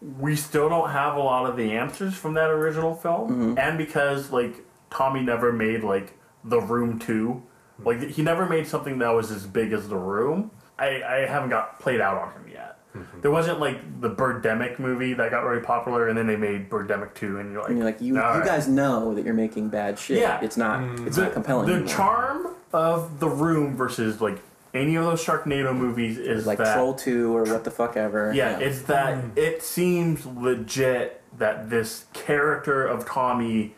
[0.00, 4.30] we still don't have a lot of the answers from that original film, and because
[4.30, 7.42] like Tommy never made like The Room two,
[7.84, 10.50] like he never made something that was as big as The Room.
[10.78, 12.78] I, I haven't got played out on him yet.
[12.94, 13.20] Mm-hmm.
[13.20, 17.14] There wasn't like the Birdemic movie that got very popular, and then they made Birdemic
[17.14, 19.34] two, and you're like, And you're like, you, "All you right." guys know that you're
[19.34, 20.20] making bad shit.
[20.20, 20.40] Yeah.
[20.40, 21.06] it's not mm.
[21.06, 21.66] it's not compelling.
[21.66, 21.94] The anymore.
[21.94, 24.40] charm of The Room versus like
[24.74, 28.32] any of those Sharknado movies is like that Troll two or what the fuck ever.
[28.34, 29.36] Yeah, it's that mm.
[29.36, 33.74] it seems legit that this character of Tommy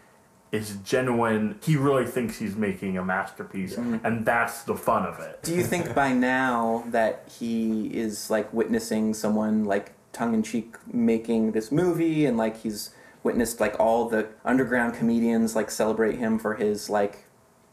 [0.52, 1.58] is genuine.
[1.62, 5.42] He really thinks he's making a masterpiece, and that's the fun of it.
[5.42, 10.76] Do you think by now that he is like witnessing someone like tongue in cheek
[10.92, 12.90] making this movie and like he's
[13.22, 17.26] witnessed like all the underground comedians like celebrate him for his like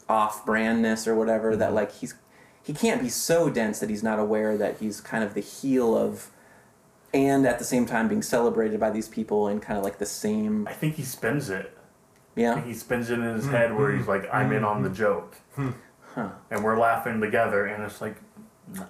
[0.08, 1.76] off brandness or whatever that mm-hmm.
[1.76, 2.14] like he's
[2.62, 5.96] he can't be so dense that he's not aware that he's kind of the heel
[5.96, 6.30] of
[7.14, 10.06] and at the same time being celebrated by these people in kind of like the
[10.06, 11.76] same I think he spins it.
[12.38, 14.82] I yeah think he spins it in his head where he's like, "I'm in on
[14.82, 15.36] the joke,"
[16.14, 16.28] Huh.
[16.50, 18.16] and we're laughing together, and it's like,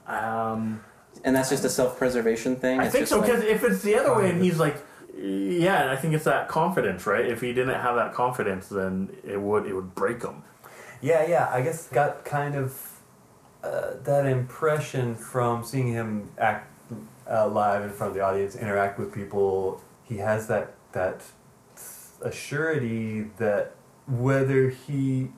[0.07, 0.83] um,
[1.25, 3.83] and that's just a self-preservation thing I It's think just so like- because if it's
[3.83, 4.77] the other way, and he's like.
[5.20, 7.27] Yeah, and I think it's that confidence, right?
[7.27, 10.45] If he didn't have that confidence, then it would it would break him.
[11.01, 11.49] Yeah, yeah.
[11.53, 13.01] I guess got kind of
[13.65, 16.70] uh, that impression from seeing him act
[17.29, 19.83] uh, live in front of the audience, interact with people.
[20.05, 21.23] He has that that
[22.23, 23.74] a surety that
[24.07, 25.31] whether he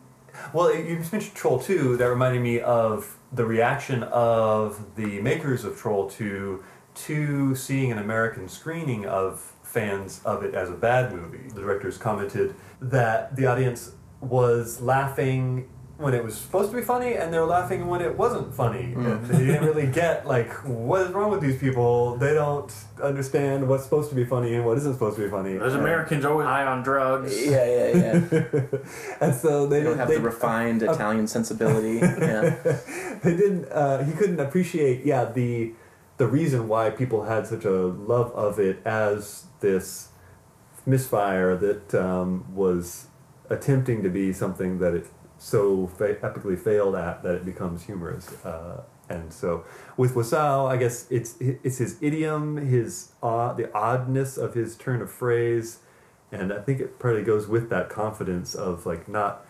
[0.53, 5.77] well you mentioned troll 2 that reminded me of the reaction of the makers of
[5.77, 6.63] troll 2
[6.95, 11.49] to seeing an american screening of fans of it as a bad movie.
[11.49, 15.69] The directors commented that the audience was laughing
[16.01, 18.95] when it was supposed to be funny and they were laughing when it wasn't funny
[18.95, 22.73] and they didn't really get like what is wrong with these people they don't
[23.03, 25.83] understand what's supposed to be funny and what isn't supposed to be funny Those And-
[25.83, 27.31] Americans always high on drugs.
[27.47, 27.89] Yeah, yeah,
[28.33, 28.63] yeah.
[29.21, 31.97] and so they They don't have they, the refined Italian sensibility.
[32.31, 32.57] Yeah.
[33.23, 35.75] they didn't uh, he couldn't appreciate yeah the
[36.17, 37.71] the reason why people had such a
[38.15, 40.09] love of it as this
[40.87, 43.07] misfire that um, was
[43.51, 45.07] attempting to be something that it
[45.41, 49.65] so fa- epically failed at that it becomes humorous uh, and so
[49.97, 55.03] with Wiseau, I guess it's it's his idiom, his odd, the oddness of his turn
[55.03, 55.81] of phrase,
[56.31, 59.45] and I think it probably goes with that confidence of like not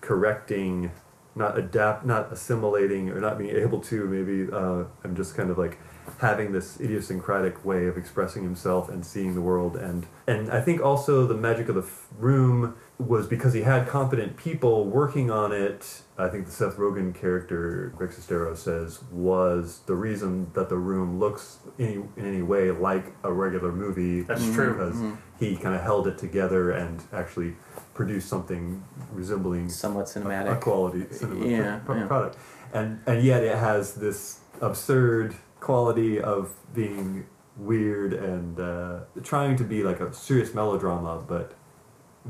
[0.00, 0.92] correcting,
[1.34, 5.58] not adapt, not assimilating, or not being able to maybe, uh, and just kind of
[5.58, 5.78] like
[6.18, 9.76] having this idiosyncratic way of expressing himself and seeing the world.
[9.76, 13.86] And and I think also the magic of the f- room was because he had
[13.88, 16.02] competent people working on it.
[16.18, 21.18] I think the Seth Rogen character, Greg Sestero says, was the reason that the room
[21.18, 24.22] looks any, in any way like a regular movie.
[24.22, 24.72] That's true.
[24.72, 25.00] Because
[25.40, 27.56] he kind of held it together and actually
[27.94, 30.60] produced something resembling Somewhat a cinematic.
[30.60, 32.06] quality cinema Yeah, pro- yeah.
[32.06, 32.36] product,
[32.72, 37.26] and and yet it has this absurd quality of being
[37.56, 41.52] weird and uh, trying to be like a serious melodrama, but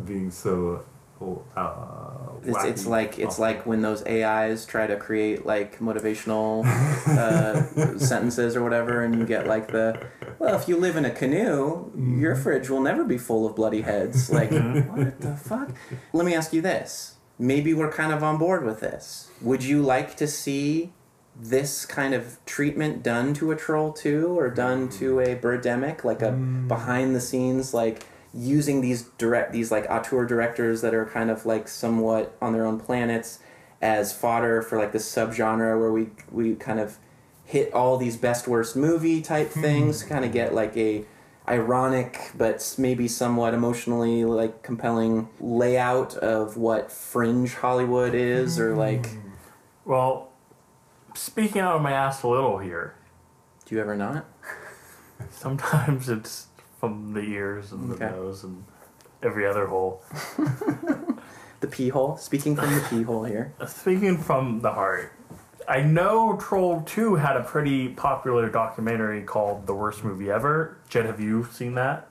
[0.04, 0.84] being so.
[1.20, 6.64] oh, Uh, It's, it's like it's like when those AIs try to create like motivational
[7.06, 10.06] uh, sentences or whatever, and you get like the
[10.40, 12.42] well, if you live in a canoe, your Mm-hmm.
[12.42, 14.30] fridge will never be full of bloody heads.
[14.38, 15.70] Like what the fuck?
[16.12, 19.30] Let me ask you this: Maybe we're kind of on board with this.
[19.40, 20.92] Would you like to see
[21.40, 26.22] this kind of treatment done to a troll 2, or done to a birdemic, like
[26.22, 28.06] a behind the scenes like?
[28.34, 32.64] Using these direct these like auteur directors that are kind of like somewhat on their
[32.64, 33.40] own planets
[33.80, 36.98] as fodder for like this subgenre where we we kind of
[37.44, 39.60] hit all these best worst movie type hmm.
[39.60, 41.04] things kind of get like a
[41.48, 48.78] ironic but maybe somewhat emotionally like compelling layout of what fringe Hollywood is or hmm.
[48.78, 49.06] like
[49.84, 50.30] Well,
[51.14, 52.94] speaking out of my ass a little here,
[53.64, 54.26] do you ever not?
[55.30, 56.46] Sometimes it's
[56.82, 58.06] from the ears and the Okay.
[58.12, 58.64] nose and
[59.22, 60.02] every other hole.
[61.60, 65.12] the pee hole speaking from the pee hole here Speaking from the heart,
[65.68, 70.76] I know Troll 2 had a pretty popular documentary called The Worst Movie Ever.
[70.88, 72.08] Jed, have you seen that?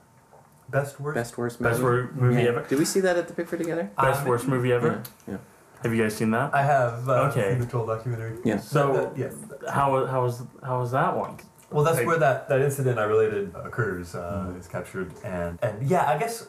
[0.70, 1.16] best worst.
[1.16, 2.48] best worst movie Best wor- movie Yeah.
[2.48, 2.62] ever?
[2.66, 5.02] did we see that at the Pickford together Best Um, Worst Movie Ever?
[5.28, 5.36] yeah
[5.82, 6.54] Have you guys seen that?
[6.54, 7.50] I have uh, Okay.
[7.50, 8.38] seen the troll documentary.
[8.42, 9.34] yeah So, That- yes.
[9.70, 11.36] how, how, was, how was that one?
[11.72, 14.14] Well, that's Like- where that, that incident I related occurs.
[14.14, 16.48] Uh, Is captured, and and yeah, I guess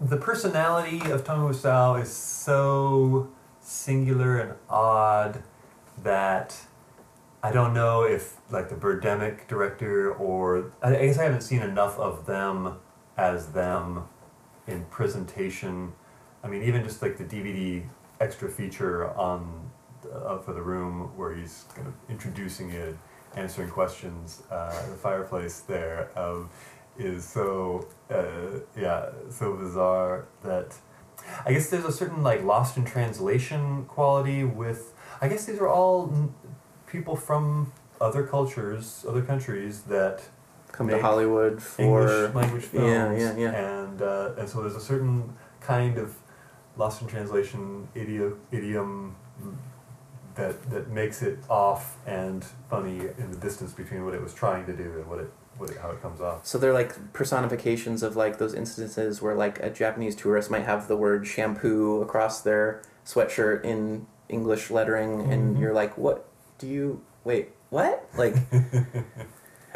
[0.00, 3.28] the personality of Tommy Wiseau is so
[3.60, 5.42] singular and odd
[6.02, 6.56] that
[7.42, 11.62] I don't know if like the Birdemic director or I, I guess I haven't seen
[11.62, 12.78] enough of them
[13.16, 14.04] as them
[14.66, 15.92] in presentation.
[16.42, 17.84] I mean, even just like the DVD
[18.20, 19.70] extra feature on
[20.12, 22.96] uh, for the room where he's kind of introducing it,
[23.36, 24.42] answering questions.
[24.50, 26.50] Uh, the fireplace there um,
[26.98, 30.74] is so uh, yeah so bizarre that
[31.46, 34.92] I guess there's a certain like lost in translation quality with.
[35.20, 36.34] I guess these are all n-
[36.86, 40.22] people from other cultures, other countries that
[40.72, 43.22] come to Hollywood for English language films.
[43.22, 43.80] Yeah, yeah, yeah.
[43.82, 46.14] And uh, and so there's a certain kind of
[46.76, 49.16] lost in translation idiom, idiom
[50.34, 54.66] that that makes it off and funny in the distance between what it was trying
[54.66, 56.46] to do and what it, what it how it comes off.
[56.46, 60.88] So they're like personifications of like those instances where like a Japanese tourist might have
[60.88, 65.62] the word shampoo across their sweatshirt in English lettering, and mm-hmm.
[65.62, 66.28] you're like, what
[66.58, 67.50] do you wait?
[67.70, 68.34] What like?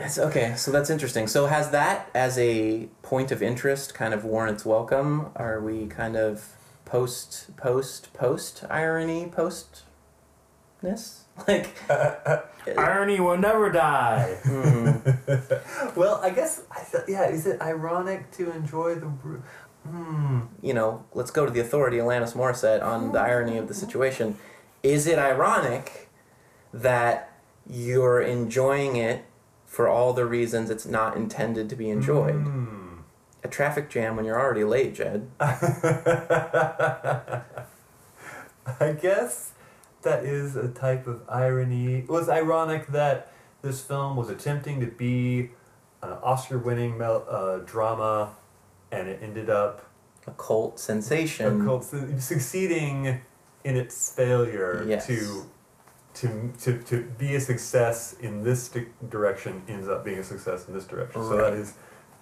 [0.01, 1.27] It's okay, so that's interesting.
[1.27, 5.31] So has that as a point of interest kind of warrants welcome?
[5.35, 9.83] Are we kind of post post post irony post
[10.83, 11.75] ness like
[12.77, 14.37] Irony will never die.
[15.97, 17.29] Well, I guess I th- yeah.
[17.29, 19.07] Is it ironic to enjoy the?
[19.07, 19.37] br-
[19.85, 20.41] Hmm.
[20.61, 24.37] you know, let's go to the authority, Alanis Morissette, on the irony of the situation.
[24.83, 26.11] Is it ironic
[26.75, 27.33] that
[27.67, 29.25] you're enjoying it
[29.65, 32.35] for all the reasons it's not intended to be enjoyed?
[32.35, 32.99] Hmm.
[33.43, 35.31] a traffic jam when you're already late, Jed.
[35.41, 35.57] I
[39.01, 39.53] guess
[40.09, 41.97] that is a type of irony.
[41.97, 43.31] It was ironic that
[43.63, 45.51] this film was attempting to be
[46.03, 48.31] an Oscar-winning mel- uh, drama,
[48.91, 49.85] and it ended up
[50.27, 51.61] A cult sensation.
[51.61, 53.21] a cult- su- succeeding
[53.65, 55.07] in its failure Yes.
[55.09, 55.17] to,
[56.15, 56.27] to
[56.63, 60.73] to to be a success in this di- direction ends up being a success in
[60.75, 61.23] this direction.
[61.23, 61.75] So that is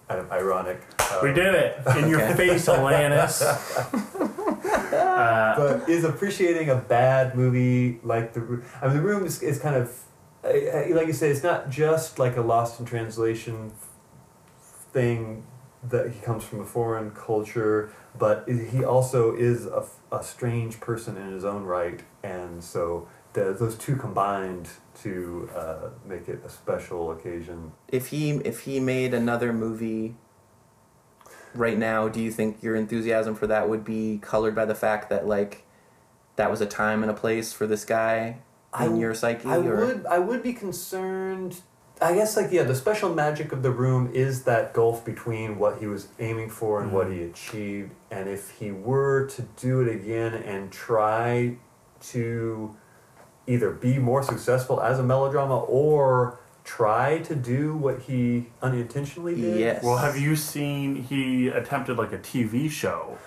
[0.09, 0.79] kind of ironic.
[1.23, 3.35] We Um, did it in your face, Alanis.
[4.93, 9.41] uh, but is appreciating a bad movie like the Room- I mean the room is,
[9.41, 9.91] is kind of
[10.43, 13.71] I- I- like you said it's not just like a lost in translation
[14.93, 15.43] thing
[15.89, 21.17] that he comes from a foreign culture but he also is a, a strange person
[21.17, 24.67] in his own right and so the, those two combined
[25.03, 27.71] to uh, make it a special occasion.
[27.87, 30.15] If he if he made another movie
[31.53, 35.09] right now, do you think your enthusiasm for that would be colored by the fact
[35.09, 35.63] that like
[36.35, 38.37] that was a time and a place for this guy
[38.79, 39.47] in I- your psyche?
[39.47, 39.85] I or?
[39.85, 41.61] would I would be concerned.
[41.99, 45.79] I guess like yeah, the special magic of the room is that gulf between what
[45.79, 47.17] he was aiming for and what mm.
[47.17, 47.91] he achieved.
[48.11, 51.57] And if he were to do it again and try
[51.99, 52.75] to
[53.47, 56.39] either be more successful as a melodrama or
[56.77, 59.57] try to do what he unintentionally did.
[59.59, 59.83] Yes.
[59.83, 63.17] well, have you seen he attempted like a TV show,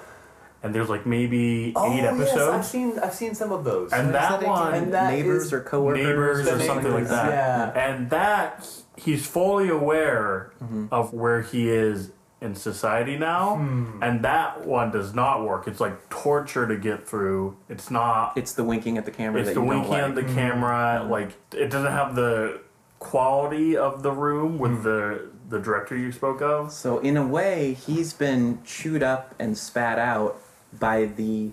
[0.62, 3.93] and there's like maybe Oh, eight yes, episodes, I've seen I've seen some of those.
[3.95, 4.51] and What is that again?
[4.51, 7.31] one, And that neighbors is- or coworkers, neighbors or The something like that.
[7.31, 7.71] yeah.
[7.89, 10.87] And that he's fully aware Mm-hmm.
[10.93, 12.11] of where he is
[12.43, 14.03] in society now, Hmm.
[14.03, 15.67] and that one does not work.
[15.67, 17.57] It's like torture to get through.
[17.71, 18.33] It's not.
[18.37, 20.27] It's the winking at the camera It's that the you winking don't of like.
[20.27, 21.07] the camera.
[21.09, 22.61] Like it doesn't have the
[23.01, 24.82] quality of the room with Mm.
[24.85, 26.70] the the director you spoke of.
[26.70, 30.40] So in a way, he's been chewed up and spat out
[30.78, 31.51] by the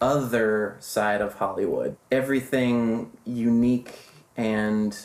[0.00, 1.96] other side of Hollywood.
[2.12, 3.98] Everything unique
[4.36, 4.96] and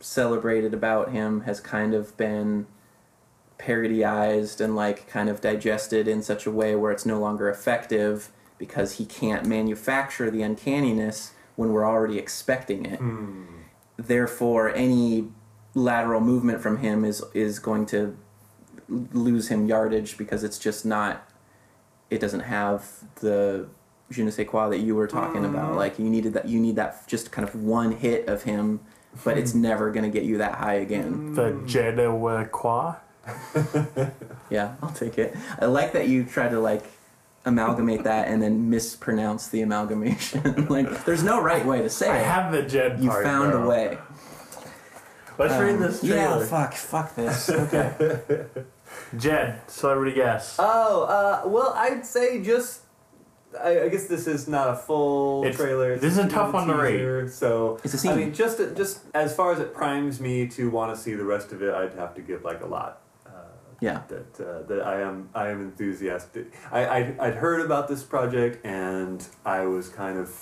[0.00, 2.66] celebrated about him has kind of been
[3.60, 8.30] parodyized and like kind of digested in such a way where it's no longer effective
[8.56, 12.98] because he can't manufacture the uncanniness when we're already expecting it.
[13.98, 15.28] Therefore, any
[15.74, 18.16] lateral movement from him is is going to
[18.88, 21.28] lose him yardage because it's just not.
[22.10, 23.68] It doesn't have the
[24.10, 25.72] je ne sais quoi that you were talking about.
[25.72, 25.76] Mm.
[25.76, 26.48] Like you needed that.
[26.48, 28.80] You need that just kind of one hit of him,
[29.24, 29.62] but it's hmm.
[29.62, 31.12] never going to get you that high again.
[31.12, 31.34] Hmm.
[31.34, 32.94] The je ne quoi
[34.50, 35.36] Yeah, I'll take it.
[35.60, 36.84] I like that you tried to like
[37.48, 40.66] amalgamate that and then mispronounce the amalgamation.
[40.70, 42.20] like there's no right way to say I it.
[42.20, 43.24] I have the Jed you part.
[43.24, 43.64] found bro.
[43.64, 43.98] a way.
[45.38, 46.46] Let's read Um, this Yeah, trailer.
[46.46, 47.48] fuck, fuck this.
[47.50, 48.46] Okay.
[49.16, 50.56] Jed, celebrity guess.
[50.58, 52.82] Oh, uh, well, I'd say just.
[53.62, 55.96] I, I guess this is not a full It's- trailer.
[55.96, 56.98] this is a tough one to rate.
[56.98, 58.12] teaser, So It's a scene.
[58.12, 61.24] I mean, just just as far as it primes me to want to see the
[61.24, 63.00] rest of it, I'd have to give like a lot.
[63.80, 64.02] Yeah.
[64.08, 66.54] That uh, that I am I am enthusiastic.
[66.72, 70.34] I I'd, I'd heard about this project and I was kind of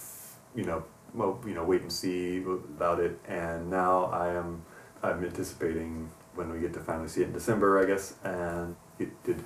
[0.54, 0.84] you know
[1.14, 4.62] well you know wait and see about it and now I am
[5.02, 9.10] I'm anticipating when we get to finally see it in December I guess and it
[9.24, 9.44] did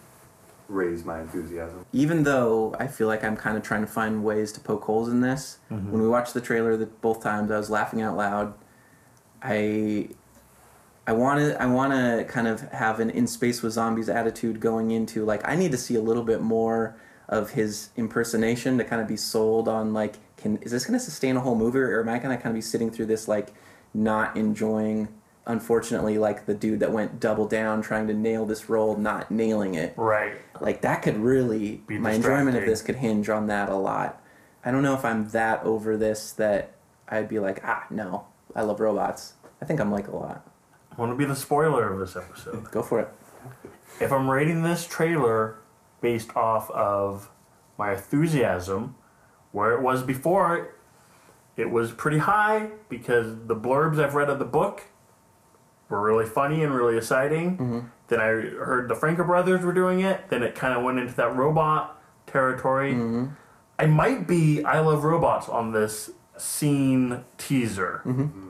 [0.69, 1.85] raise my enthusiasm.
[1.93, 5.09] even though I feel like I'm kind of trying to find ways to poke holes
[5.09, 8.55] in this, when we watched the trailer the, both times, I was laughing out loud.
[9.43, 10.11] I
[11.11, 14.61] I want to I want to kind of have an in space with zombies attitude
[14.61, 16.95] going into like I need to see a little bit more
[17.29, 21.05] of his impersonation to kind of be sold on like can is this going to
[21.05, 23.27] sustain a whole movie or am I going to kind of be sitting through this
[23.27, 23.53] like
[23.93, 25.09] not enjoying
[25.49, 29.75] unfortunately like the dude that went double down trying to nail this role not nailing
[29.75, 29.95] it?
[29.97, 30.35] Right.
[30.61, 34.23] like that could really Be my enjoyment of this could hinge on that a lot.
[34.65, 36.77] I don't know if i'm that over this that
[37.09, 38.29] i'd be like ah no.
[38.55, 39.33] I love robots.
[39.61, 40.47] I think i'm like a lot
[41.01, 42.71] want to be the spoiler of this episode.
[42.71, 43.09] go for it
[44.01, 45.59] if I'm rating this trailer
[46.01, 47.31] based off of
[47.79, 48.97] my enthusiasm,
[49.53, 50.75] where it was before,
[51.57, 54.85] it was pretty high because the blurbs I've read of the book
[55.89, 57.59] were really funny and really exciting.
[57.59, 57.81] Mm-hmm.
[58.09, 60.29] Then I heard the Franco brothers were doing it.
[60.31, 62.95] Then it kind of went into that robot territory.
[62.95, 63.27] Mm-hmm.
[63.79, 68.50] I might be I Love Robots on this scene teaser mm-hmm.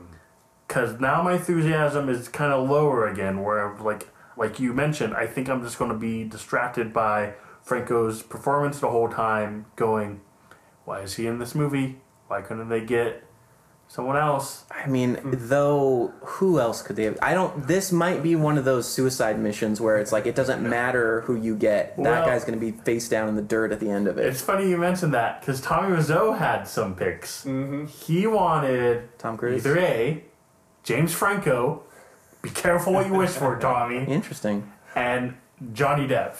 [0.71, 3.43] Because now my enthusiasm is kind of lower again.
[3.43, 4.07] Where like,
[4.37, 8.89] like you mentioned, I think I'm just going to be distracted by Franco's performance the
[8.89, 9.65] whole time.
[9.75, 10.21] Going,
[10.85, 11.99] why is he in this movie?
[12.27, 13.25] Why couldn't they get
[13.91, 14.63] Someone else.
[14.71, 15.33] I mean, hmm.
[15.35, 17.19] though, who else could they have?
[17.21, 17.67] I don't.
[17.67, 21.35] This might be one of those suicide missions where it's like it doesn't matter who
[21.35, 21.97] you get.
[21.97, 24.17] That Well- guy's going to be face down in the dirt at the end of
[24.17, 24.27] it.
[24.27, 27.43] It's funny you mentioned that because Tommy Wiseau had some picks.
[27.43, 27.87] Mm-hmm.
[27.87, 29.65] He wanted Tom Cruise.
[29.65, 30.23] either A,
[30.83, 31.83] James Franco.
[32.41, 34.03] Be careful what you wish for, Tommy.
[34.05, 34.71] Interesting.
[34.95, 35.35] And
[35.73, 36.35] Johnny Depp.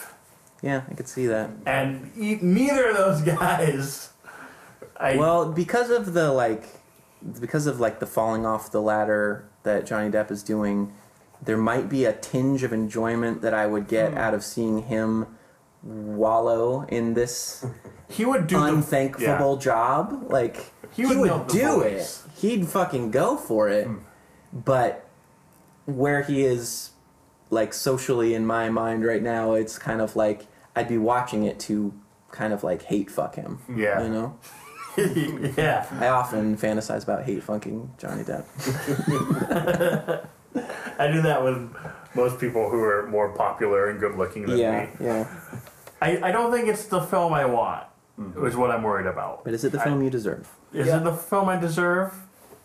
[0.61, 1.49] Yeah, I could see that.
[1.65, 4.09] And e- neither of those guys.
[4.97, 6.65] I, Well, because of the like,
[7.39, 10.93] because of like the falling off the ladder that Johnny Depp is doing,
[11.43, 13.89] there might be a tinge of enjoyment that I would Hmm.
[13.89, 15.27] get out of seeing him
[15.83, 17.65] wallow in this
[18.07, 20.25] he would do unthankful job.
[20.29, 20.57] Like
[20.91, 22.21] He he would would, know the do it.
[22.37, 23.87] He'd fucking go for it.
[24.53, 25.07] But
[25.85, 26.91] where he is,
[27.49, 31.59] like socially in my mind right now, it's kind of like I'd be watching it
[31.61, 31.93] to
[32.31, 33.59] kind of like hate fuck him.
[33.75, 34.01] Yeah.
[34.03, 34.37] You know.
[34.97, 35.53] know.
[35.57, 35.85] yeah.
[35.99, 38.45] I often fantasize about hate fucking Johnny Depp.
[40.99, 41.73] I do that with
[42.15, 44.89] most people who are more popular and good looking than Yeah, me.
[44.99, 45.27] yeah.
[46.01, 47.85] I, I don't think it's the film I want.
[48.19, 48.45] Mm-hmm.
[48.45, 49.43] Is what I'm worried about.
[49.45, 50.47] But is it the film you deserve?
[50.73, 52.13] Is it the film I deserve?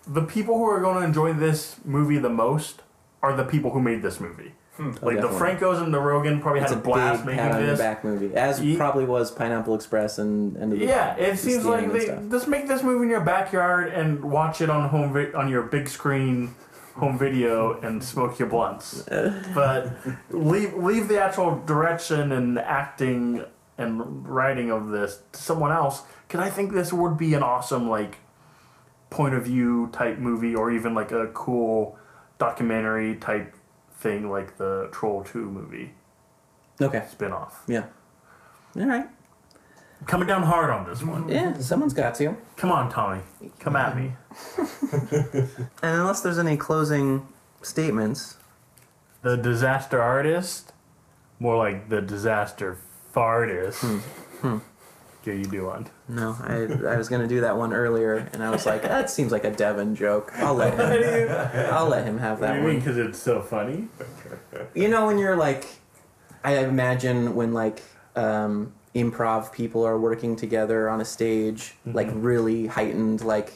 [0.06, 2.82] The people who are going to enjoy this movie the most
[3.22, 4.52] are the people who made this movie.
[4.76, 4.90] Hmm.
[5.02, 5.38] Oh, like the definitely.
[5.66, 7.70] Francos and the Rogen probably It's had a a blast big making pat on your
[7.70, 7.78] this.
[7.78, 11.36] back movie, as Ye- probably was Pineapple Express and End of the Yeah, it the
[11.38, 12.22] seems like they stuff.
[12.30, 15.62] just make this movie in your backyard and watch it on home vi- on your
[15.62, 16.54] big screen
[16.96, 19.02] home video and smoke your blunts.
[19.54, 19.92] but
[20.30, 23.44] leave leave the actual direction and acting
[23.78, 27.88] and writing of this to someone else because I think this would be an awesome
[27.88, 28.18] like
[29.10, 31.98] point of view type movie or even like a cool
[32.38, 33.54] documentary type
[33.98, 35.92] thing like the Troll 2 movie
[36.80, 37.62] Okay, spin-off.
[37.66, 37.84] yeah.
[38.76, 39.06] All right.
[40.06, 41.26] Coming down hard on this one.
[41.26, 42.36] Yeah, someone's got to.
[42.56, 43.22] Come on, Tommy.
[43.58, 44.12] Come at me.
[45.82, 47.26] And unless there's any closing
[47.62, 48.36] statements,
[49.22, 50.72] The disaster artist,
[51.40, 52.76] more like the disaster
[53.14, 53.80] fartist.
[53.80, 53.98] Hmm.
[54.46, 54.58] Hmm.
[55.26, 55.88] Okay, you do one.
[56.08, 56.36] no.
[56.40, 59.44] I I was gonna do that one earlier, and I was like, that seems like
[59.44, 60.30] a Devon joke.
[60.36, 61.72] I'll let him.
[61.72, 62.64] I'll let him have that you mean?
[62.64, 62.78] one.
[62.78, 63.88] Because it's so funny.
[64.74, 65.66] You know when you're like,
[66.44, 67.82] I imagine when like
[68.14, 73.52] um, improv people are working together on a stage, like really heightened, like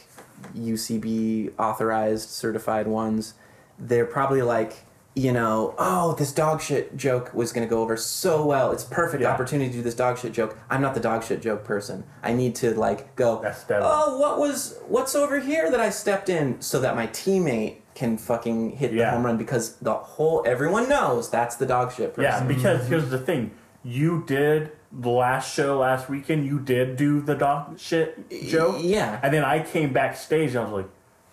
[0.56, 3.34] UCB authorized certified ones.
[3.78, 4.74] They're probably like,
[5.16, 8.70] you know, oh, this dog shit joke was gonna go over so well.
[8.72, 9.30] It's perfect Yeah.
[9.32, 10.56] opportunity to do this dog shit joke.
[10.70, 12.04] I'm not the dog shit joke person.
[12.22, 13.42] I need to like go.
[13.70, 18.16] Oh, what was what's over here that I stepped in so that my teammate can
[18.16, 22.30] fucking hit the home run because the whole everyone knows that's the dog shit person.
[22.30, 23.50] Yeah, because here's the thing.
[23.82, 28.76] You did the last show last weekend, you did do the dog shit joke.
[28.80, 29.20] yeah.
[29.22, 30.90] And then I came backstage and I was like,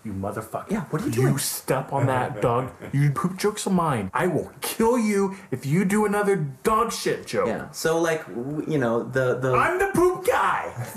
[0.08, 0.72] you motherfucker.
[0.72, 1.34] Yeah, what are you doing?
[1.34, 2.72] You step on that dog.
[2.94, 4.10] You poop jokes of mine.
[4.14, 7.48] I will kill you if you do another dog shit joke.
[7.48, 7.70] Yeah.
[7.72, 10.88] So like w- you know the the I'm the poop guy.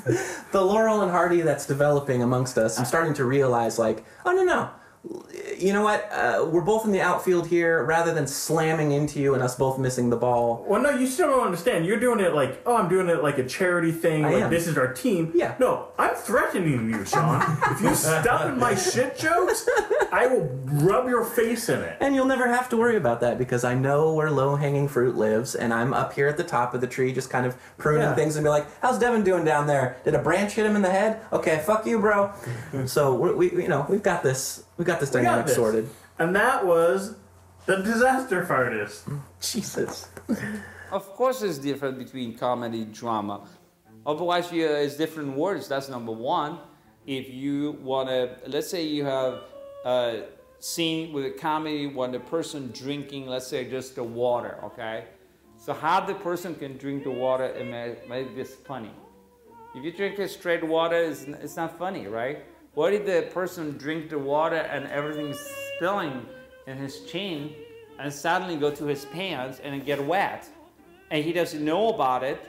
[0.52, 2.78] the Laurel and Hardy that's developing amongst us.
[2.78, 4.70] I'm starting to realize like oh no no.
[5.58, 6.08] You know what?
[6.12, 7.84] Uh, we're both in the outfield here.
[7.84, 11.28] Rather than slamming into you and us both missing the ball, Well, no, you still
[11.28, 11.86] don't understand.
[11.86, 14.24] You're doing it like, oh, I'm doing it like a charity thing.
[14.24, 14.50] I like am.
[14.50, 15.32] this is our team.
[15.34, 15.54] Yeah.
[15.58, 17.42] No, I'm threatening you, Sean.
[17.70, 19.68] if you stop in my shit jokes,
[20.12, 21.96] I will rub your face in it.
[22.00, 25.16] and you'll never have to worry about that because I know where low hanging fruit
[25.16, 28.02] lives, and I'm up here at the top of the tree, just kind of pruning
[28.02, 28.14] Yeah.
[28.14, 29.96] things and be like, "How's Devin doing down there?
[30.04, 31.20] Did a branch hit him in the head?
[31.32, 32.32] Okay, fuck you, bro."
[32.86, 34.64] so we, we, you know, we've got this.
[34.76, 35.56] We got this We got dynamic this.
[35.56, 35.88] sorted.
[36.18, 37.16] And that was
[37.66, 39.08] the disaster artist.
[39.40, 40.08] Jesus.
[40.92, 43.46] Of course, there's difference between comedy drama.
[44.06, 45.68] Otherwise, you, it's different words.
[45.68, 46.58] That's number one.
[47.06, 49.40] If you want to, let's say you have
[49.84, 50.24] a
[50.58, 55.04] scene with a comedy when the person drinking, let's say just the water, okay?
[55.56, 58.92] So how the person can drink the water and make, make this funny?
[59.74, 62.44] If you drink a straight water, it's, it's not funny, right?
[62.80, 65.38] What if the person drink the water and everything's
[65.76, 66.24] spilling
[66.66, 67.52] in his chin
[67.98, 70.48] and suddenly go to his pants and get wet?
[71.10, 72.40] And he doesn't know about it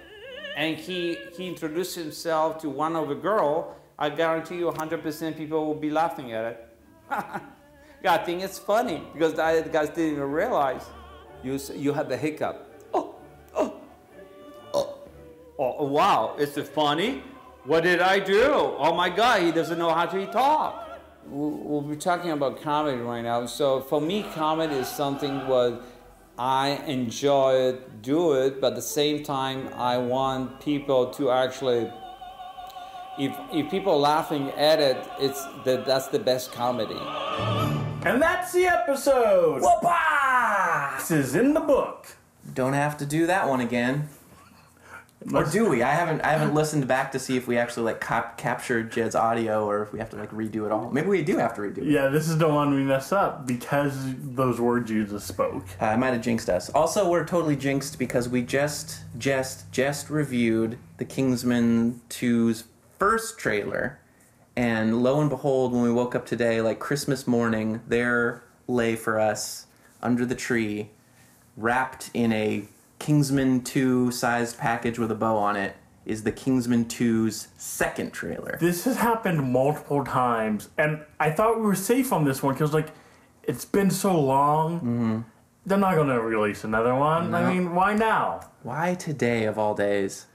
[0.56, 5.66] and he, he introduced himself to one of the girl, I guarantee you 100% people
[5.66, 6.78] will be laughing at it.
[8.08, 10.86] I think it's funny because the guys didn't even realize
[11.44, 12.72] you, you had the hiccup.
[12.94, 13.16] Oh,
[13.54, 13.82] oh,
[14.74, 14.98] oh,
[15.60, 17.22] oh, wow, is it funny?
[17.66, 18.52] What did I do?
[18.52, 21.00] Oh my God, he doesn't know how to talk.
[21.28, 23.46] We'll we'll be talking about comedy right now.
[23.46, 25.84] So for me, comedy is something what
[26.40, 31.92] I enjoy it, do it, but at the same time, I want people to actually
[33.20, 37.00] if if people are laughing at it, it's that that's the best comedy.
[38.04, 39.62] And that's the episode.
[39.62, 40.98] Whoopah!
[40.98, 42.18] This is in the book.
[42.56, 44.10] Don't have to do that one again.
[45.34, 45.84] Or do we?
[45.84, 46.22] I haven't.
[46.22, 49.84] I haven't listened back to see if we actually like cap- captured Jed's audio, or
[49.84, 50.90] if we have to like redo it all.
[50.90, 51.86] Maybe we do have to redo it.
[51.86, 55.64] Yeah, this is the one we messed up because those words you just spoke.
[55.80, 56.72] Uh, I might have jinxed us.
[56.72, 62.64] Also, we're totally jinxed because we just, just, just reviewed the Kingsman 2's
[62.98, 64.00] first trailer,
[64.56, 69.20] and lo and behold, when we woke up today, like Christmas morning, there lay for
[69.20, 69.68] us
[70.02, 70.90] under the tree,
[71.56, 72.66] wrapped in a
[73.02, 75.76] Kingsman 2 sized package with a bow on it,
[76.06, 78.60] is the Kingsman 2's second trailer.
[78.62, 82.74] This has happened multiple times, and I thought we were safe on this one because,
[82.74, 82.90] like,
[83.44, 84.80] it's been so long.
[84.80, 85.20] Mm-hmm.
[85.66, 87.34] They're not going to release another one.
[87.34, 88.42] I mean, why now?
[88.62, 90.28] Why today of all days?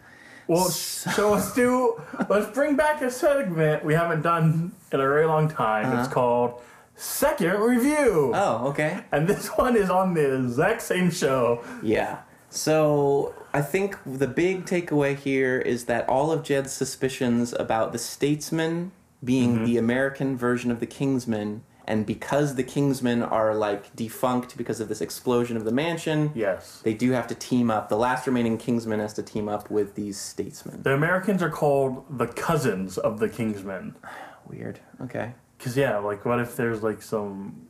[0.48, 2.00] Well, so let's do.
[2.28, 5.86] Let's bring back a segment we haven't done in a very long time.
[5.86, 6.14] It's uh-huh.
[6.14, 6.62] called
[6.96, 9.04] Second Review, Oh, okay.
[9.12, 11.62] and this one is on the exact same show.
[11.82, 12.20] Yeah.
[12.56, 17.98] So I think the big takeaway here is that all of Jed's suspicions about the
[17.98, 18.92] Statesman
[19.22, 19.64] being mm-hmm.
[19.66, 24.88] the American version of the Kingsman, and because the Kingsmen are like defunct because of
[24.88, 27.90] this explosion of the mansion, Yes, they do have to team up.
[27.90, 30.82] The last remaining Kingsman has to team up with these statesmen.
[30.82, 33.94] the Americans are called the cousins of the Kingsmen.
[34.48, 34.80] Weird.
[35.02, 35.34] Okay.
[35.58, 37.65] Cause yeah, like what if there's like some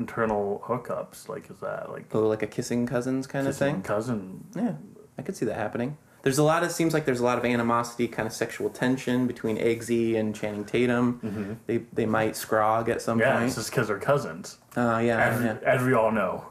[0.00, 1.28] internal hookups?
[1.28, 3.82] Like is that like Oh, like a kissing cousins kind of thing.
[3.82, 4.44] cousin?
[4.56, 4.72] Yeah,
[5.18, 5.96] I could see that happening.
[6.22, 9.26] There's a lot of seems like there's a lot of animosity, kind of sexual tension
[9.26, 11.58] between Eggsy and Channing Tatum.
[11.66, 13.26] They they might scrog at some Mm-hmm.
[13.28, 13.46] Yeah, point.
[13.46, 14.58] it's just because they're cousins.
[14.76, 15.56] Uh, yeah, As, yeah.
[15.64, 16.44] as we all know.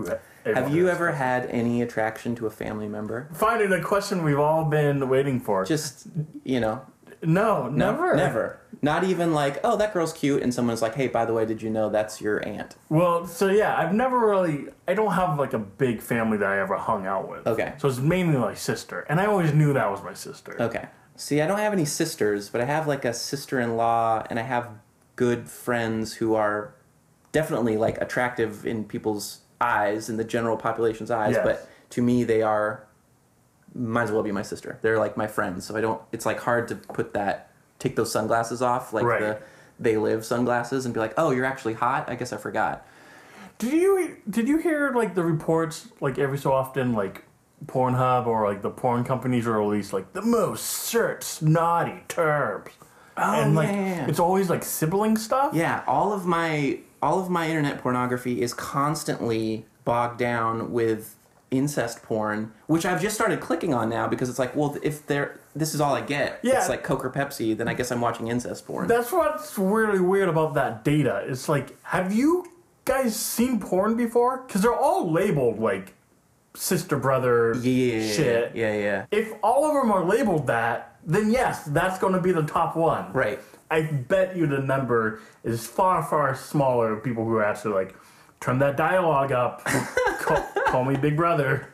[0.45, 3.29] Have you ever had any attraction to a family member?
[3.33, 5.63] Finally, the question we've all been waiting for.
[5.65, 6.07] Just
[6.43, 6.81] you know,
[7.21, 8.59] no, no, never, never.
[8.81, 11.61] Not even like, oh, that girl's cute, and someone's like, hey, by the way, did
[11.61, 12.75] you know that's your aunt?
[12.89, 14.67] Well, so yeah, I've never really.
[14.87, 17.45] I don't have like a big family that I ever hung out with.
[17.45, 17.73] Okay.
[17.77, 20.61] So it's mainly my sister, and I always knew that was my sister.
[20.61, 20.87] Okay.
[21.15, 24.69] See, I don't have any sisters, but I have like a sister-in-law, and I have
[25.17, 26.73] good friends who are
[27.33, 31.35] definitely like attractive in people's eyes, in the general population's eyes.
[31.35, 31.43] Yes.
[31.43, 32.85] But to me, they are
[33.75, 34.79] might as well be my sister.
[34.81, 36.01] They're like my friends, so I don't.
[36.11, 39.19] It's like hard to put that, take those sunglasses off, like Right.
[39.19, 39.39] the
[39.79, 42.09] they live sunglasses, and be like, oh, you're actually hot.
[42.09, 42.85] I guess I forgot.
[43.57, 47.23] Did you did you hear like the reports like every so often like
[47.65, 52.71] Pornhub or like the porn companies will release like the most searched naughty terms.
[53.17, 54.07] Oh, and like yeah, yeah.
[54.07, 55.53] it's always like sibling stuff.
[55.53, 61.15] Yeah, all of my all of my internet pornography is constantly bogged down with
[61.51, 65.39] incest porn, which I've just started clicking on now because it's like, well, if there
[65.55, 66.59] this is all I get, Yeah.
[66.59, 68.87] it's like Coke or Pepsi, then I guess I'm watching incest porn.
[68.87, 71.23] That's what's really weird about that data.
[71.27, 72.45] It's like, have you
[72.85, 74.43] guys seen porn before?
[74.45, 75.93] Because they're all labeled like
[76.55, 78.55] sister brother yeah, shit.
[78.55, 82.31] yeah, yeah, If all of them are labeled that, then yes, that's going to be
[82.31, 83.11] the top one.
[83.13, 83.39] right.
[83.71, 87.95] I bet you the number is far, far smaller of people who are actually like,
[88.39, 89.63] turn that dialogue up,
[90.19, 91.73] call, call me big brother.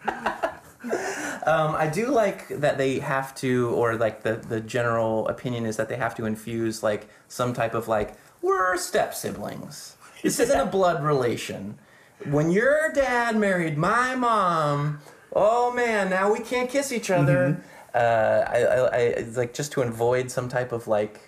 [1.46, 5.78] Um, I do like that they have to, or like the the general opinion is
[5.78, 9.96] that they have to infuse like some type of like we're step siblings.
[10.24, 11.78] This isn't a blood relation.
[12.30, 15.02] When your dad married my mom,
[15.34, 17.64] oh man, now we can't kiss each other.
[17.94, 21.22] Uh, I, I, I like just to avoid some type of like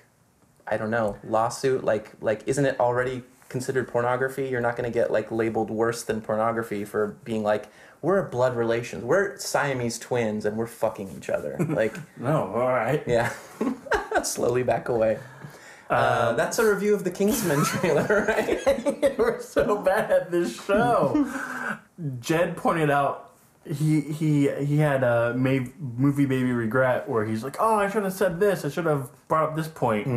[0.65, 1.83] I don't know lawsuit.
[1.83, 4.47] Like like isn't it already considered pornography?
[4.47, 7.67] You're not going to get like labeled worse than pornography for being like
[8.01, 9.03] we're blood relations.
[9.03, 11.57] We're Siamese twins and we're fucking each other.
[11.67, 13.03] Like No, all right.
[13.07, 13.33] yeah,
[14.23, 15.19] slowly back away.
[15.89, 19.17] Uh, that's a review of the Kingsman trailer, right?
[19.17, 21.25] We're so bad at this show.
[22.19, 23.31] Jed pointed out
[23.65, 28.13] he he he had a movie baby regret where he's like, oh, I should have
[28.13, 28.65] said this.
[28.65, 30.07] I should have brought up this point.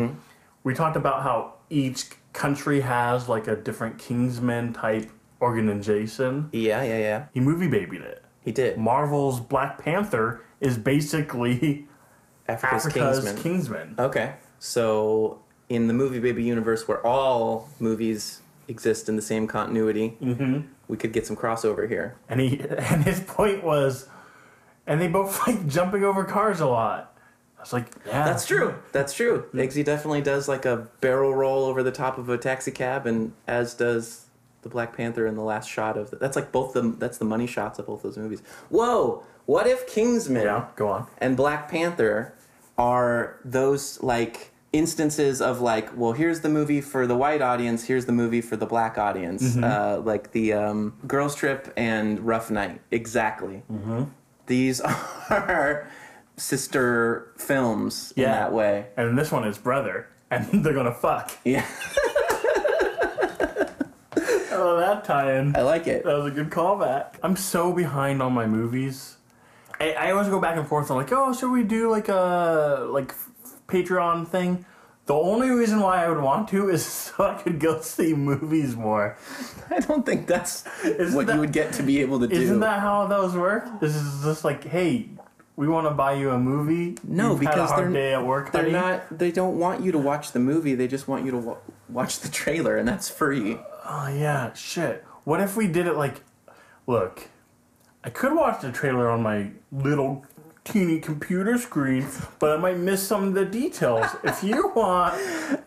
[0.62, 5.11] We talked about how each country has like a different Kingsman type
[5.41, 6.51] organization.
[6.53, 7.27] yeah, yeah, yeah.
[7.32, 8.23] He movie babied it.
[8.43, 8.78] He did.
[8.78, 11.87] Marvel's Black Panther is basically
[12.49, 13.43] Africa's, Africa's Kingsman.
[13.43, 13.95] Kingsman.
[13.99, 20.16] Okay, so in the movie baby universe, where all movies exist in the same continuity,
[20.23, 20.61] mm-hmm.
[20.89, 22.16] we could get some crossover here.
[22.28, 24.09] And he and his point was,
[24.87, 27.10] and they both like jumping over cars a lot.
[27.61, 28.74] I was like, yeah, That's true.
[28.93, 29.45] That's true.
[29.55, 33.32] Eggsy definitely does like a barrel roll over the top of a taxi cab, and
[33.47, 34.27] as does
[34.62, 37.24] the Black Panther in the last shot of the, that's like both the that's the
[37.27, 38.43] money shots of both those movies.
[38.70, 39.23] Whoa!
[39.47, 41.07] What if Kingsman Yeah, go on.
[41.19, 42.35] and Black Panther
[42.78, 48.07] are those like instances of like, well, here's the movie for the white audience, here's
[48.07, 49.65] the movie for the black audience, Mm-hmm.
[49.65, 52.81] uh, like the um, Girls Trip and Rough Night.
[52.91, 53.62] Exactly.
[53.70, 54.05] Mm-hmm.
[54.47, 54.81] These
[55.31, 55.89] are
[56.41, 58.33] sister films in Yeah.
[58.33, 58.87] that way.
[58.97, 61.31] And this one is brother, and they're gonna fuck.
[61.45, 61.65] Yeah,
[64.53, 65.57] Oh, that tie-in.
[65.57, 66.05] I like it.
[66.05, 67.15] That was a good callback.
[67.23, 69.17] I'm so behind on my movies.
[69.79, 70.91] I, I always go back and forth.
[70.91, 73.31] I'm like, oh, should we do like a like f-
[73.69, 74.67] Patreon thing?
[75.07, 78.77] The only reason why I would want to is so I could go see movies
[78.77, 79.17] more.
[79.71, 82.35] I don't think that's Isn't what that- you would get to be able to do.
[82.37, 83.81] Isn't that how those work?
[83.81, 85.09] This is just like, hey,
[85.61, 86.97] we want to buy you a movie.
[87.05, 88.51] No, You've because they're- day at work.
[88.51, 88.73] They're honey.
[88.73, 89.19] not.
[89.19, 90.74] They don't want you to watch the movie.
[90.74, 91.57] They just want you to wa-
[91.91, 93.59] watch the trailer, and that's free.
[93.87, 95.05] Oh yeah, shit.
[95.24, 96.23] What if we did it like,
[96.87, 97.28] look,
[98.03, 100.24] I could watch the trailer on my little
[100.65, 102.07] teeny computer screen,
[102.39, 104.07] but I might miss some of the details.
[104.24, 105.20] if you want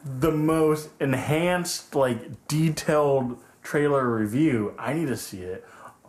[0.03, 5.63] the most enhanced, like detailed trailer review, I need to see it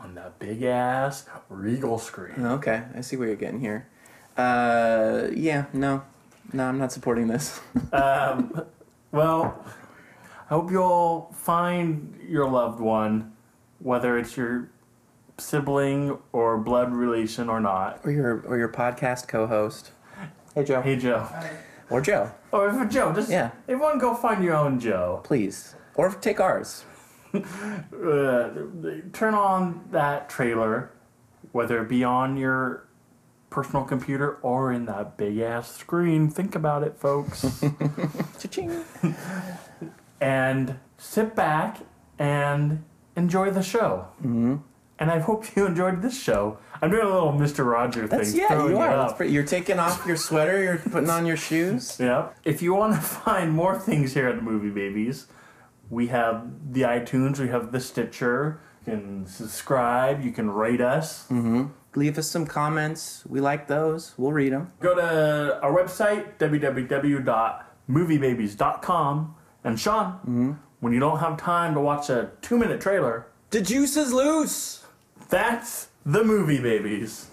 [0.04, 2.44] on that big ass Regal screen.
[2.44, 3.88] Okay, I see where you're getting here.
[4.36, 6.02] Uh, yeah, no,
[6.52, 7.60] no, I'm not supporting this.
[7.92, 8.62] um,
[9.10, 9.64] Well,
[10.44, 13.32] I hope you'll find your loved one,
[13.78, 14.68] whether it's your
[15.38, 18.00] sibling or blood relation or not.
[18.04, 19.92] or your or your podcast co-host.
[20.54, 20.82] Hey Joe.
[20.82, 21.26] Hey Joe.
[21.90, 23.50] Or Joe, Or if Joe, just Yeah.
[23.68, 25.20] everyone go find your own Joe.
[25.24, 25.74] please.
[25.94, 26.84] Or take ours.
[28.04, 28.50] Uh,
[29.14, 30.90] turn on that trailer,
[31.52, 32.86] whether it be on your
[33.48, 36.28] personal computer or in that big ass screen.
[36.28, 37.62] Think about it, folks.
[40.20, 41.80] And sit back
[42.18, 42.82] and
[43.14, 44.08] enjoy the show.
[44.20, 44.56] Mm-hmm.
[44.98, 46.58] And I hope you enjoyed this show.
[46.80, 47.70] I'm doing a little Mr.
[47.70, 48.40] Roger That's thing.
[48.40, 49.12] yeah, you are.
[49.12, 50.62] Pretty, you're taking off your sweater.
[50.62, 51.98] You're putting on your shoes.
[52.00, 52.28] Yeah.
[52.44, 55.26] If you want to find more things here at the Movie Babies,
[55.94, 58.60] we have the iTunes, we have the Stitcher.
[58.86, 61.24] You can subscribe, you can rate us.
[61.24, 61.66] Mm-hmm.
[61.94, 63.22] Leave us some comments.
[63.28, 64.14] We like those.
[64.18, 64.72] We'll read them.
[64.80, 69.34] Go to our website, www.moviebabies.com.
[69.62, 70.52] And Sean, mm-hmm.
[70.80, 74.84] when you don't have time to watch a two minute trailer, The juice is loose.
[75.28, 77.28] that's the Movie Babies.